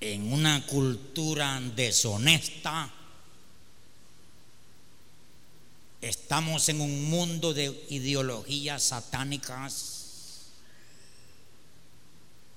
en 0.00 0.30
una 0.32 0.66
cultura 0.66 1.58
deshonesta. 1.74 2.90
Estamos 6.02 6.68
en 6.68 6.82
un 6.82 7.08
mundo 7.08 7.54
de 7.54 7.86
ideologías 7.88 8.82
satánicas. 8.82 10.50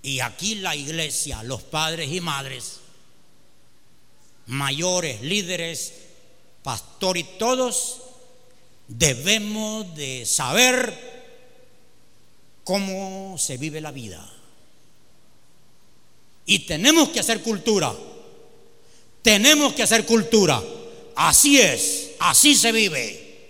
Y 0.03 0.19
aquí 0.19 0.55
la 0.55 0.75
iglesia, 0.75 1.43
los 1.43 1.63
padres 1.63 2.11
y 2.11 2.19
madres, 2.19 2.79
mayores, 4.47 5.21
líderes, 5.21 6.06
pastor 6.67 7.15
y 7.15 7.23
todos, 7.23 8.01
debemos 8.89 9.95
de 9.95 10.25
saber 10.25 10.93
cómo 12.65 13.37
se 13.37 13.55
vive 13.55 13.79
la 13.79 13.91
vida. 13.91 14.29
Y 16.45 16.59
tenemos 16.59 17.07
que 17.07 17.21
hacer 17.21 17.41
cultura. 17.41 17.95
Tenemos 19.21 19.71
que 19.75 19.83
hacer 19.83 20.05
cultura. 20.05 20.61
Así 21.15 21.57
es, 21.57 22.09
así 22.19 22.53
se 22.53 22.73
vive. 22.73 23.47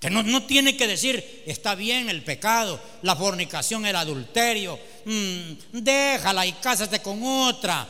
Que 0.00 0.10
no, 0.10 0.42
tiene 0.42 0.76
que 0.76 0.86
decir, 0.86 1.44
está 1.46 1.74
bien 1.74 2.10
el 2.10 2.22
pecado, 2.22 2.78
la 3.00 3.16
fornicación, 3.16 3.86
el 3.86 3.96
adulterio, 3.96 4.78
mm, 5.06 5.80
déjala 5.80 6.44
y 6.44 6.52
cásate 6.52 7.00
con 7.00 7.22
otra, 7.22 7.88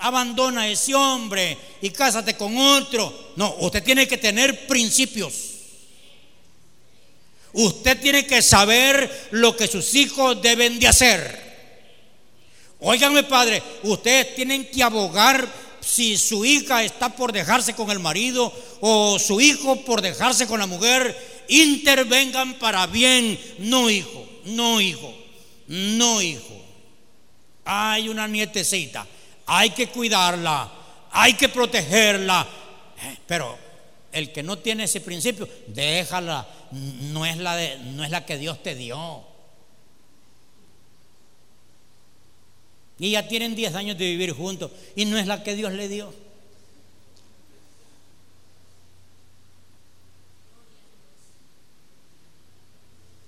abandona 0.00 0.62
a 0.62 0.68
ese 0.68 0.94
hombre 0.94 1.56
y 1.80 1.90
cásate 1.90 2.36
con 2.36 2.56
otro. 2.56 3.32
No, 3.36 3.54
usted 3.60 3.82
tiene 3.82 4.08
que 4.08 4.18
tener 4.18 4.66
principios. 4.66 5.34
Usted 7.52 8.00
tiene 8.00 8.26
que 8.26 8.42
saber 8.42 9.28
lo 9.32 9.56
que 9.56 9.66
sus 9.66 9.94
hijos 9.94 10.40
deben 10.40 10.78
de 10.78 10.88
hacer. 10.88 11.50
Óiganme, 12.80 13.24
padre, 13.24 13.62
ustedes 13.82 14.34
tienen 14.34 14.64
que 14.70 14.82
abogar 14.82 15.46
si 15.80 16.16
su 16.16 16.44
hija 16.44 16.82
está 16.84 17.14
por 17.14 17.32
dejarse 17.32 17.74
con 17.74 17.90
el 17.90 17.98
marido 17.98 18.52
o 18.80 19.18
su 19.18 19.40
hijo 19.40 19.84
por 19.84 20.00
dejarse 20.00 20.46
con 20.46 20.60
la 20.60 20.66
mujer. 20.66 21.44
Intervengan 21.48 22.54
para 22.54 22.86
bien. 22.86 23.38
No, 23.58 23.90
hijo, 23.90 24.26
no, 24.44 24.80
hijo, 24.80 25.12
no, 25.66 26.22
hijo. 26.22 26.60
Hay 27.64 28.08
una 28.08 28.26
nietecita, 28.28 29.06
hay 29.52 29.70
que 29.70 29.88
cuidarla, 29.88 30.70
hay 31.10 31.34
que 31.34 31.48
protegerla. 31.48 32.46
Eh, 33.02 33.18
pero 33.26 33.58
el 34.12 34.32
que 34.32 34.44
no 34.44 34.58
tiene 34.58 34.84
ese 34.84 35.00
principio, 35.00 35.48
déjala 35.66 36.46
no 36.70 37.26
es 37.26 37.36
la, 37.36 37.56
de, 37.56 37.78
no 37.78 38.04
es 38.04 38.10
la 38.10 38.24
que 38.24 38.38
Dios 38.38 38.62
te 38.62 38.76
dio. 38.76 39.24
Y 43.00 43.10
ya 43.10 43.26
tienen 43.26 43.56
10 43.56 43.74
años 43.74 43.98
de 43.98 44.04
vivir 44.04 44.32
juntos 44.32 44.70
y 44.94 45.04
no 45.04 45.18
es 45.18 45.26
la 45.26 45.42
que 45.42 45.56
Dios 45.56 45.72
le 45.72 45.88
dio. 45.88 46.14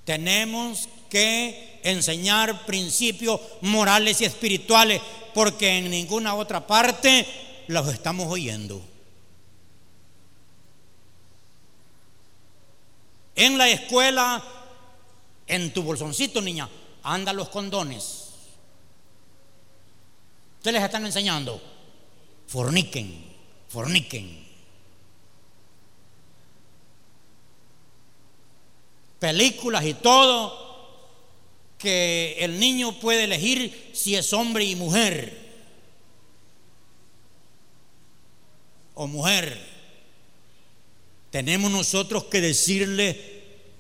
Tenemos 0.04 0.88
que 1.10 1.80
enseñar 1.82 2.64
principios 2.64 3.40
morales 3.60 4.20
y 4.20 4.24
espirituales 4.24 5.00
porque 5.34 5.78
en 5.78 5.90
ninguna 5.90 6.34
otra 6.34 6.66
parte 6.66 7.26
los 7.68 7.88
estamos 7.88 8.26
oyendo. 8.28 8.82
En 13.34 13.58
la 13.58 13.68
escuela, 13.68 14.42
en 15.46 15.72
tu 15.72 15.82
bolsoncito, 15.82 16.40
niña, 16.40 16.68
anda 17.02 17.32
los 17.32 17.48
condones. 17.48 18.28
Ustedes 20.58 20.74
les 20.74 20.84
están 20.84 21.04
enseñando. 21.06 21.60
Forniquen, 22.46 23.34
forniquen. 23.68 24.46
Películas 29.18 29.84
y 29.84 29.94
todo 29.94 30.61
que 31.82 32.36
el 32.38 32.60
niño 32.60 33.00
puede 33.00 33.24
elegir 33.24 33.90
si 33.92 34.14
es 34.14 34.32
hombre 34.32 34.64
y 34.64 34.76
mujer. 34.76 35.36
O 38.94 39.08
mujer 39.08 39.58
tenemos 41.32 41.72
nosotros 41.72 42.24
que 42.24 42.40
decirle 42.40 43.18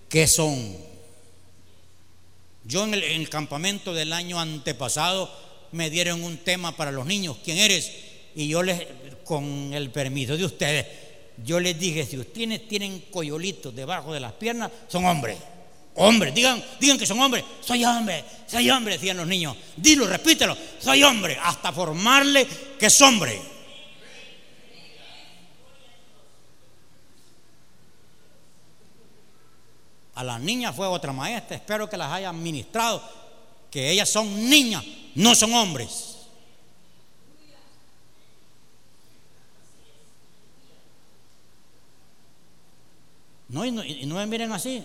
qué 0.08 0.26
son. 0.26 0.76
Yo 2.64 2.84
en 2.84 2.94
el, 2.94 3.28
campamento 3.28 3.94
del 3.94 4.12
año 4.12 4.40
antepasado 4.40 5.30
me 5.70 5.90
dieron 5.90 6.24
un 6.24 6.38
tema 6.38 6.76
para 6.76 6.90
los 6.90 7.06
niños, 7.06 7.36
¿quién 7.44 7.58
eres? 7.58 7.92
Y 8.34 8.48
yo 8.48 8.62
les, 8.62 8.86
con 9.24 9.74
el 9.74 9.90
permiso 9.90 10.36
de 10.36 10.44
ustedes, 10.44 10.86
yo 11.44 11.60
les 11.60 11.78
dije, 11.78 12.06
si 12.06 12.18
ustedes 12.18 12.66
tienen 12.68 13.00
coyolitos 13.10 13.74
debajo 13.74 14.12
de 14.12 14.20
las 14.20 14.32
piernas, 14.32 14.70
son 14.88 15.04
hombres. 15.04 15.36
Hombres, 15.94 16.34
digan, 16.34 16.62
digan 16.80 16.98
que 16.98 17.06
son 17.06 17.20
hombres. 17.20 17.44
Soy 17.60 17.84
hombre, 17.84 18.24
soy 18.46 18.70
hombre, 18.70 18.94
decían 18.94 19.16
los 19.16 19.26
niños. 19.26 19.56
Dilo, 19.76 20.06
repítelo, 20.06 20.56
soy 20.78 21.02
hombre, 21.02 21.38
hasta 21.42 21.72
formarle 21.72 22.46
que 22.78 22.86
es 22.86 23.00
hombre. 23.02 23.40
A 30.14 30.24
las 30.24 30.40
niñas 30.40 30.74
fue 30.74 30.86
otra 30.86 31.12
maestra, 31.12 31.56
espero 31.56 31.88
que 31.88 31.96
las 31.96 32.12
haya 32.12 32.30
administrado, 32.30 33.02
que 33.70 33.90
ellas 33.90 34.08
son 34.08 34.48
niñas, 34.48 34.84
no 35.14 35.34
son 35.34 35.52
hombres. 35.52 36.18
No, 43.48 43.66
y 43.66 43.70
no, 43.70 43.84
y 43.84 44.06
no 44.06 44.14
me 44.14 44.26
miren 44.26 44.52
así. 44.52 44.82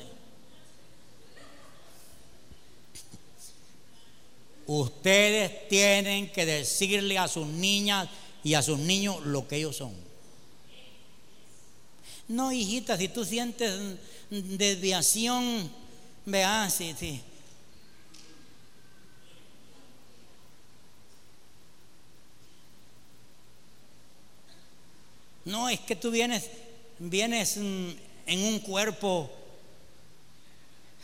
Ustedes 4.67 5.69
tienen 5.69 6.29
que 6.29 6.45
decirle 6.45 7.17
a 7.17 7.29
sus 7.29 7.47
niñas 7.47 8.09
y 8.43 8.53
a 8.53 8.61
sus 8.61 8.77
niños 8.77 9.25
lo 9.25 9.47
que 9.47 9.55
ellos 9.55 9.77
son. 9.77 9.93
No, 12.27 12.51
hijita, 12.51 12.97
si 12.97 13.07
tú 13.07 13.23
sientes 13.23 13.97
desviación, 14.29 15.71
vea, 16.25 16.69
sí, 16.69 16.93
sí. 16.99 17.21
No, 25.45 25.69
es 25.69 25.79
que 25.79 25.95
tú 25.95 26.11
vienes, 26.11 26.49
vienes 26.99 27.55
en 27.55 27.97
un 28.27 28.59
cuerpo, 28.59 29.31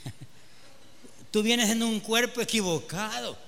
tú 1.32 1.41
vienes 1.41 1.70
en 1.70 1.82
un 1.82 2.01
cuerpo 2.01 2.41
equivocado. 2.41 3.42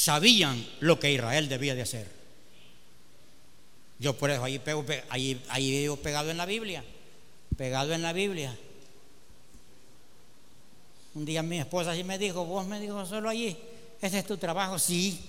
Sabían 0.00 0.66
lo 0.80 0.98
que 0.98 1.12
Israel 1.12 1.48
debía 1.50 1.74
de 1.74 1.82
hacer. 1.82 2.06
Yo 3.98 4.16
por 4.16 4.30
eso 4.30 4.42
ahí, 4.42 4.58
pego, 4.58 4.82
ahí, 5.10 5.38
pegado 6.02 6.30
en 6.30 6.38
la 6.38 6.46
Biblia, 6.46 6.82
pegado 7.58 7.92
en 7.92 8.00
la 8.00 8.14
Biblia. 8.14 8.56
Un 11.14 11.26
día 11.26 11.42
mi 11.42 11.58
esposa 11.58 11.90
así 11.90 12.02
me 12.02 12.18
dijo, 12.18 12.46
vos 12.46 12.66
me 12.66 12.80
dijo 12.80 13.04
solo 13.04 13.28
allí, 13.28 13.54
ese 14.00 14.20
es 14.20 14.26
tu 14.26 14.38
trabajo, 14.38 14.78
sí. 14.78 15.20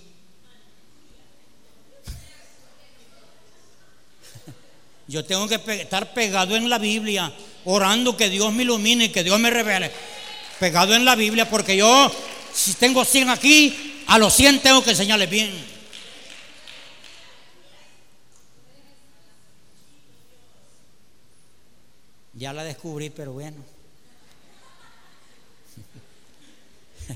Yo 5.10 5.26
tengo 5.26 5.50
que 5.50 5.60
estar 5.82 6.14
pegado 6.14 6.56
en 6.56 6.70
la 6.70 6.78
Biblia, 6.78 7.34
orando 7.66 8.16
que 8.16 8.30
Dios 8.30 8.54
me 8.54 8.64
ilumine, 8.64 9.12
que 9.12 9.26
Dios 9.26 9.38
me 9.38 9.50
revele. 9.50 9.92
Pegado 10.62 10.96
en 10.96 11.04
la 11.04 11.18
Biblia, 11.18 11.50
porque 11.50 11.76
yo, 11.76 12.10
si 12.54 12.76
tengo 12.76 13.04
100 13.04 13.32
aquí, 13.32 13.91
a 14.12 14.20
los 14.20 14.34
100 14.34 14.59
tengo 14.59 14.84
que 14.84 14.89
enseñarles 14.89 15.30
bien. 15.30 15.49
Ya 22.34 22.51
la 22.51 22.66
descubrí, 22.66 23.09
pero 23.09 23.32
bueno. 23.32 23.55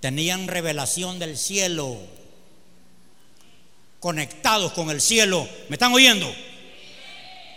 Tenían 0.00 0.48
revelación 0.48 1.18
del 1.18 1.38
cielo. 1.38 1.96
Conectados 3.98 4.72
con 4.74 4.90
el 4.90 5.00
cielo. 5.00 5.48
¿Me 5.70 5.76
están 5.76 5.94
oyendo? 5.94 6.30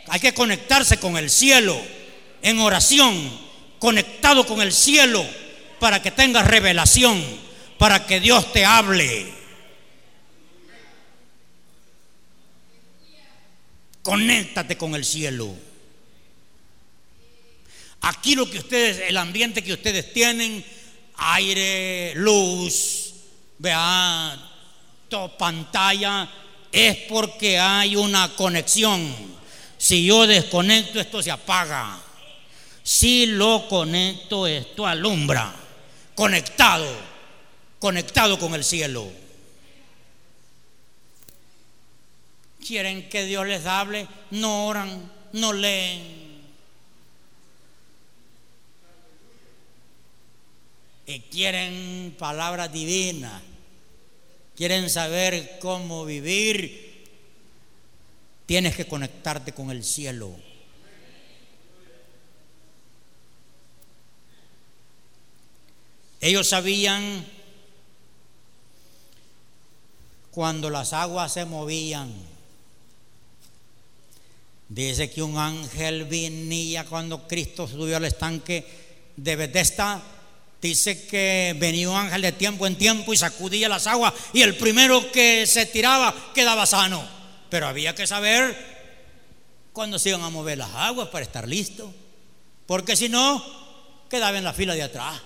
Hay 0.08 0.22
que 0.22 0.34
conectarse 0.34 0.98
con 0.98 1.18
el 1.18 1.30
cielo 1.30 1.78
en 2.42 2.58
oración, 2.62 3.38
conectado 3.80 4.46
con 4.46 4.62
el 4.62 4.72
cielo 4.72 5.26
para 5.82 6.02
que 6.02 6.12
tengas 6.12 6.48
revelación 6.48 7.51
para 7.82 8.06
que 8.06 8.20
Dios 8.20 8.54
te 8.54 8.64
hable. 8.64 9.34
Conéctate 14.04 14.78
con 14.78 14.94
el 14.94 15.04
cielo. 15.04 15.52
Aquí 18.02 18.36
lo 18.36 18.48
que 18.48 18.60
ustedes, 18.60 19.10
el 19.10 19.18
ambiente 19.18 19.64
que 19.64 19.74
ustedes 19.74 20.14
tienen, 20.14 20.64
aire, 21.16 22.14
luz, 22.18 23.16
vean, 23.58 24.40
pantalla, 25.40 26.30
es 26.72 26.98
porque 27.10 27.58
hay 27.58 27.96
una 27.96 28.36
conexión. 28.36 29.12
Si 29.80 30.06
yo 30.06 30.28
desconecto, 30.28 31.00
esto 31.00 31.24
se 31.24 31.32
apaga. 31.32 32.00
Si 32.84 33.26
lo 33.26 33.68
conecto, 33.68 34.46
esto 34.46 34.86
alumbra. 34.86 35.52
Conectado, 36.14 37.11
conectado 37.82 38.40
con 38.40 38.54
el 38.54 38.64
cielo. 38.64 39.12
Quieren 42.66 43.10
que 43.10 43.26
Dios 43.26 43.46
les 43.46 43.66
hable, 43.66 44.08
no 44.30 44.68
oran, 44.68 45.12
no 45.34 45.52
leen. 45.52 46.22
Y 51.08 51.20
quieren 51.20 52.16
palabras 52.18 52.72
divinas 52.72 53.42
quieren 54.62 54.92
saber 54.92 55.58
cómo 55.60 56.06
vivir, 56.06 57.10
tienes 58.46 58.76
que 58.76 58.86
conectarte 58.86 59.54
con 59.54 59.72
el 59.72 59.84
cielo. 59.84 60.36
Ellos 66.20 66.48
sabían 66.48 67.26
cuando 70.32 70.70
las 70.70 70.94
aguas 70.94 71.34
se 71.34 71.46
movían. 71.46 72.12
Dice 74.70 75.12
que 75.12 75.22
un 75.22 75.38
ángel 75.38 76.06
venía 76.06 76.86
cuando 76.86 77.28
Cristo 77.28 77.68
subió 77.68 77.98
al 77.98 78.06
estanque 78.06 78.66
de 79.18 79.36
Bethesda 79.36 80.02
Dice 80.62 81.08
que 81.08 81.56
venía 81.58 81.90
un 81.90 81.98
ángel 81.98 82.22
de 82.22 82.32
tiempo 82.34 82.68
en 82.68 82.76
tiempo 82.76 83.12
y 83.12 83.18
sacudía 83.18 83.68
las 83.68 83.88
aguas 83.88 84.14
y 84.32 84.44
el 84.44 84.56
primero 84.56 85.12
que 85.12 85.48
se 85.48 85.66
tiraba 85.66 86.14
quedaba 86.36 86.68
sano. 86.68 87.04
Pero 87.50 87.68
había 87.68 87.96
que 87.96 88.06
saber 88.06 88.56
cuándo 89.74 89.98
se 89.98 90.10
iban 90.10 90.22
a 90.22 90.30
mover 90.30 90.60
las 90.60 90.70
aguas 90.76 91.08
para 91.08 91.26
estar 91.26 91.48
listo. 91.48 91.92
Porque 92.68 92.96
si 92.96 93.10
no, 93.10 93.44
quedaba 94.08 94.38
en 94.38 94.44
la 94.44 94.54
fila 94.54 94.76
de 94.76 94.84
atrás. 94.84 95.20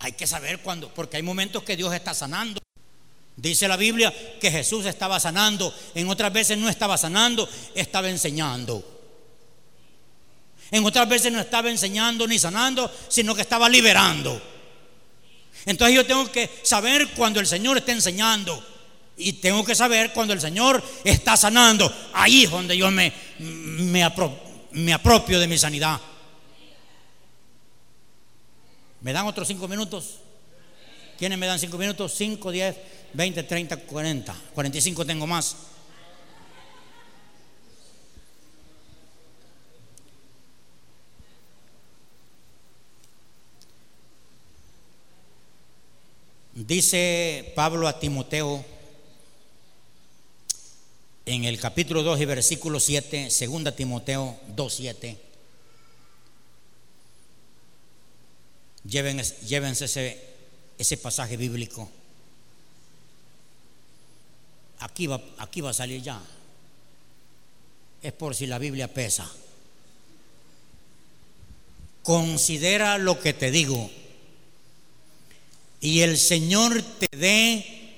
Hay 0.00 0.12
que 0.12 0.26
saber 0.26 0.60
cuándo, 0.60 0.92
porque 0.92 1.16
hay 1.16 1.22
momentos 1.22 1.62
que 1.62 1.76
Dios 1.76 1.94
está 1.94 2.14
sanando. 2.14 2.60
Dice 3.36 3.66
la 3.66 3.76
Biblia 3.76 4.12
que 4.40 4.50
Jesús 4.50 4.86
estaba 4.86 5.18
sanando, 5.18 5.74
en 5.94 6.08
otras 6.08 6.32
veces 6.32 6.56
no 6.56 6.68
estaba 6.68 6.96
sanando, 6.96 7.48
estaba 7.74 8.08
enseñando. 8.08 8.94
En 10.70 10.84
otras 10.84 11.08
veces 11.08 11.32
no 11.32 11.40
estaba 11.40 11.70
enseñando 11.70 12.26
ni 12.26 12.38
sanando, 12.38 12.90
sino 13.08 13.34
que 13.34 13.42
estaba 13.42 13.68
liberando. 13.68 14.40
Entonces 15.66 15.94
yo 15.96 16.06
tengo 16.06 16.30
que 16.30 16.50
saber 16.62 17.08
cuando 17.10 17.40
el 17.40 17.46
Señor 17.46 17.78
está 17.78 17.92
enseñando. 17.92 18.62
Y 19.16 19.34
tengo 19.34 19.64
que 19.64 19.74
saber 19.74 20.12
cuando 20.12 20.34
el 20.34 20.40
Señor 20.40 20.82
está 21.04 21.36
sanando. 21.36 21.92
Ahí 22.12 22.44
es 22.44 22.50
donde 22.50 22.76
yo 22.76 22.90
me, 22.90 23.12
me, 23.38 24.02
apropio 24.02 25.38
de 25.38 25.46
mi 25.46 25.56
sanidad. 25.56 26.00
¿Me 29.04 29.12
dan 29.12 29.26
otros 29.26 29.46
cinco 29.46 29.68
minutos? 29.68 30.20
¿Quiénes 31.18 31.38
me 31.38 31.46
dan 31.46 31.58
cinco 31.58 31.76
minutos? 31.76 32.14
Cinco, 32.16 32.50
diez, 32.50 32.74
veinte, 33.12 33.42
treinta, 33.42 33.76
cuarenta. 33.76 34.34
Cuarenta 34.54 34.78
y 34.78 34.80
cinco 34.80 35.04
tengo 35.04 35.26
más. 35.26 35.56
Dice 46.54 47.52
Pablo 47.54 47.86
a 47.86 48.00
Timoteo 48.00 48.64
en 51.26 51.44
el 51.44 51.60
capítulo 51.60 52.02
2 52.02 52.20
y 52.20 52.24
versículo 52.24 52.80
7, 52.80 53.28
segunda 53.28 53.76
Timoteo 53.76 54.38
2, 54.56 54.74
7. 54.74 55.23
Llévense 58.84 59.84
ese, 59.84 60.22
ese 60.78 60.96
pasaje 60.96 61.36
bíblico. 61.36 61.90
Aquí 64.80 65.06
va, 65.06 65.20
aquí 65.38 65.60
va 65.60 65.70
a 65.70 65.74
salir 65.74 66.02
ya. 66.02 66.20
Es 68.02 68.12
por 68.12 68.34
si 68.34 68.46
la 68.46 68.58
Biblia 68.58 68.92
pesa. 68.92 69.30
Considera 72.02 72.98
lo 72.98 73.18
que 73.18 73.32
te 73.32 73.50
digo 73.50 73.90
y 75.84 76.00
el 76.00 76.16
Señor 76.16 76.82
te 76.98 77.14
dé 77.14 77.92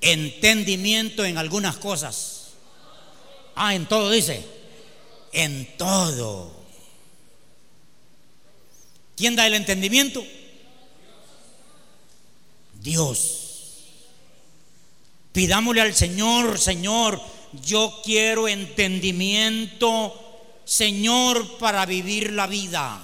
entendimiento 0.00 1.24
en 1.24 1.38
algunas 1.38 1.76
cosas. 1.76 2.48
Ah, 3.54 3.76
en 3.76 3.86
todo 3.86 4.10
dice. 4.10 4.44
En 5.32 5.76
todo. 5.76 6.57
¿Quién 9.18 9.34
da 9.34 9.48
el 9.48 9.54
entendimiento? 9.54 10.24
Dios. 12.80 13.48
Pidámosle 15.32 15.80
al 15.80 15.92
Señor, 15.92 16.56
Señor, 16.56 17.20
yo 17.64 18.00
quiero 18.04 18.46
entendimiento, 18.46 20.14
Señor, 20.64 21.58
para 21.58 21.84
vivir 21.84 22.32
la 22.32 22.46
vida. 22.46 23.02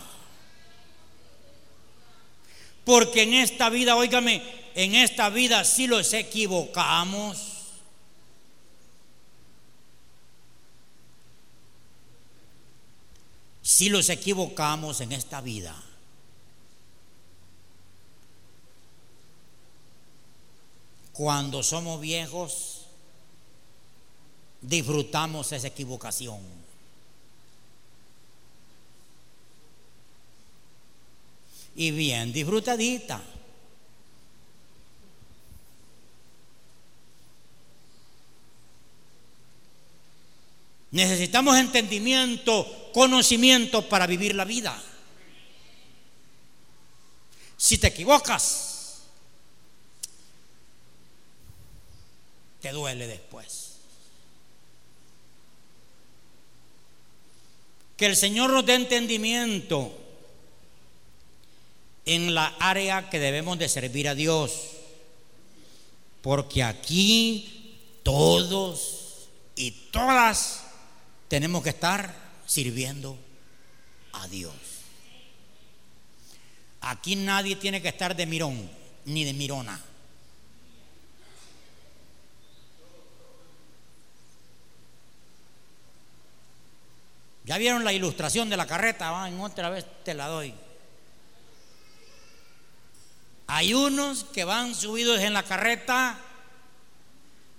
Porque 2.85 3.23
en 3.23 3.35
esta 3.35 3.69
vida, 3.69 3.97
óigame, 3.97 4.41
en 4.77 4.95
esta 4.95 5.31
vida 5.31 5.65
si 5.65 5.89
los 5.89 6.12
equivocamos. 6.12 7.39
Si 13.62 13.89
los 13.89 14.09
equivocamos 14.11 15.01
en 15.01 15.11
esta 15.11 15.41
vida. 15.41 15.75
Cuando 21.15 21.62
somos 21.62 21.99
viejos, 22.03 22.83
disfrutamos 24.61 25.51
esa 25.53 25.69
equivocación. 25.69 26.65
y 31.77 31.91
bien 31.91 32.33
disfrutadita. 32.33 33.23
Necesitamos 40.93 41.57
entendimiento, 41.59 42.91
conocimiento 42.93 43.89
para 43.89 44.07
vivir 44.07 44.37
la 44.37 44.45
vida. 44.45 44.81
Si 47.57 47.79
te 47.79 47.89
equivocas, 47.89 48.74
te 52.65 52.73
duele 52.73 53.07
después. 53.07 53.73
Que 57.99 58.07
el 58.07 58.17
Señor 58.17 58.49
nos 58.49 58.65
dé 58.65 58.73
entendimiento 58.73 59.93
en 62.07 62.35
la 62.35 62.47
área 62.59 63.11
que 63.11 63.19
debemos 63.19 63.59
de 63.59 63.69
servir 63.69 64.09
a 64.09 64.15
Dios. 64.15 64.53
Porque 66.23 66.62
aquí 66.62 67.77
todos 68.03 69.29
y 69.57 69.71
todas 69.91 70.62
tenemos 71.29 71.62
que 71.62 71.69
estar 71.69 72.17
sirviendo 72.47 73.19
a 74.12 74.27
Dios. 74.29 74.55
Aquí 76.81 77.15
nadie 77.15 77.57
tiene 77.57 77.83
que 77.83 77.89
estar 77.89 78.17
de 78.17 78.25
mirón 78.25 78.71
ni 79.05 79.25
de 79.25 79.35
mirona. 79.35 79.79
¿Ya 87.45 87.59
vieron 87.59 87.84
la 87.84 87.92
ilustración 87.92 88.49
de 88.49 88.57
la 88.57 88.66
carreta? 88.66 89.28
en 89.28 89.38
otra 89.40 89.68
vez 89.68 89.84
te 90.03 90.14
la 90.14 90.28
doy. 90.28 90.55
Hay 93.47 93.74
unos 93.74 94.24
que 94.24 94.45
van 94.45 94.74
subidos 94.74 95.20
en 95.20 95.34
la 95.34 95.42
carreta, 95.42 96.18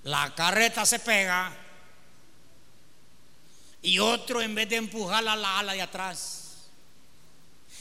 la 0.03 0.33
carreta 0.33 0.85
se 0.85 0.99
pega 0.99 1.53
y 3.83 3.99
otro 3.99 4.41
en 4.41 4.55
vez 4.55 4.67
de 4.67 4.77
empujar 4.77 5.27
a 5.27 5.35
la 5.35 5.59
ala 5.59 5.73
de 5.73 5.81
atrás. 5.83 6.41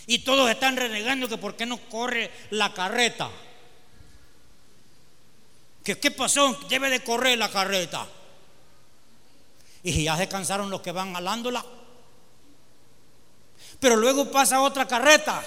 Y 0.06 0.18
todos 0.18 0.50
están 0.50 0.76
renegando 0.76 1.28
que 1.28 1.38
por 1.38 1.56
qué 1.56 1.64
no 1.64 1.78
corre 1.88 2.30
la 2.50 2.74
carreta. 2.74 3.30
¿Que 5.82 5.98
qué 5.98 6.10
pasó? 6.10 6.52
Debe 6.68 6.90
de 6.90 7.02
correr 7.02 7.38
la 7.38 7.50
carreta. 7.50 8.06
Y 9.82 10.04
ya 10.04 10.16
se 10.18 10.28
cansaron 10.28 10.68
los 10.68 10.82
que 10.82 10.92
van 10.92 11.16
alándola. 11.16 11.64
Pero 13.84 13.96
luego 13.96 14.30
pasa 14.30 14.62
otra 14.62 14.88
carreta 14.88 15.44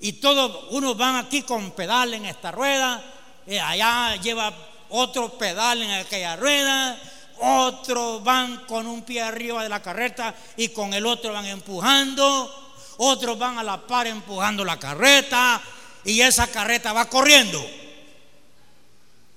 Y 0.00 0.14
todos, 0.14 0.72
unos 0.72 0.96
van 0.96 1.14
aquí 1.14 1.42
con 1.42 1.70
pedal 1.70 2.14
en 2.14 2.26
esta 2.26 2.50
rueda, 2.50 3.00
eh, 3.46 3.60
allá 3.60 4.16
lleva 4.16 4.52
otro 4.88 5.38
pedal 5.38 5.82
en 5.82 5.90
aquella 5.92 6.34
rueda, 6.34 7.00
otros 7.38 8.24
van 8.24 8.66
con 8.66 8.88
un 8.88 9.02
pie 9.02 9.22
arriba 9.22 9.62
de 9.62 9.68
la 9.68 9.80
carreta 9.80 10.34
y 10.56 10.70
con 10.70 10.92
el 10.94 11.06
otro 11.06 11.32
van 11.32 11.46
empujando, 11.46 12.74
otros 12.96 13.38
van 13.38 13.58
a 13.58 13.62
la 13.62 13.86
par 13.86 14.08
empujando 14.08 14.64
la 14.64 14.80
carreta 14.80 15.62
y 16.04 16.20
esa 16.22 16.48
carreta 16.48 16.92
va 16.92 17.08
corriendo. 17.08 17.64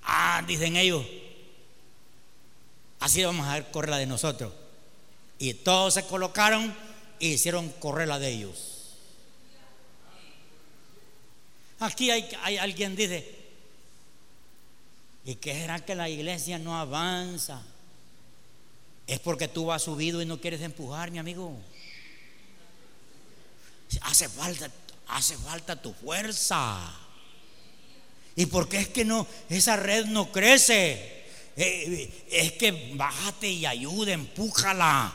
Ah, 0.05 0.41
dicen 0.47 0.75
ellos, 0.75 1.05
así 2.99 3.23
vamos 3.23 3.47
a 3.47 3.53
ver 3.53 3.69
correr 3.69 3.91
la 3.91 3.97
de 3.97 4.07
nosotros. 4.07 4.51
Y 5.37 5.53
todos 5.53 5.93
se 5.93 6.05
colocaron 6.07 6.90
hicieron 7.27 7.69
correr 7.79 8.07
la 8.07 8.19
de 8.19 8.29
ellos. 8.29 8.71
Aquí 11.79 12.11
hay, 12.11 12.29
hay 12.43 12.57
alguien 12.57 12.95
dice, 12.95 13.27
¿y 15.25 15.35
qué 15.35 15.53
será 15.53 15.79
que 15.83 15.95
la 15.95 16.09
iglesia 16.09 16.59
no 16.59 16.77
avanza? 16.77 17.61
Es 19.07 19.19
porque 19.19 19.47
tú 19.47 19.65
vas 19.65 19.81
subido 19.81 20.21
y 20.21 20.25
no 20.25 20.39
quieres 20.39 20.61
empujar, 20.61 21.11
mi 21.11 21.17
amigo. 21.17 21.57
Hace 24.01 24.29
falta, 24.29 24.69
hace 25.07 25.35
falta 25.37 25.81
tu 25.81 25.93
fuerza. 25.93 26.79
¿Y 28.35 28.45
por 28.45 28.69
qué 28.69 28.77
es 28.77 28.87
que 28.89 29.03
no, 29.03 29.27
esa 29.49 29.75
red 29.75 30.05
no 30.05 30.31
crece? 30.31 31.25
Eh, 31.57 32.25
es 32.31 32.53
que 32.53 32.93
bájate 32.95 33.49
y 33.49 33.65
ayuda, 33.65 34.13
empújala. 34.13 35.13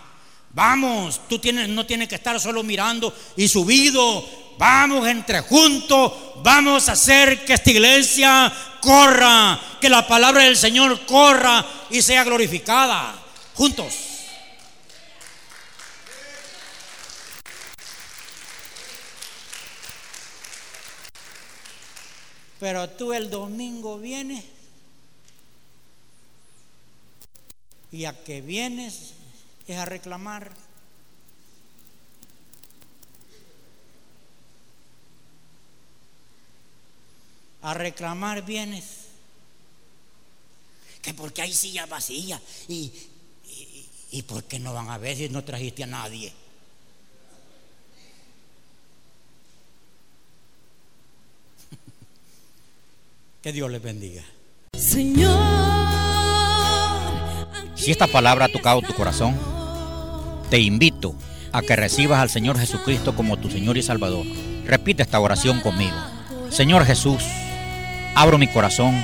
Vamos, 0.50 1.20
tú 1.28 1.38
tienes, 1.38 1.68
no 1.68 1.84
tienes 1.84 2.08
que 2.08 2.14
estar 2.14 2.40
solo 2.40 2.62
mirando 2.62 3.14
y 3.36 3.48
subido. 3.48 4.24
Vamos 4.58 5.06
entre 5.06 5.40
juntos, 5.40 6.12
vamos 6.42 6.88
a 6.88 6.92
hacer 6.92 7.44
que 7.44 7.52
esta 7.52 7.70
iglesia 7.70 8.52
corra, 8.80 9.60
que 9.80 9.90
la 9.90 10.06
palabra 10.06 10.44
del 10.44 10.56
Señor 10.56 11.04
corra 11.04 11.64
y 11.90 12.00
sea 12.00 12.24
glorificada. 12.24 13.14
Juntos. 13.54 14.06
Pero 22.58 22.88
tú 22.88 23.12
el 23.12 23.28
domingo 23.28 23.98
vienes 23.98 24.44
y 27.92 28.06
a 28.06 28.24
que 28.24 28.40
vienes 28.40 29.15
es 29.66 29.76
a 29.78 29.84
reclamar. 29.84 30.52
A 37.62 37.74
reclamar 37.74 38.44
bienes. 38.44 39.06
Que 41.02 41.12
porque 41.14 41.42
hay 41.42 41.52
sillas 41.52 41.88
vacías. 41.88 42.40
Y, 42.68 42.92
y, 43.44 43.88
y 44.12 44.22
por 44.22 44.44
qué 44.44 44.60
no 44.60 44.72
van 44.72 44.88
a 44.90 44.98
ver 44.98 45.16
si 45.16 45.28
no 45.28 45.42
trajiste 45.42 45.82
a 45.82 45.86
nadie. 45.86 46.32
que 53.42 53.52
Dios 53.52 53.68
les 53.70 53.82
bendiga. 53.82 54.24
Señor. 54.78 55.66
Si 57.74 57.90
esta 57.90 58.06
palabra 58.06 58.46
ha 58.46 58.48
tocado 58.48 58.82
tu 58.82 58.94
corazón, 58.94 59.55
te 60.50 60.60
invito 60.60 61.14
a 61.52 61.62
que 61.62 61.76
recibas 61.76 62.20
al 62.20 62.30
Señor 62.30 62.58
Jesucristo 62.58 63.14
como 63.14 63.36
tu 63.36 63.50
Señor 63.50 63.76
y 63.76 63.82
Salvador. 63.82 64.24
Repite 64.66 65.02
esta 65.02 65.20
oración 65.20 65.60
conmigo. 65.60 65.96
Señor 66.50 66.84
Jesús, 66.84 67.22
abro 68.14 68.38
mi 68.38 68.46
corazón 68.48 69.02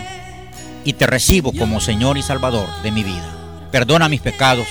y 0.85 0.95
te 0.95 1.07
recibo 1.07 1.53
como 1.53 1.81
Señor 1.81 2.19
y 2.19 2.23
Salvador 2.23 2.69
de 2.83 2.91
mi 2.91 3.05
vida. 3.05 3.69
Perdona 3.71 4.09
mis 4.09 4.21
pecados 4.21 4.67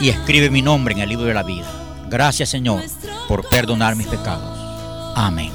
y 0.00 0.08
escribe 0.08 0.50
mi 0.50 0.62
nombre 0.62 0.94
en 0.94 1.00
el 1.00 1.08
libro 1.08 1.26
de 1.26 1.34
la 1.34 1.42
vida. 1.42 1.70
Gracias 2.08 2.48
Señor 2.48 2.82
por 3.28 3.48
perdonar 3.48 3.96
mis 3.96 4.06
pecados. 4.06 4.58
Amén. 5.14 5.52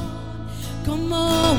Como 0.86 1.55